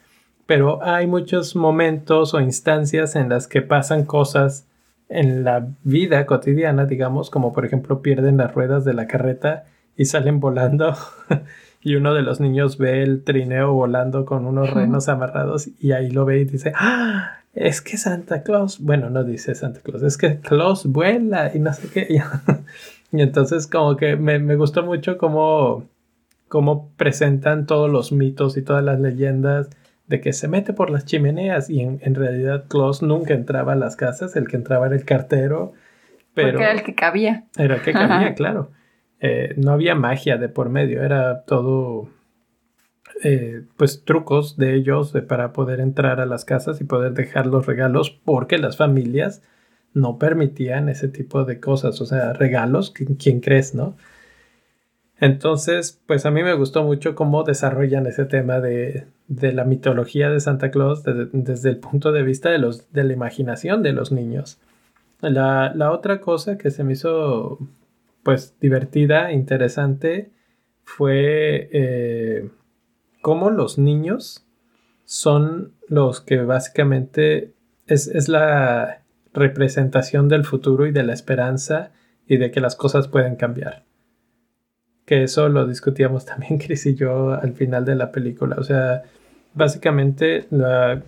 Pero 0.46 0.84
hay 0.84 1.08
muchos 1.08 1.56
momentos 1.56 2.34
o 2.34 2.42
instancias 2.42 3.16
en 3.16 3.30
las 3.30 3.48
que 3.48 3.62
pasan 3.62 4.06
cosas 4.06 4.68
en 5.10 5.44
la 5.44 5.68
vida 5.84 6.26
cotidiana, 6.26 6.86
digamos, 6.86 7.30
como 7.30 7.54
por 7.54 7.66
ejemplo 7.66 8.02
pierden 8.02 8.38
las 8.38 8.54
ruedas 8.54 8.86
de 8.86 8.94
la 8.94 9.08
carreta 9.08 9.66
y 9.96 10.06
salen 10.06 10.40
volando 10.40 10.96
y 11.82 11.96
uno 11.96 12.14
de 12.14 12.24
los 12.24 12.40
niños 12.40 12.78
ve 12.78 13.04
el 13.04 13.24
trineo 13.24 13.74
volando 13.74 14.26
con 14.26 14.46
unos 14.46 14.74
renos 14.74 15.08
amarrados 15.08 15.70
y 15.80 15.92
ahí 15.92 16.10
lo 16.10 16.26
ve 16.26 16.40
y 16.40 16.46
dice, 16.46 16.74
ah, 16.76 17.40
es 17.54 17.82
que 17.82 17.98
Santa 17.98 18.44
Claus, 18.44 18.80
bueno, 18.80 19.10
no 19.10 19.24
dice 19.24 19.56
Santa 19.56 19.80
Claus, 19.82 20.02
es 20.04 20.18
que 20.18 20.40
Claus 20.40 20.86
vuela 20.88 21.52
y 21.54 21.60
no 21.60 21.72
sé 21.74 21.88
qué. 21.90 22.22
y 23.12 23.22
entonces 23.22 23.68
como 23.68 23.96
que 23.96 24.16
me, 24.16 24.40
me 24.40 24.56
gustó 24.56 24.84
mucho 24.84 25.18
cómo, 25.18 25.86
cómo 26.48 26.90
presentan 26.98 27.66
todos 27.68 27.90
los 27.90 28.12
mitos 28.12 28.58
y 28.58 28.64
todas 28.64 28.84
las 28.84 29.00
leyendas 29.00 29.70
de 30.08 30.22
que 30.22 30.34
se 30.34 30.48
mete 30.48 30.74
por 30.74 30.90
las 30.90 31.06
chimeneas 31.06 31.70
y 31.70 31.82
en, 31.82 32.00
en 32.04 32.16
realidad 32.16 32.66
Claus 32.68 33.02
nunca 33.02 33.34
entraba 33.34 33.74
a 33.74 33.76
las 33.76 33.96
casas, 33.96 34.36
el 34.36 34.48
que 34.48 34.58
entraba 34.58 34.88
era 34.88 34.96
el 34.96 35.06
cartero. 35.06 35.74
Pero 36.34 36.50
Porque 36.50 36.64
era 36.64 36.74
el 36.74 36.84
que 36.84 36.96
cabía. 36.96 37.46
Era 37.58 37.76
el 37.76 37.82
que 37.82 37.94
cabía, 37.94 38.36
claro. 38.36 38.72
Eh, 39.20 39.54
no 39.58 39.72
había 39.72 39.96
magia 39.96 40.38
de 40.38 40.50
por 40.50 40.70
medio, 40.70 41.02
era 41.02 41.44
todo 41.46 42.10
eh, 43.24 43.64
pues 43.78 44.04
trucos 44.04 44.58
de 44.58 44.76
ellos 44.76 45.14
para 45.28 45.54
poder 45.54 45.80
entrar 45.80 46.20
a 46.20 46.26
las 46.26 46.44
casas 46.44 46.82
y 46.82 46.84
poder 46.84 47.14
dejar 47.14 47.48
los 47.48 47.66
regalos 47.66 48.12
porque 48.12 48.58
las 48.58 48.78
familias 48.78 49.42
no 49.94 50.20
permitían 50.20 50.90
ese 50.90 51.08
tipo 51.08 51.46
de 51.46 51.62
cosas, 51.62 52.02
o 52.02 52.06
sea, 52.06 52.34
regalos, 52.34 52.92
¿quién 52.92 53.40
crees, 53.40 53.74
no? 53.74 53.96
Entonces, 55.26 56.00
pues 56.06 56.28
a 56.28 56.30
mí 56.30 56.44
me 56.44 56.54
gustó 56.54 56.84
mucho 56.84 57.16
cómo 57.16 57.42
desarrollan 57.42 58.06
ese 58.06 58.26
tema 58.26 58.60
de, 58.60 59.08
la 59.28 59.64
mitología 59.64 60.30
de 60.30 60.40
Santa 60.40 60.70
Claus 60.70 61.02
desde, 61.04 61.70
el 61.72 61.78
punto 61.78 62.12
de 62.12 62.22
vista 62.22 62.52
de, 62.52 62.60
la 62.60 63.12
imaginación 63.12 63.82
de 63.82 63.92
los 63.92 64.12
niños. 64.12 64.60
La, 65.22 65.74
la 65.74 65.92
otra 65.92 66.22
cosa 66.22 66.60
que 66.60 66.70
se 66.70 66.84
me 66.84 66.94
hizo 66.94 67.58
pues 68.22 68.54
divertida, 68.60 69.32
interesante, 69.32 70.30
fue 70.84 71.70
eh, 71.74 72.52
cómo 73.24 73.50
los 73.50 73.80
niños 73.80 74.46
son 75.06 75.74
los 75.88 76.22
que 76.22 76.38
básicamente 76.44 77.56
es, 77.88 78.08
es, 78.10 78.30
la 78.30 79.02
representación 79.34 80.28
del 80.28 80.46
futuro 80.46 80.86
y 80.86 80.92
de 80.92 81.02
la 81.02 81.14
esperanza 81.14 81.94
y 82.28 82.38
de 82.38 82.52
que 82.52 82.62
las 82.62 82.76
cosas 82.76 83.08
pueden 83.08 83.38
cambiar. 83.38 83.86
Que 85.06 85.24
eso 85.24 85.50
lo 85.50 85.68
discutíamos 85.68 86.26
también 86.26 86.58
Chris 86.58 86.86
y 86.86 86.96
yo 86.96 87.34
al 87.34 87.54
final 87.54 87.86
de 87.86 87.96
la 87.96 88.12
película. 88.12 88.56
O 88.60 88.64
sea, 88.64 89.04
básicamente 89.54 90.48
la 90.52 91.02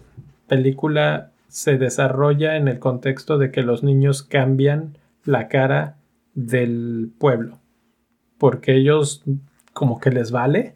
película 0.47 1.31
se 1.47 1.77
desarrolla 1.77 2.57
en 2.57 2.67
el 2.67 2.79
contexto 2.79 3.37
de 3.37 3.51
que 3.51 3.63
los 3.63 3.83
niños 3.83 4.23
cambian 4.23 4.97
la 5.23 5.47
cara 5.47 5.97
del 6.33 7.11
pueblo, 7.17 7.59
porque 8.37 8.75
ellos 8.75 9.23
como 9.73 9.99
que 9.99 10.11
les 10.11 10.31
vale 10.31 10.75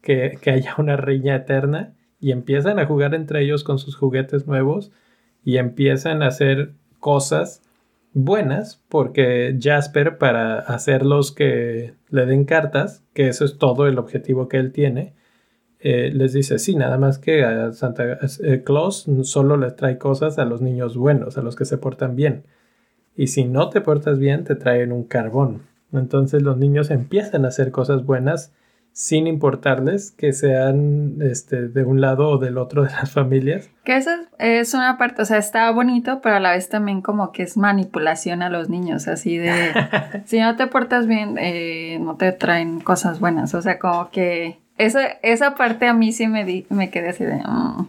que, 0.00 0.38
haya 0.46 0.74
una 0.78 0.96
riña 0.96 1.36
eterna 1.36 1.94
y 2.20 2.32
empiezan 2.32 2.78
a 2.78 2.86
jugar 2.86 3.14
entre 3.14 3.42
ellos 3.42 3.64
con 3.64 3.78
sus 3.78 3.96
juguetes 3.96 4.46
nuevos 4.46 4.92
y 5.44 5.56
empiezan 5.56 6.22
a 6.22 6.28
hacer 6.28 6.72
cosas 7.00 7.62
buenas 8.14 8.82
porque 8.88 9.58
Jasper 9.60 10.18
para 10.18 10.58
hacerlos 10.58 11.32
que 11.32 11.94
le 12.10 12.26
den 12.26 12.44
cartas, 12.44 13.04
que 13.14 13.28
eso 13.28 13.44
es 13.44 13.58
todo 13.58 13.86
el 13.86 13.98
objetivo 13.98 14.48
que 14.48 14.58
él 14.58 14.72
tiene, 14.72 15.14
eh, 15.80 16.10
les 16.12 16.32
dice, 16.32 16.58
sí, 16.58 16.76
nada 16.76 16.96
más 16.98 17.18
que 17.18 17.44
a 17.44 17.72
Santa 17.72 18.18
eh, 18.42 18.62
Claus 18.64 19.06
solo 19.24 19.56
les 19.56 19.74
trae 19.74 19.98
cosas 19.98 20.38
a 20.38 20.44
los 20.44 20.60
niños 20.60 20.96
buenos, 20.96 21.38
a 21.38 21.42
los 21.42 21.56
que 21.56 21.64
se 21.64 21.78
portan 21.78 22.14
bien 22.14 22.44
y 23.16 23.28
si 23.28 23.44
no 23.44 23.68
te 23.68 23.80
portas 23.80 24.18
bien 24.18 24.44
te 24.44 24.54
traen 24.54 24.92
un 24.92 25.04
carbón. 25.04 25.62
Entonces 25.92 26.42
los 26.42 26.56
niños 26.56 26.90
empiezan 26.90 27.44
a 27.44 27.48
hacer 27.48 27.70
cosas 27.70 28.04
buenas 28.04 28.52
sin 28.92 29.26
importarles 29.26 30.10
que 30.10 30.32
sean 30.32 31.16
este, 31.22 31.68
de 31.68 31.84
un 31.84 32.00
lado 32.00 32.28
o 32.28 32.38
del 32.38 32.58
otro 32.58 32.82
de 32.84 32.90
las 32.90 33.10
familias. 33.12 33.70
Que 33.84 33.96
esa 33.96 34.20
es 34.38 34.74
una 34.74 34.98
parte, 34.98 35.22
o 35.22 35.24
sea, 35.24 35.38
está 35.38 35.70
bonito, 35.70 36.20
pero 36.22 36.36
a 36.36 36.40
la 36.40 36.52
vez 36.52 36.68
también 36.68 37.00
como 37.00 37.32
que 37.32 37.42
es 37.42 37.56
manipulación 37.56 38.42
a 38.42 38.50
los 38.50 38.68
niños, 38.68 39.08
así 39.08 39.38
de, 39.38 39.72
si 40.26 40.40
no 40.40 40.56
te 40.56 40.66
portas 40.66 41.06
bien, 41.06 41.36
eh, 41.38 41.98
no 42.00 42.16
te 42.16 42.32
traen 42.32 42.80
cosas 42.80 43.20
buenas, 43.20 43.54
o 43.54 43.62
sea, 43.62 43.78
como 43.78 44.10
que 44.10 44.58
esa, 44.78 45.06
esa 45.22 45.54
parte 45.54 45.86
a 45.86 45.94
mí 45.94 46.12
sí 46.12 46.26
me, 46.26 46.44
di, 46.44 46.66
me 46.68 46.90
quedé 46.90 47.10
así 47.10 47.24
de... 47.24 47.36
Mm". 47.36 47.88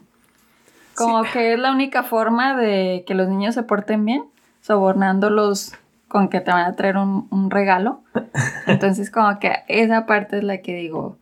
Como 0.95 1.23
que 1.23 1.53
es 1.53 1.59
la 1.59 1.71
única 1.71 2.03
forma 2.03 2.55
de 2.55 3.03
que 3.07 3.15
los 3.15 3.27
niños 3.27 3.55
se 3.55 3.63
porten 3.63 4.05
bien 4.05 4.25
sobornándolos 4.61 5.73
con 6.13 6.29
que 6.29 6.41
te 6.41 6.51
van 6.51 6.65
a 6.65 6.75
traer 6.75 6.95
un, 6.97 7.49
regalo. 7.49 8.03
Entonces 8.67 9.09
como 9.09 9.39
que 9.39 9.51
esa 9.67 10.05
parte 10.05 10.37
es 10.37 10.43
la 10.43 10.59
que 10.59 10.75
digo, 10.75 11.17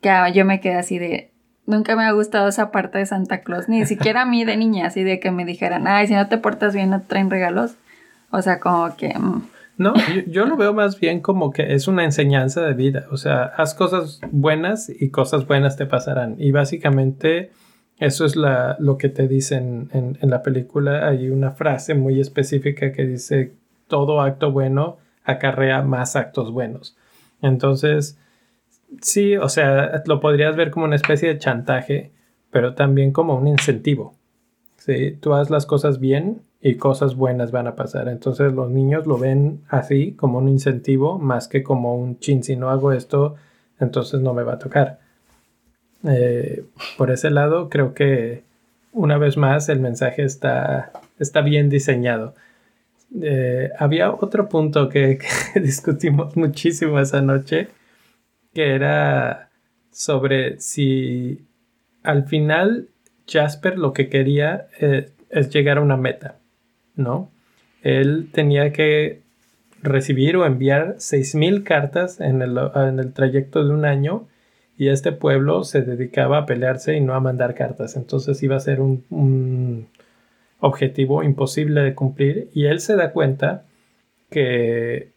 que 0.00 0.10
yo 0.32 0.46
me 0.46 0.60
quedé 0.60 0.76
así 0.76 0.98
de, 0.98 1.30
nunca 1.66 1.94
me 1.94 2.04
ha 2.04 2.12
gustado 2.12 2.48
esa 2.48 2.70
parte 2.70 2.96
de 2.96 3.04
Santa 3.04 3.42
Claus, 3.42 3.68
ni 3.68 3.84
siquiera 3.84 4.22
a 4.22 4.24
mí 4.24 4.46
de 4.46 4.56
niña, 4.56 4.86
así 4.86 5.04
de 5.04 5.20
que 5.20 5.30
me 5.30 5.44
dijeran, 5.44 5.86
ay, 5.86 6.06
si 6.06 6.14
no 6.14 6.26
te 6.26 6.38
portas 6.38 6.74
bien 6.74 6.88
no 6.88 7.02
te 7.02 7.06
traen 7.08 7.28
regalos. 7.28 7.74
O 8.30 8.40
sea, 8.40 8.60
como 8.60 8.96
que... 8.96 9.12
Mm. 9.16 9.42
No, 9.76 9.92
yo, 10.26 10.46
lo 10.46 10.56
veo 10.56 10.72
más 10.72 10.98
bien 10.98 11.20
como 11.20 11.52
que 11.52 11.74
es 11.74 11.86
una 11.86 12.04
enseñanza 12.04 12.62
de 12.62 12.72
vida. 12.72 13.04
O 13.10 13.18
sea, 13.18 13.42
haz 13.44 13.74
cosas 13.74 14.20
buenas 14.30 14.88
y 14.88 15.10
cosas 15.10 15.46
buenas 15.46 15.76
te 15.76 15.84
pasarán. 15.84 16.36
Y 16.38 16.50
básicamente 16.50 17.50
eso 17.98 18.24
es 18.24 18.36
lo 18.36 18.96
que 18.96 19.10
te 19.10 19.28
dicen 19.28 19.90
en, 19.92 20.16
en, 20.22 20.30
la 20.30 20.42
película. 20.42 21.08
Hay 21.08 21.28
una 21.28 21.50
frase 21.50 21.94
muy 21.94 22.20
específica 22.20 22.92
que 22.92 23.04
dice, 23.04 23.59
todo 23.90 24.22
acto 24.22 24.50
bueno 24.50 24.96
acarrea 25.24 25.82
más 25.82 26.16
actos 26.16 26.50
buenos. 26.50 26.96
Entonces, 27.42 28.18
sí, 29.02 29.36
o 29.36 29.50
sea, 29.50 30.02
lo 30.06 30.20
podrías 30.20 30.56
ver 30.56 30.70
como 30.70 30.86
una 30.86 30.96
especie 30.96 31.28
de 31.28 31.38
chantaje, 31.38 32.12
pero 32.50 32.74
también 32.74 33.12
como 33.12 33.36
un 33.36 33.48
incentivo. 33.48 34.14
¿sí? 34.78 35.18
Tú 35.20 35.34
haz 35.34 35.50
las 35.50 35.66
cosas 35.66 36.00
bien 36.00 36.40
y 36.62 36.76
cosas 36.76 37.16
buenas 37.16 37.50
van 37.50 37.66
a 37.66 37.76
pasar. 37.76 38.08
Entonces 38.08 38.52
los 38.52 38.70
niños 38.70 39.06
lo 39.06 39.18
ven 39.18 39.62
así, 39.68 40.12
como 40.12 40.38
un 40.38 40.48
incentivo, 40.48 41.18
más 41.18 41.48
que 41.48 41.62
como 41.62 41.94
un 41.96 42.18
chin, 42.18 42.42
si 42.42 42.56
no 42.56 42.70
hago 42.70 42.92
esto, 42.92 43.36
entonces 43.78 44.20
no 44.20 44.32
me 44.32 44.42
va 44.42 44.54
a 44.54 44.58
tocar. 44.58 45.00
Eh, 46.04 46.64
por 46.96 47.10
ese 47.10 47.30
lado, 47.30 47.68
creo 47.68 47.92
que 47.94 48.42
una 48.92 49.18
vez 49.18 49.36
más 49.36 49.68
el 49.68 49.80
mensaje 49.80 50.22
está, 50.22 50.92
está 51.18 51.42
bien 51.42 51.68
diseñado. 51.68 52.34
Eh, 53.22 53.70
había 53.78 54.12
otro 54.12 54.48
punto 54.48 54.88
que, 54.90 55.18
discutimos 55.56 56.36
muchísimo 56.36 56.98
esa 56.98 57.22
noche, 57.22 57.68
que 58.54 58.74
era 58.74 59.50
sobre 59.90 60.60
si 60.60 61.46
al 62.02 62.26
final 62.26 62.88
Jasper 63.26 63.78
lo 63.78 63.92
que 63.92 64.08
quería 64.08 64.68
eh, 64.80 65.10
es 65.30 65.50
llegar 65.50 65.78
a 65.78 65.82
una 65.82 65.96
meta, 65.96 66.38
¿no? 66.96 67.30
Él 67.82 68.28
tenía 68.32 68.72
que 68.72 69.22
recibir 69.82 70.36
o 70.36 70.44
enviar 70.44 70.96
6.000 70.96 71.62
cartas 71.62 72.20
en 72.20 72.42
el, 72.42 72.58
en 72.74 72.98
el 72.98 73.12
trayecto 73.12 73.64
de 73.64 73.72
un 73.72 73.84
año 73.84 74.28
y 74.80 74.88
este 74.88 75.12
pueblo 75.12 75.62
se 75.64 75.82
dedicaba 75.82 76.38
a 76.38 76.46
pelearse 76.46 76.96
y 76.96 77.02
no 77.02 77.14
a 77.14 77.20
mandar 77.20 77.54
cartas. 77.54 77.96
Entonces 77.96 78.42
iba 78.42 78.56
a 78.56 78.60
ser 78.60 78.80
un, 78.80 79.88
objetivo 80.60 81.22
imposible 81.22 81.80
de 81.80 81.94
cumplir 81.94 82.48
y 82.54 82.66
él 82.66 82.80
se 82.80 82.96
da 82.96 83.12
cuenta 83.12 83.64
que 84.30 85.10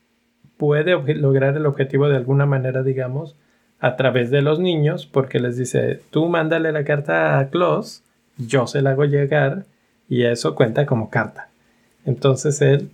puede 0.58 0.96
lograr 1.16 1.56
el 1.58 1.66
objetivo 1.66 2.08
de 2.08 2.18
alguna 2.18 2.46
manera, 2.46 2.84
digamos, 2.84 3.36
a 3.80 3.96
través 3.98 4.32
de 4.32 4.42
los 4.42 4.60
niños, 4.60 5.06
porque 5.06 5.40
les 5.40 5.58
dice, 5.58 6.00
tú 6.10 6.28
mándale 6.30 6.72
la 6.72 6.86
carta 6.86 7.38
a 7.38 7.50
Klaus, 7.50 8.02
yo 8.38 8.66
se 8.66 8.82
la 8.82 8.92
hago 8.92 9.06
llegar 9.06 9.66
y 10.08 10.24
eso 10.24 10.56
cuenta 10.56 10.86
como 10.86 11.10
carta. 11.10 11.50
Entonces 12.06 12.62
él, 12.62 12.90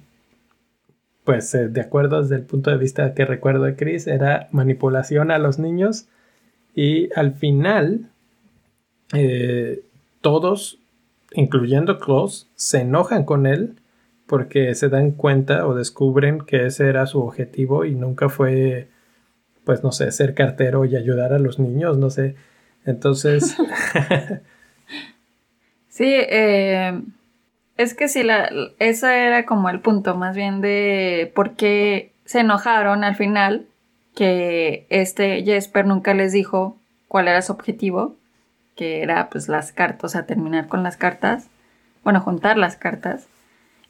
pues 1.24 1.54
eh, 1.54 1.68
de 1.68 1.82
acuerdo 1.82 2.22
desde 2.22 2.38
el 2.38 2.44
punto 2.44 2.72
de 2.72 2.78
vista 2.78 3.14
que 3.14 3.26
recuerdo 3.26 3.66
de 3.66 3.76
Chris, 3.76 4.08
era 4.08 4.48
manipulación 4.52 5.32
a 5.32 5.38
los 5.38 5.60
niños 5.60 6.08
y 6.76 7.10
al 7.14 7.34
final 7.34 8.10
eh, 9.14 9.82
todos, 10.22 10.80
incluyendo 11.34 12.00
Klaus, 12.00 12.50
se 12.56 12.82
enojan 12.82 13.24
con 13.24 13.46
él 13.46 13.80
porque 14.26 14.76
se 14.76 14.90
dan 14.90 15.12
cuenta 15.12 15.66
o 15.68 15.74
descubren 15.74 16.42
que 16.42 16.68
ese 16.68 16.88
era 16.88 17.06
su 17.08 17.20
objetivo 17.22 17.86
y 17.86 17.96
nunca 17.96 18.30
fue, 18.30 18.88
pues 19.64 19.84
no 19.84 19.92
sé, 19.92 20.12
ser 20.12 20.36
cartero 20.36 20.86
y 20.86 20.96
ayudar 20.96 21.34
a 21.34 21.40
los 21.40 21.60
niños, 21.60 21.98
no 21.98 22.10
sé. 22.10 22.36
Entonces... 22.86 23.58
sí, 25.90 26.06
eh, 26.08 27.02
es 27.78 27.94
que 27.96 28.08
sí, 28.08 28.24
la, 28.24 28.50
ese 28.78 29.26
era 29.26 29.46
como 29.46 29.70
el 29.70 29.80
punto 29.80 30.16
más 30.16 30.36
bien 30.36 30.62
de 30.62 31.32
por 31.34 31.56
qué 31.56 32.12
se 32.26 32.42
enojaron 32.42 33.04
al 33.04 33.16
final, 33.16 33.66
que 34.16 34.86
este 34.90 35.44
Jesper 35.44 35.88
nunca 35.88 36.14
les 36.14 36.34
dijo 36.34 36.78
cuál 37.08 37.28
era 37.28 37.42
su 37.42 37.54
objetivo, 37.54 38.19
que 38.80 39.04
era 39.04 39.30
pues 39.30 39.50
las 39.50 39.74
cartas, 39.74 40.06
o 40.06 40.08
sea, 40.08 40.26
terminar 40.26 40.70
con 40.70 40.84
las 40.84 40.96
cartas, 40.96 41.50
bueno, 42.06 42.22
juntar 42.22 42.58
las 42.58 42.78
cartas 42.78 43.28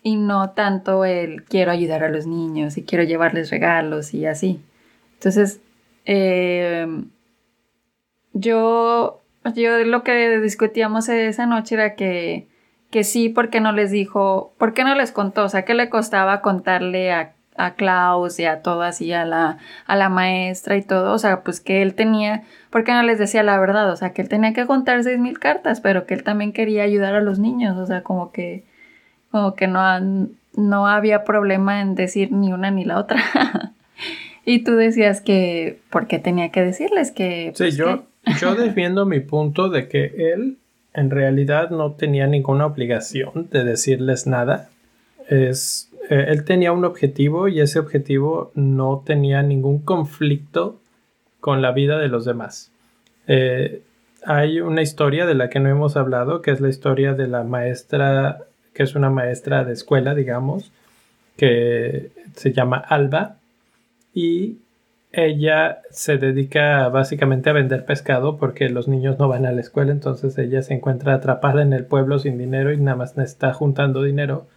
y 0.02 0.16
no 0.16 0.50
tanto 0.50 1.06
el 1.06 1.44
quiero 1.44 1.72
ayudar 1.72 2.04
a 2.04 2.10
los 2.10 2.26
niños 2.26 2.76
y 2.76 2.82
quiero 2.82 3.04
llevarles 3.04 3.52
regalos 3.52 4.16
y 4.16 4.26
así. 4.26 4.60
Entonces, 5.14 5.62
em, 6.06 7.12
yo, 8.34 9.22
yo 9.54 9.78
lo 9.86 10.04
que 10.04 10.40
discutíamos 10.40 11.08
esa 11.08 11.46
noche 11.46 11.76
era 11.76 11.94
que, 11.94 12.48
que 12.90 13.04
sí, 13.04 13.30
porque 13.30 13.62
no 13.62 13.72
les 13.72 13.92
dijo, 13.92 14.56
¿por 14.58 14.74
qué 14.74 14.84
no 14.84 14.96
les 14.96 15.12
contó? 15.12 15.44
O 15.44 15.50
sea, 15.50 15.66
¿qué 15.66 15.76
le 15.76 15.90
costaba 15.92 16.42
contarle 16.42 17.12
a, 17.12 17.34
a 17.58 17.76
Klaus 17.76 18.40
y 18.40 18.46
a 18.46 18.64
todas 18.64 19.02
y 19.02 19.14
a 19.14 19.24
la, 19.24 19.60
a 19.86 19.96
la 19.96 20.10
maestra 20.10 20.78
y 20.78 20.82
todo? 20.82 21.14
O 21.14 21.20
sea, 21.20 21.44
pues 21.44 21.60
que 21.60 21.84
él 21.84 21.94
tenía, 21.94 22.42
¿por 22.70 22.84
qué 22.84 22.91
no 22.91 23.03
les 23.03 23.20
decía 23.20 23.43
la 23.43 23.59
verdad? 23.59 23.91
O 23.91 23.95
sea, 23.95 24.13
que 24.13 24.22
él 24.22 24.30
tenía 24.30 24.53
que 24.53 24.65
contar 24.65 25.03
seis 25.03 25.20
mil 25.20 25.39
cartas, 25.39 25.82
pero 25.82 26.05
que 26.05 26.13
él 26.13 26.24
también 26.24 26.53
quería 26.53 26.84
ayudar 26.84 27.15
a 27.15 27.22
los 27.22 27.39
niños, 27.39 27.78
o 27.78 27.86
sea, 27.86 28.03
como 28.03 28.32
que 28.32 28.63
como 29.32 29.55
que 29.55 29.67
no, 29.67 29.82
no 30.55 30.88
había 30.88 31.24
problema 31.24 31.82
en 31.82 31.95
decir 31.95 32.32
ni 32.32 32.51
una 32.51 32.72
ni 32.72 32.84
la 32.84 32.99
otra. 32.99 33.22
y 34.45 34.63
tú 34.63 34.76
decías 34.76 35.22
que, 35.22 35.80
¿por 35.89 36.07
qué 36.07 36.20
tenía 36.20 36.49
que 36.51 36.63
decirles 36.63 37.11
que... 37.11 37.51
sí, 37.55 37.63
pues, 37.63 37.76
yo, 37.76 38.03
yo 38.41 38.55
defiendo 38.55 39.05
mi 39.05 39.20
punto 39.20 39.70
de 39.70 39.88
que 39.88 40.34
él 40.34 40.57
en 40.93 41.11
realidad 41.11 41.70
no 41.70 41.93
tenía 41.93 42.28
ninguna 42.28 42.65
obligación 42.65 43.47
de 43.51 43.63
decirles 43.63 44.26
nada. 44.26 44.70
Es, 45.28 45.91
eh, 46.09 46.26
él 46.30 46.43
tenía 46.43 46.72
un 46.72 46.84
objetivo 46.84 47.47
y 47.47 47.61
ese 47.61 47.78
objetivo 47.78 48.51
no 48.55 49.03
tenía 49.05 49.43
ningún 49.43 49.80
conflicto 49.80 50.80
con 51.40 51.62
la 51.62 51.72
vida 51.72 51.98
de 51.98 52.08
los 52.08 52.26
demás. 52.26 52.72
Eh, 53.28 53.82
hay 54.26 54.60
una 54.60 54.82
historia 54.82 55.26
de 55.26 55.36
la 55.36 55.50
que 55.50 55.60
no 55.60 55.70
hemos 55.70 55.96
hablado, 55.96 56.42
que 56.42 56.52
es 56.52 56.62
la 56.62 56.70
historia 56.70 57.14
de 57.14 57.28
la 57.28 57.44
maestra 57.44 58.40
que 58.80 58.84
es 58.84 58.96
una 58.96 59.10
maestra 59.10 59.66
de 59.66 59.74
escuela, 59.74 60.16
digamos, 60.16 60.72
que 61.36 62.12
se 62.36 62.54
llama 62.54 62.78
Alba 62.78 63.36
y 64.14 64.60
ella 65.12 65.80
se 65.92 66.18
dedica 66.18 66.88
básicamente 66.88 67.50
a 67.50 67.54
vender 67.54 67.84
pescado 67.84 68.38
porque 68.38 68.70
los 68.70 68.88
niños 68.88 69.20
no 69.20 69.28
van 69.28 69.46
a 69.46 69.52
la 69.52 69.60
escuela, 69.60 69.92
entonces 69.92 70.38
ella 70.38 70.62
se 70.62 70.76
encuentra 70.76 71.16
atrapada 71.16 71.62
en 71.62 71.74
el 71.74 71.86
pueblo 71.86 72.20
sin 72.20 72.38
dinero 72.38 72.72
y 72.72 72.78
nada 72.78 72.96
más 72.96 73.18
está 73.18 73.54
juntando 73.54 74.02
dinero 74.02 74.48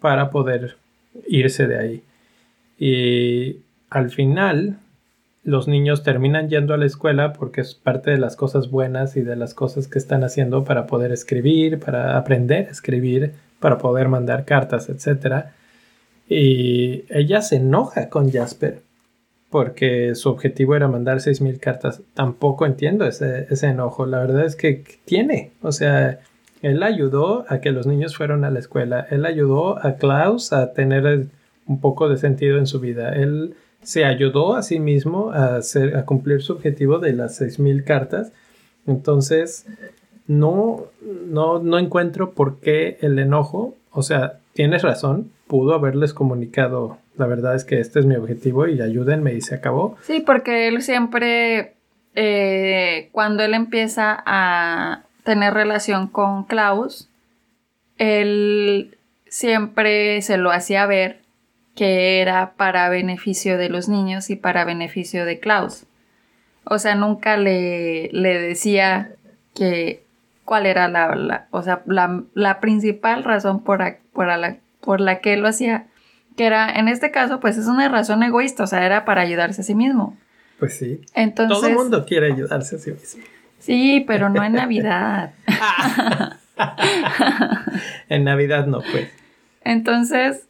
para 0.00 0.30
poder 0.30 0.76
irse 1.28 1.66
de 1.66 1.78
ahí. 1.78 2.02
Y 2.78 3.58
al 3.90 4.08
final 4.08 4.78
los 5.46 5.68
niños 5.68 6.02
terminan 6.02 6.48
yendo 6.48 6.74
a 6.74 6.76
la 6.76 6.86
escuela 6.86 7.32
porque 7.32 7.62
es 7.62 7.74
parte 7.74 8.10
de 8.10 8.18
las 8.18 8.36
cosas 8.36 8.70
buenas 8.70 9.16
y 9.16 9.22
de 9.22 9.36
las 9.36 9.54
cosas 9.54 9.88
que 9.88 9.98
están 9.98 10.24
haciendo 10.24 10.64
para 10.64 10.86
poder 10.86 11.12
escribir, 11.12 11.78
para 11.78 12.18
aprender 12.18 12.66
a 12.68 12.72
escribir 12.72 13.32
para 13.60 13.78
poder 13.78 14.08
mandar 14.08 14.44
cartas, 14.44 14.88
etc. 14.88 15.46
Y 16.28 17.04
ella 17.08 17.40
se 17.42 17.56
enoja 17.56 18.08
con 18.08 18.30
Jasper 18.30 18.82
porque 19.50 20.14
su 20.14 20.28
objetivo 20.28 20.74
era 20.74 20.88
mandar 20.88 21.18
6.000 21.18 21.58
cartas. 21.60 22.02
Tampoco 22.14 22.66
entiendo 22.66 23.06
ese, 23.06 23.46
enojo. 23.62 24.04
La 24.06 24.18
verdad 24.18 24.44
es 24.44 24.56
que 24.56 24.84
tiene. 25.04 25.52
O 25.62 25.72
sea, 25.72 26.20
él 26.62 26.82
ayudó 26.82 27.44
a 27.48 27.60
que 27.60 27.70
los 27.70 27.86
niños 27.86 28.16
fueran 28.16 28.44
a 28.44 28.50
la 28.50 28.58
escuela. 28.58 29.06
Él 29.10 29.24
ayudó 29.24 29.84
a 29.84 29.96
Klaus 29.96 30.52
a 30.52 30.72
tener 30.72 31.28
un 31.66 31.80
poco 31.80 32.08
de 32.08 32.18
sentido 32.18 32.58
en 32.58 32.66
su 32.66 32.80
vida. 32.80 33.14
Él 33.14 33.54
se 33.82 34.04
ayudó 34.04 34.56
a 34.56 34.62
sí 34.62 34.80
mismo 34.80 35.30
a, 35.30 35.56
hacer, 35.56 36.04
cumplir 36.04 36.42
su 36.42 36.52
objetivo 36.54 36.98
de 36.98 37.12
las 37.12 37.40
6.000 37.40 37.84
cartas. 37.84 38.32
Entonces, 38.86 39.66
no, 40.26 40.84
no, 41.02 41.58
no 41.60 41.78
encuentro 41.78 42.32
por 42.32 42.58
qué 42.60 42.98
el 43.00 43.18
enojo, 43.18 43.74
o 43.90 44.02
sea, 44.02 44.38
tienes 44.54 44.82
razón, 44.82 45.30
pudo 45.46 45.74
haberles 45.74 46.12
comunicado, 46.12 46.98
la 47.16 47.26
verdad 47.26 47.54
es 47.54 47.64
que 47.64 47.80
este 47.80 48.00
es 48.00 48.06
mi 48.06 48.16
objetivo 48.16 48.66
y 48.66 48.80
ayúdenme 48.80 49.34
y 49.34 49.40
se 49.40 49.54
acabó. 49.54 49.96
Sí, 50.02 50.20
porque 50.20 50.68
él 50.68 50.82
siempre, 50.82 51.74
eh, 52.14 53.08
cuando 53.12 53.42
él 53.42 53.54
empieza 53.54 54.22
a 54.26 55.02
tener 55.24 55.54
relación 55.54 56.08
con 56.08 56.44
Klaus, 56.44 57.08
él 57.98 58.96
siempre 59.28 60.20
se 60.22 60.36
lo 60.36 60.50
hacía 60.50 60.86
ver 60.86 61.20
que 61.76 62.20
era 62.20 62.54
para 62.56 62.88
beneficio 62.88 63.58
de 63.58 63.68
los 63.68 63.88
niños 63.88 64.30
y 64.30 64.36
para 64.36 64.64
beneficio 64.64 65.24
de 65.24 65.38
Klaus. 65.38 65.84
O 66.64 66.78
sea, 66.80 66.96
nunca 66.96 67.36
le, 67.36 68.08
le 68.12 68.40
decía 68.40 69.12
que 69.54 70.02
cuál 70.44 70.64
era 70.64 70.88
la, 70.88 71.46
o 71.50 71.62
sea, 71.62 71.82
la, 71.86 72.60
principal 72.60 73.24
razón 73.24 73.62
por, 73.62 73.84
por, 74.12 74.26
la, 74.26 74.56
por 74.80 75.00
la 75.00 75.20
que 75.20 75.34
él 75.34 75.40
lo 75.40 75.48
hacía, 75.48 75.86
que 76.36 76.46
era, 76.46 76.70
en 76.70 76.88
este 76.88 77.10
caso, 77.10 77.40
pues 77.40 77.58
es 77.58 77.66
una 77.66 77.88
razón 77.88 78.22
egoísta, 78.22 78.64
o 78.64 78.66
sea, 78.66 78.84
era 78.86 79.04
para 79.04 79.20
ayudarse 79.20 79.60
a 79.60 79.64
sí 79.64 79.74
mismo. 79.74 80.16
Pues 80.58 80.78
sí. 80.78 81.02
Entonces, 81.14 81.58
Todo 81.58 81.68
el 81.68 81.74
mundo 81.74 82.06
quiere 82.06 82.32
ayudarse 82.32 82.76
a 82.76 82.78
sí 82.78 82.90
mismo. 82.92 83.22
Sí, 83.58 84.04
pero 84.06 84.30
no 84.30 84.42
en 84.42 84.52
Navidad. 84.52 85.34
en 88.08 88.24
Navidad 88.24 88.66
no, 88.66 88.80
pues. 88.80 89.10
Entonces, 89.62 90.45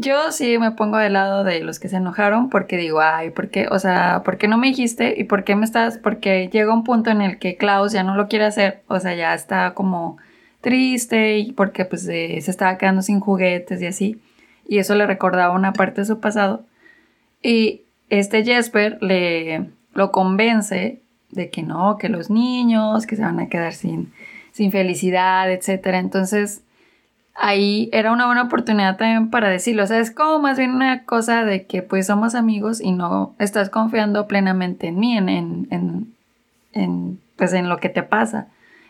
yo 0.00 0.30
sí 0.30 0.58
me 0.58 0.70
pongo 0.70 0.96
del 0.96 1.14
lado 1.14 1.42
de 1.42 1.60
los 1.60 1.80
que 1.80 1.88
se 1.88 1.96
enojaron 1.96 2.50
porque 2.50 2.76
digo, 2.76 3.00
ay, 3.00 3.30
¿por 3.30 3.50
qué? 3.50 3.66
O 3.68 3.78
sea, 3.80 4.22
¿por 4.24 4.38
qué 4.38 4.46
no 4.46 4.56
me 4.56 4.68
dijiste? 4.68 5.14
¿Y 5.18 5.24
por 5.24 5.42
qué 5.42 5.56
me 5.56 5.64
estás? 5.64 5.98
Porque 5.98 6.48
llega 6.52 6.72
un 6.72 6.84
punto 6.84 7.10
en 7.10 7.20
el 7.20 7.38
que 7.38 7.56
Klaus 7.56 7.92
ya 7.92 8.04
no 8.04 8.14
lo 8.14 8.28
quiere 8.28 8.44
hacer, 8.44 8.82
o 8.86 9.00
sea, 9.00 9.14
ya 9.14 9.34
está 9.34 9.74
como 9.74 10.18
triste 10.60 11.38
y 11.38 11.52
porque 11.52 11.84
pues 11.84 12.02
se 12.02 12.36
estaba 12.36 12.78
quedando 12.78 13.02
sin 13.02 13.18
juguetes 13.18 13.82
y 13.82 13.86
así. 13.86 14.20
Y 14.68 14.78
eso 14.78 14.94
le 14.94 15.06
recordaba 15.06 15.54
una 15.54 15.72
parte 15.72 16.02
de 16.02 16.06
su 16.06 16.20
pasado. 16.20 16.64
Y 17.42 17.82
este 18.08 18.44
Jesper 18.44 18.98
le 19.02 19.70
lo 19.94 20.12
convence 20.12 21.00
de 21.30 21.50
que 21.50 21.62
no, 21.62 21.98
que 21.98 22.08
los 22.08 22.30
niños, 22.30 23.06
que 23.06 23.16
se 23.16 23.22
van 23.22 23.40
a 23.40 23.48
quedar 23.48 23.72
sin, 23.72 24.12
sin 24.52 24.70
felicidad, 24.70 25.50
etc. 25.50 25.86
Entonces 25.94 26.62
ahí 27.38 27.88
era 27.92 28.12
una 28.12 28.26
buena 28.26 28.42
oportunidad 28.42 28.96
también 28.96 29.30
para 29.30 29.48
decirlo. 29.48 29.84
O 29.84 29.86
sea, 29.86 30.00
es 30.00 30.10
como 30.10 30.38
más 30.38 30.58
bien 30.58 30.72
una 30.72 31.04
cosa 31.04 31.44
de 31.44 31.66
que 31.66 31.82
pues 31.82 32.06
somos 32.06 32.34
amigos 32.34 32.80
y 32.80 32.92
no 32.92 33.34
estás 33.38 33.70
confiando 33.70 34.26
plenamente 34.26 34.88
en 34.88 34.98
mí, 34.98 35.16
en, 35.16 35.28
en, 35.28 36.14
en, 36.72 37.20
pues 37.36 37.52
en 37.52 37.68
lo 37.68 37.78
que 37.78 37.88
te 37.88 38.02
pasa. 38.02 38.48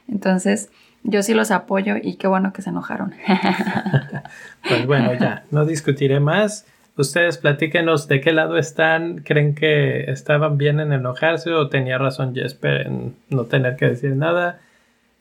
Entonces, 0.08 0.70
yo 1.02 1.22
sí 1.22 1.34
los 1.34 1.50
apoyo 1.50 1.96
y 2.00 2.16
qué 2.16 2.26
bueno 2.26 2.52
que 2.52 2.62
se 2.62 2.70
enojaron. 2.70 3.14
pues 4.68 4.86
bueno, 4.86 5.14
ya, 5.14 5.44
no 5.50 5.64
discutiré 5.64 6.18
más. 6.18 6.66
Ustedes 6.96 7.38
platíquenos 7.38 8.08
de 8.08 8.20
qué 8.20 8.32
lado 8.32 8.58
están. 8.58 9.18
¿Creen 9.18 9.54
que 9.54 10.10
estaban 10.10 10.58
bien 10.58 10.80
en 10.80 10.92
enojarse 10.92 11.52
o 11.52 11.68
tenía 11.68 11.98
razón 11.98 12.34
Jesper 12.34 12.86
en 12.86 13.14
no 13.28 13.44
tener 13.44 13.76
que 13.76 13.86
decir 13.86 14.16
nada? 14.16 14.58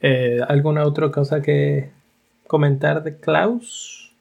Eh, 0.02 0.40
¿Alguna 0.48 0.86
otra 0.86 1.12
cosa 1.12 1.42
que 1.42 1.92
comentar 2.48 3.04
de 3.04 3.18
Klaus? 3.18 4.14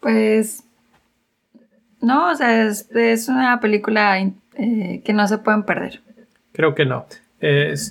Pues 0.00 0.64
no, 2.00 2.30
o 2.30 2.34
sea, 2.34 2.66
es, 2.66 3.28
una 3.28 3.60
película 3.60 4.18
eh, 4.18 5.02
que 5.04 5.12
no 5.12 5.28
se 5.28 5.38
pueden 5.38 5.64
perder. 5.64 6.00
Creo 6.52 6.74
que 6.74 6.86
no. 6.86 7.06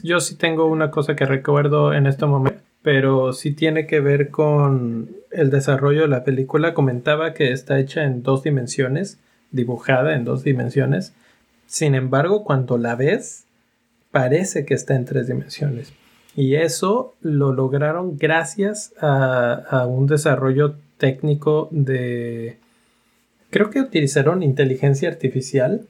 yo 0.04 0.20
sí 0.20 0.36
tengo 0.36 0.66
una 0.66 0.92
cosa 0.92 1.16
que 1.16 1.26
recuerdo 1.26 1.94
en 1.94 2.08
este 2.08 2.26
momento, 2.26 2.62
pero 2.82 3.34
sí 3.34 3.52
tiene 3.52 3.86
que 3.86 4.00
ver 4.00 4.30
con 4.30 5.10
el 5.32 5.50
desarrollo 5.50 6.02
de 6.02 6.08
la 6.08 6.24
película. 6.24 6.74
Comentaba 6.74 7.34
que 7.34 7.52
está 7.52 7.80
hecha 7.80 8.04
en 8.04 8.24
dos 8.24 8.44
dimensiones, 8.44 9.20
dibujada 9.52 10.16
en 10.16 10.26
dos 10.26 10.44
dimensiones. 10.44 11.14
Sin 11.68 11.94
embargo, 11.94 12.44
cuando 12.44 12.78
la 12.78 12.96
ves, 12.96 13.46
parece 14.12 14.66
que 14.66 14.74
está 14.74 14.96
en 14.96 15.06
tres 15.06 15.28
dimensiones. 15.28 15.94
Y 16.36 16.56
eso 16.56 17.16
lo 17.22 17.52
lograron 17.52 18.18
gracias 18.18 18.94
a, 19.02 19.86
un 19.88 20.08
desarrollo 20.08 20.76
técnico 20.98 21.68
de... 21.72 22.58
Creo 23.50 23.70
que 23.70 23.82
utilizaron 23.82 24.44
inteligencia 24.44 25.10
artificial 25.10 25.88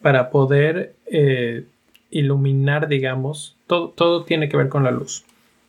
para 0.00 0.30
poder 0.30 0.94
eh, 1.06 1.66
iluminar, 2.10 2.88
digamos, 2.88 3.56
todo, 3.66 3.90
todo 3.90 4.24
tiene 4.24 4.48
que 4.48 4.56
ver 4.56 4.68
con 4.68 4.84
la 4.84 4.90
luz. 4.90 5.24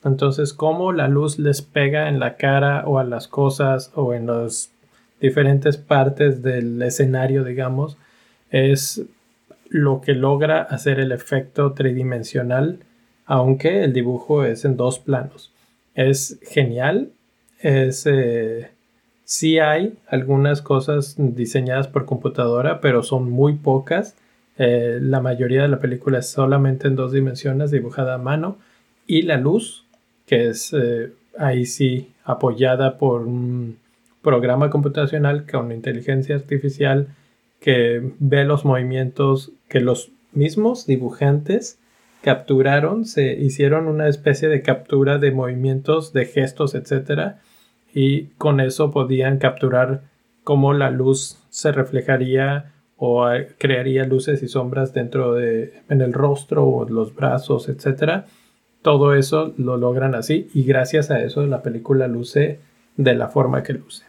Entonces, 0.05 0.53
cómo 0.53 0.91
la 0.93 1.07
luz 1.07 1.39
les 1.39 1.61
pega 1.61 2.09
en 2.09 2.19
la 2.19 2.35
cara 2.35 2.83
o 2.85 2.99
a 2.99 3.03
las 3.03 3.27
cosas 3.27 3.91
o 3.95 4.13
en 4.13 4.27
las 4.27 4.71
diferentes 5.19 5.77
partes 5.77 6.43
del 6.43 6.81
escenario, 6.81 7.43
digamos, 7.43 7.97
es 8.51 9.03
lo 9.69 10.01
que 10.01 10.13
logra 10.13 10.61
hacer 10.61 10.99
el 10.99 11.11
efecto 11.11 11.73
tridimensional, 11.73 12.79
aunque 13.25 13.83
el 13.83 13.93
dibujo 13.93 14.43
es 14.43 14.65
en 14.65 14.77
dos 14.77 14.99
planos. 14.99 15.51
Es 15.93 16.39
genial, 16.43 17.11
es... 17.59 18.05
Eh, 18.05 18.69
sí 19.23 19.57
hay 19.57 19.97
algunas 20.07 20.61
cosas 20.61 21.15
diseñadas 21.17 21.87
por 21.87 22.05
computadora, 22.05 22.79
pero 22.79 23.01
son 23.01 23.29
muy 23.31 23.53
pocas. 23.53 24.15
Eh, 24.57 24.99
la 25.01 25.19
mayoría 25.19 25.63
de 25.63 25.67
la 25.67 25.79
película 25.79 26.19
es 26.19 26.27
solamente 26.29 26.87
en 26.87 26.95
dos 26.95 27.11
dimensiones, 27.11 27.71
dibujada 27.71 28.15
a 28.15 28.19
mano. 28.19 28.57
Y 29.07 29.23
la 29.23 29.37
luz 29.37 29.85
que 30.25 30.49
es 30.49 30.73
eh, 30.73 31.11
ahí 31.37 31.65
sí 31.65 32.11
apoyada 32.23 32.97
por 32.97 33.21
un 33.21 33.77
programa 34.21 34.69
computacional 34.69 35.45
con 35.49 35.71
inteligencia 35.71 36.35
artificial 36.35 37.09
que 37.59 38.11
ve 38.19 38.43
los 38.43 38.65
movimientos 38.65 39.51
que 39.69 39.79
los 39.79 40.11
mismos 40.33 40.87
dibujantes 40.87 41.77
capturaron, 42.25 43.05
se 43.05 43.33
hicieron 43.33 43.87
una 43.87 44.09
especie 44.09 44.49
de 44.49 44.61
captura 44.61 45.17
de 45.17 45.31
movimientos, 45.31 46.11
de 46.11 46.25
gestos, 46.25 46.75
etcétera, 46.75 47.39
y 47.93 48.25
con 48.37 48.59
eso 48.59 48.91
podían 48.91 49.37
capturar 49.37 50.01
cómo 50.43 50.73
la 50.73 50.89
luz 50.89 51.37
se 51.49 51.71
reflejaría 51.71 52.73
o 52.97 53.25
crearía 53.57 54.03
luces 54.03 54.43
y 54.43 54.47
sombras 54.47 54.93
dentro 54.93 55.33
de 55.35 55.73
en 55.87 56.01
el 56.01 56.11
rostro 56.11 56.65
o 56.65 56.89
los 56.89 57.15
brazos, 57.15 57.69
etcétera 57.69 58.25
todo 58.85 59.15
eso 59.15 59.51
lo 59.57 59.77
logran 59.77 60.13
así 60.13 60.47
y 60.53 60.63
gracias 60.63 61.09
a 61.09 61.19
eso 61.19 61.43
la 61.47 61.63
película 61.63 62.07
luce 62.07 62.59
de 62.97 63.15
la 63.15 63.29
forma 63.29 63.63
que 63.63 63.73
luce. 63.73 64.03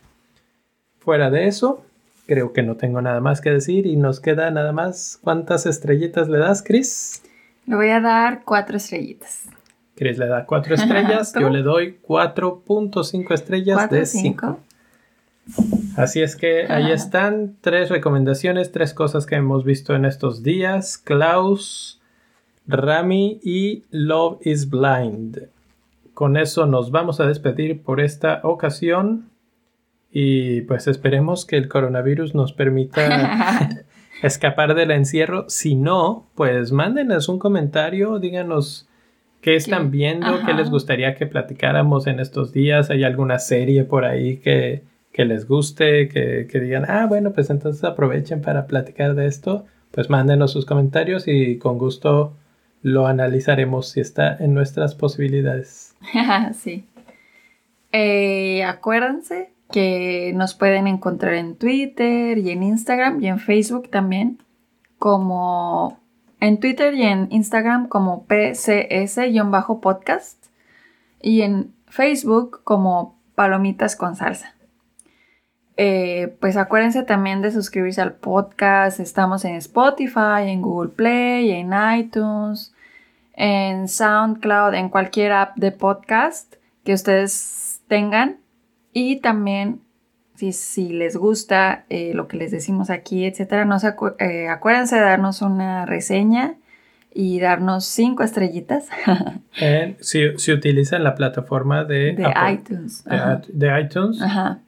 Fuera 0.98 1.30
de 1.30 1.46
eso, 1.46 1.82
creo 2.26 2.52
que 2.52 2.62
no 2.62 2.76
tengo 2.76 3.00
nada 3.00 3.22
más 3.22 3.40
que 3.40 3.48
decir 3.48 3.86
y 3.86 3.96
nos 3.96 4.20
queda 4.20 4.50
nada 4.50 4.72
más. 4.72 5.18
¿Cuántas 5.22 5.64
estrellitas 5.64 6.28
le 6.28 6.36
das, 6.36 6.62
Chris? 6.62 7.22
Le 7.66 7.76
voy 7.76 7.88
a 7.90 8.00
dar 8.00 8.42
cuatro 8.44 8.76
estrellitas. 8.76 9.48
Chris 9.96 10.18
le 10.18 10.26
da 10.26 10.44
cuatro 10.46 10.74
estrellas, 10.76 11.32
yo 11.38 11.50
le 11.50 11.62
doy 11.62 11.98
4.5 12.06 13.32
estrellas 13.32 13.90
de 13.90 14.06
5. 14.06 14.60
Así 15.96 16.20
es 16.20 16.36
que 16.36 16.66
ahí 16.68 16.90
están 16.90 17.56
tres 17.60 17.88
recomendaciones, 17.88 18.72
tres 18.72 18.92
cosas 18.92 19.26
que 19.26 19.36
hemos 19.36 19.64
visto 19.64 19.94
en 19.94 20.04
estos 20.04 20.42
días. 20.42 20.98
Klaus, 20.98 22.00
Rami 22.66 23.40
y 23.42 23.84
Love 23.90 24.38
is 24.42 24.68
Blind. 24.68 25.48
Con 26.14 26.36
eso 26.36 26.66
nos 26.66 26.90
vamos 26.90 27.20
a 27.20 27.26
despedir 27.26 27.82
por 27.82 28.00
esta 28.00 28.40
ocasión 28.42 29.30
y 30.10 30.62
pues 30.62 30.86
esperemos 30.86 31.46
que 31.46 31.56
el 31.56 31.68
coronavirus 31.68 32.34
nos 32.34 32.52
permita 32.52 33.68
escapar 34.26 34.74
del 34.74 34.90
encierro. 34.90 35.48
Si 35.48 35.74
no, 35.74 36.26
pues 36.34 36.72
mándenos 36.72 37.28
un 37.28 37.38
comentario, 37.38 38.18
díganos 38.18 38.88
qué 39.40 39.56
están 39.56 39.90
viendo, 39.90 40.44
qué 40.44 40.52
les 40.52 40.70
gustaría 40.70 41.14
que 41.14 41.26
platicáramos 41.26 42.06
en 42.06 42.20
estos 42.20 42.52
días. 42.52 42.90
¿Hay 42.90 43.04
alguna 43.04 43.38
serie 43.38 43.84
por 43.84 44.04
ahí 44.04 44.38
que, 44.38 44.82
les 45.16 45.46
guste, 45.46 46.08
que, 46.08 46.46
que 46.50 46.60
digan, 46.60 46.84
ah, 46.88 47.06
bueno, 47.06 47.32
pues 47.32 47.50
entonces 47.50 47.82
aprovechen 47.84 48.42
para 48.42 48.66
platicar 48.66 49.14
de 49.14 49.26
esto? 49.26 49.64
Pues 49.90 50.10
mándenos 50.10 50.52
sus 50.52 50.66
comentarios 50.66 51.26
y 51.26 51.58
con 51.58 51.78
gusto 51.78 52.34
lo 52.82 53.06
analizaremos 53.06 53.88
si 53.88 54.00
está 54.00 54.36
en 54.36 54.54
nuestras 54.54 54.94
posibilidades. 54.94 55.96
sí. 56.54 56.84
Eh, 57.92 58.62
acuérdense 58.64 59.55
que 59.70 60.32
nos 60.34 60.54
pueden 60.54 60.86
encontrar 60.86 61.34
en 61.34 61.56
Twitter 61.56 62.38
y 62.38 62.48
en 62.50 62.62
Instagram 62.62 63.22
y 63.22 63.28
en 63.28 63.38
Facebook 63.38 63.90
también 63.90 64.38
como 64.98 66.00
en 66.40 66.58
Twitter 66.60 66.94
y 66.94 67.02
en 67.02 67.28
Instagram 67.30 67.88
como 67.88 68.24
PCS-podcast 68.26 70.46
y 71.20 71.42
en 71.42 71.74
Facebook 71.86 72.62
como 72.64 73.18
Palomitas 73.34 73.96
con 73.96 74.16
Salsa. 74.16 74.54
Eh, 75.78 76.34
pues 76.40 76.56
acuérdense 76.56 77.02
también 77.02 77.42
de 77.42 77.50
suscribirse 77.50 78.00
al 78.00 78.14
podcast. 78.14 78.98
Estamos 78.98 79.44
en 79.44 79.56
Spotify, 79.56 80.48
en 80.48 80.62
Google 80.62 80.88
Play, 80.90 81.50
en 81.50 81.74
iTunes, 81.98 82.72
en 83.34 83.88
SoundCloud, 83.88 84.72
en 84.74 84.88
cualquier 84.88 85.32
app 85.32 85.54
de 85.56 85.72
podcast 85.72 86.54
que 86.84 86.94
ustedes 86.94 87.82
tengan. 87.88 88.38
Y 88.98 89.16
también, 89.16 89.80
si, 90.36 90.88
les 90.88 91.16
gusta 91.16 91.84
eh, 91.90 92.12
lo 92.14 92.28
que 92.28 92.38
les 92.38 92.50
decimos 92.50 92.88
aquí, 92.88 93.26
etcétera, 93.26 93.66
no 93.66 93.76
eh, 94.18 94.48
acuérdense 94.48 94.96
de 94.96 95.02
darnos 95.02 95.42
una 95.42 95.84
reseña 95.84 96.54
y 97.12 97.38
darnos 97.40 97.84
cinco 97.84 98.22
estrellitas. 98.22 98.88
si, 100.00 100.38
si, 100.38 100.52
utilizan 100.52 101.04
la 101.04 101.14
plataforma 101.14 101.84
de, 101.84 102.16
iTunes. 102.50 103.04
De, 103.48 103.80
iTunes, 103.80 104.18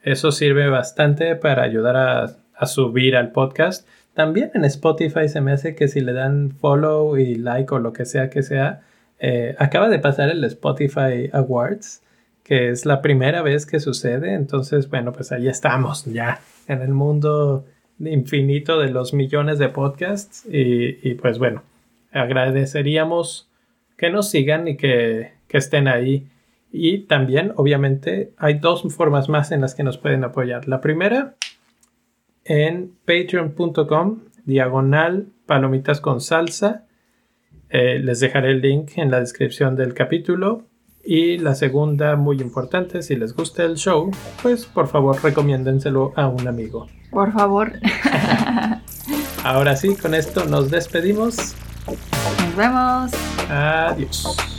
eso 0.03 0.31
sirve 0.31 0.69
bastante 0.69 1.35
para 1.35 1.63
ayudar 1.63 1.97
a, 1.97 2.27
a 2.55 2.67
subir 2.67 3.17
al 3.17 3.33
podcast 3.33 3.89
también 4.19 4.51
en 4.55 4.65
Spotify 4.65 5.29
se 5.29 5.41
me 5.41 5.53
hace 5.53 5.77
que 5.77 5.87
si 5.87 6.01
le 6.01 6.13
dan 6.13 6.51
follow 6.51 7.17
y 7.17 7.37
like 7.37 7.73
o 7.73 7.79
lo 7.79 7.93
que 7.93 8.05
sea 8.05 8.31
que 8.31 8.43
sea, 8.43 8.81
eh, 9.21 9.55
acaba 9.61 9.89
de 9.89 10.01
pasar 10.01 10.29
el 10.29 10.43
Spotify 10.43 11.31
Awards, 11.33 12.03
que 12.49 12.71
es 12.71 12.87
la 12.87 13.03
primera 13.03 13.43
vez 13.43 13.67
que 13.67 13.79
sucede. 13.79 14.33
Entonces, 14.33 14.89
bueno, 14.89 15.13
pues 15.13 15.33
ahí 15.33 15.49
estamos 15.49 16.07
ya 16.07 16.41
en 16.67 16.81
el 16.81 16.95
mundo 16.95 17.67
infinito 18.01 18.79
de 18.79 18.89
los 18.89 19.13
millones 19.13 19.59
de 19.59 19.69
podcasts. 19.69 20.47
Y, 20.51 21.13
pues 21.17 21.39
bueno, 21.39 21.63
agradeceríamos 22.11 23.51
que 23.99 24.09
nos 24.09 24.31
sigan 24.31 24.67
y 24.67 24.79
que, 24.79 25.33
que 25.47 25.59
estén 25.59 25.89
ahí. 25.89 26.27
Y 26.73 27.01
también, 27.01 27.53
obviamente, 27.57 28.33
hay 28.39 28.55
dos 28.55 28.83
formas 28.97 29.29
más 29.29 29.53
en 29.53 29.61
las 29.61 29.75
que 29.75 29.83
nos 29.83 29.99
pueden 29.99 30.25
apoyar. 30.25 30.69
La 30.69 30.81
primera 30.81 31.35
en 32.47 32.95
patreon.com 33.05 34.21
diagonal 34.47 35.27
palomitas 35.45 36.01
con 36.01 36.23
salsa. 36.23 36.87
Eh, 37.69 37.99
les 37.99 38.21
dejaré 38.21 38.53
el 38.53 38.63
link 38.63 38.93
en 38.97 39.11
la 39.11 39.21
descripción 39.21 39.77
del 39.77 39.93
capítulo. 39.93 40.65
Y 41.05 41.39
la 41.39 41.55
segunda, 41.55 42.17
muy 42.17 42.41
importante, 42.41 43.03
si 43.03 43.17
les 43.17 43.35
gusta 43.35 43.65
el 43.65 43.77
show, 43.77 44.11
pues 44.43 44.67
por 44.67 44.89
favor 44.89 45.23
recomiéndenselo 45.23 46.13
a 46.17 46.29
un 46.29 46.47
amigo. 46.47 46.87
Por 47.11 47.33
favor. 47.33 47.73
Ahora 49.45 49.77
sí, 49.77 49.95
con 49.97 50.15
esto 50.15 50.45
nos 50.45 50.71
despedimos. 50.71 51.55
Nos 51.87 52.57
vemos. 52.57 53.13
Adiós. 53.49 54.58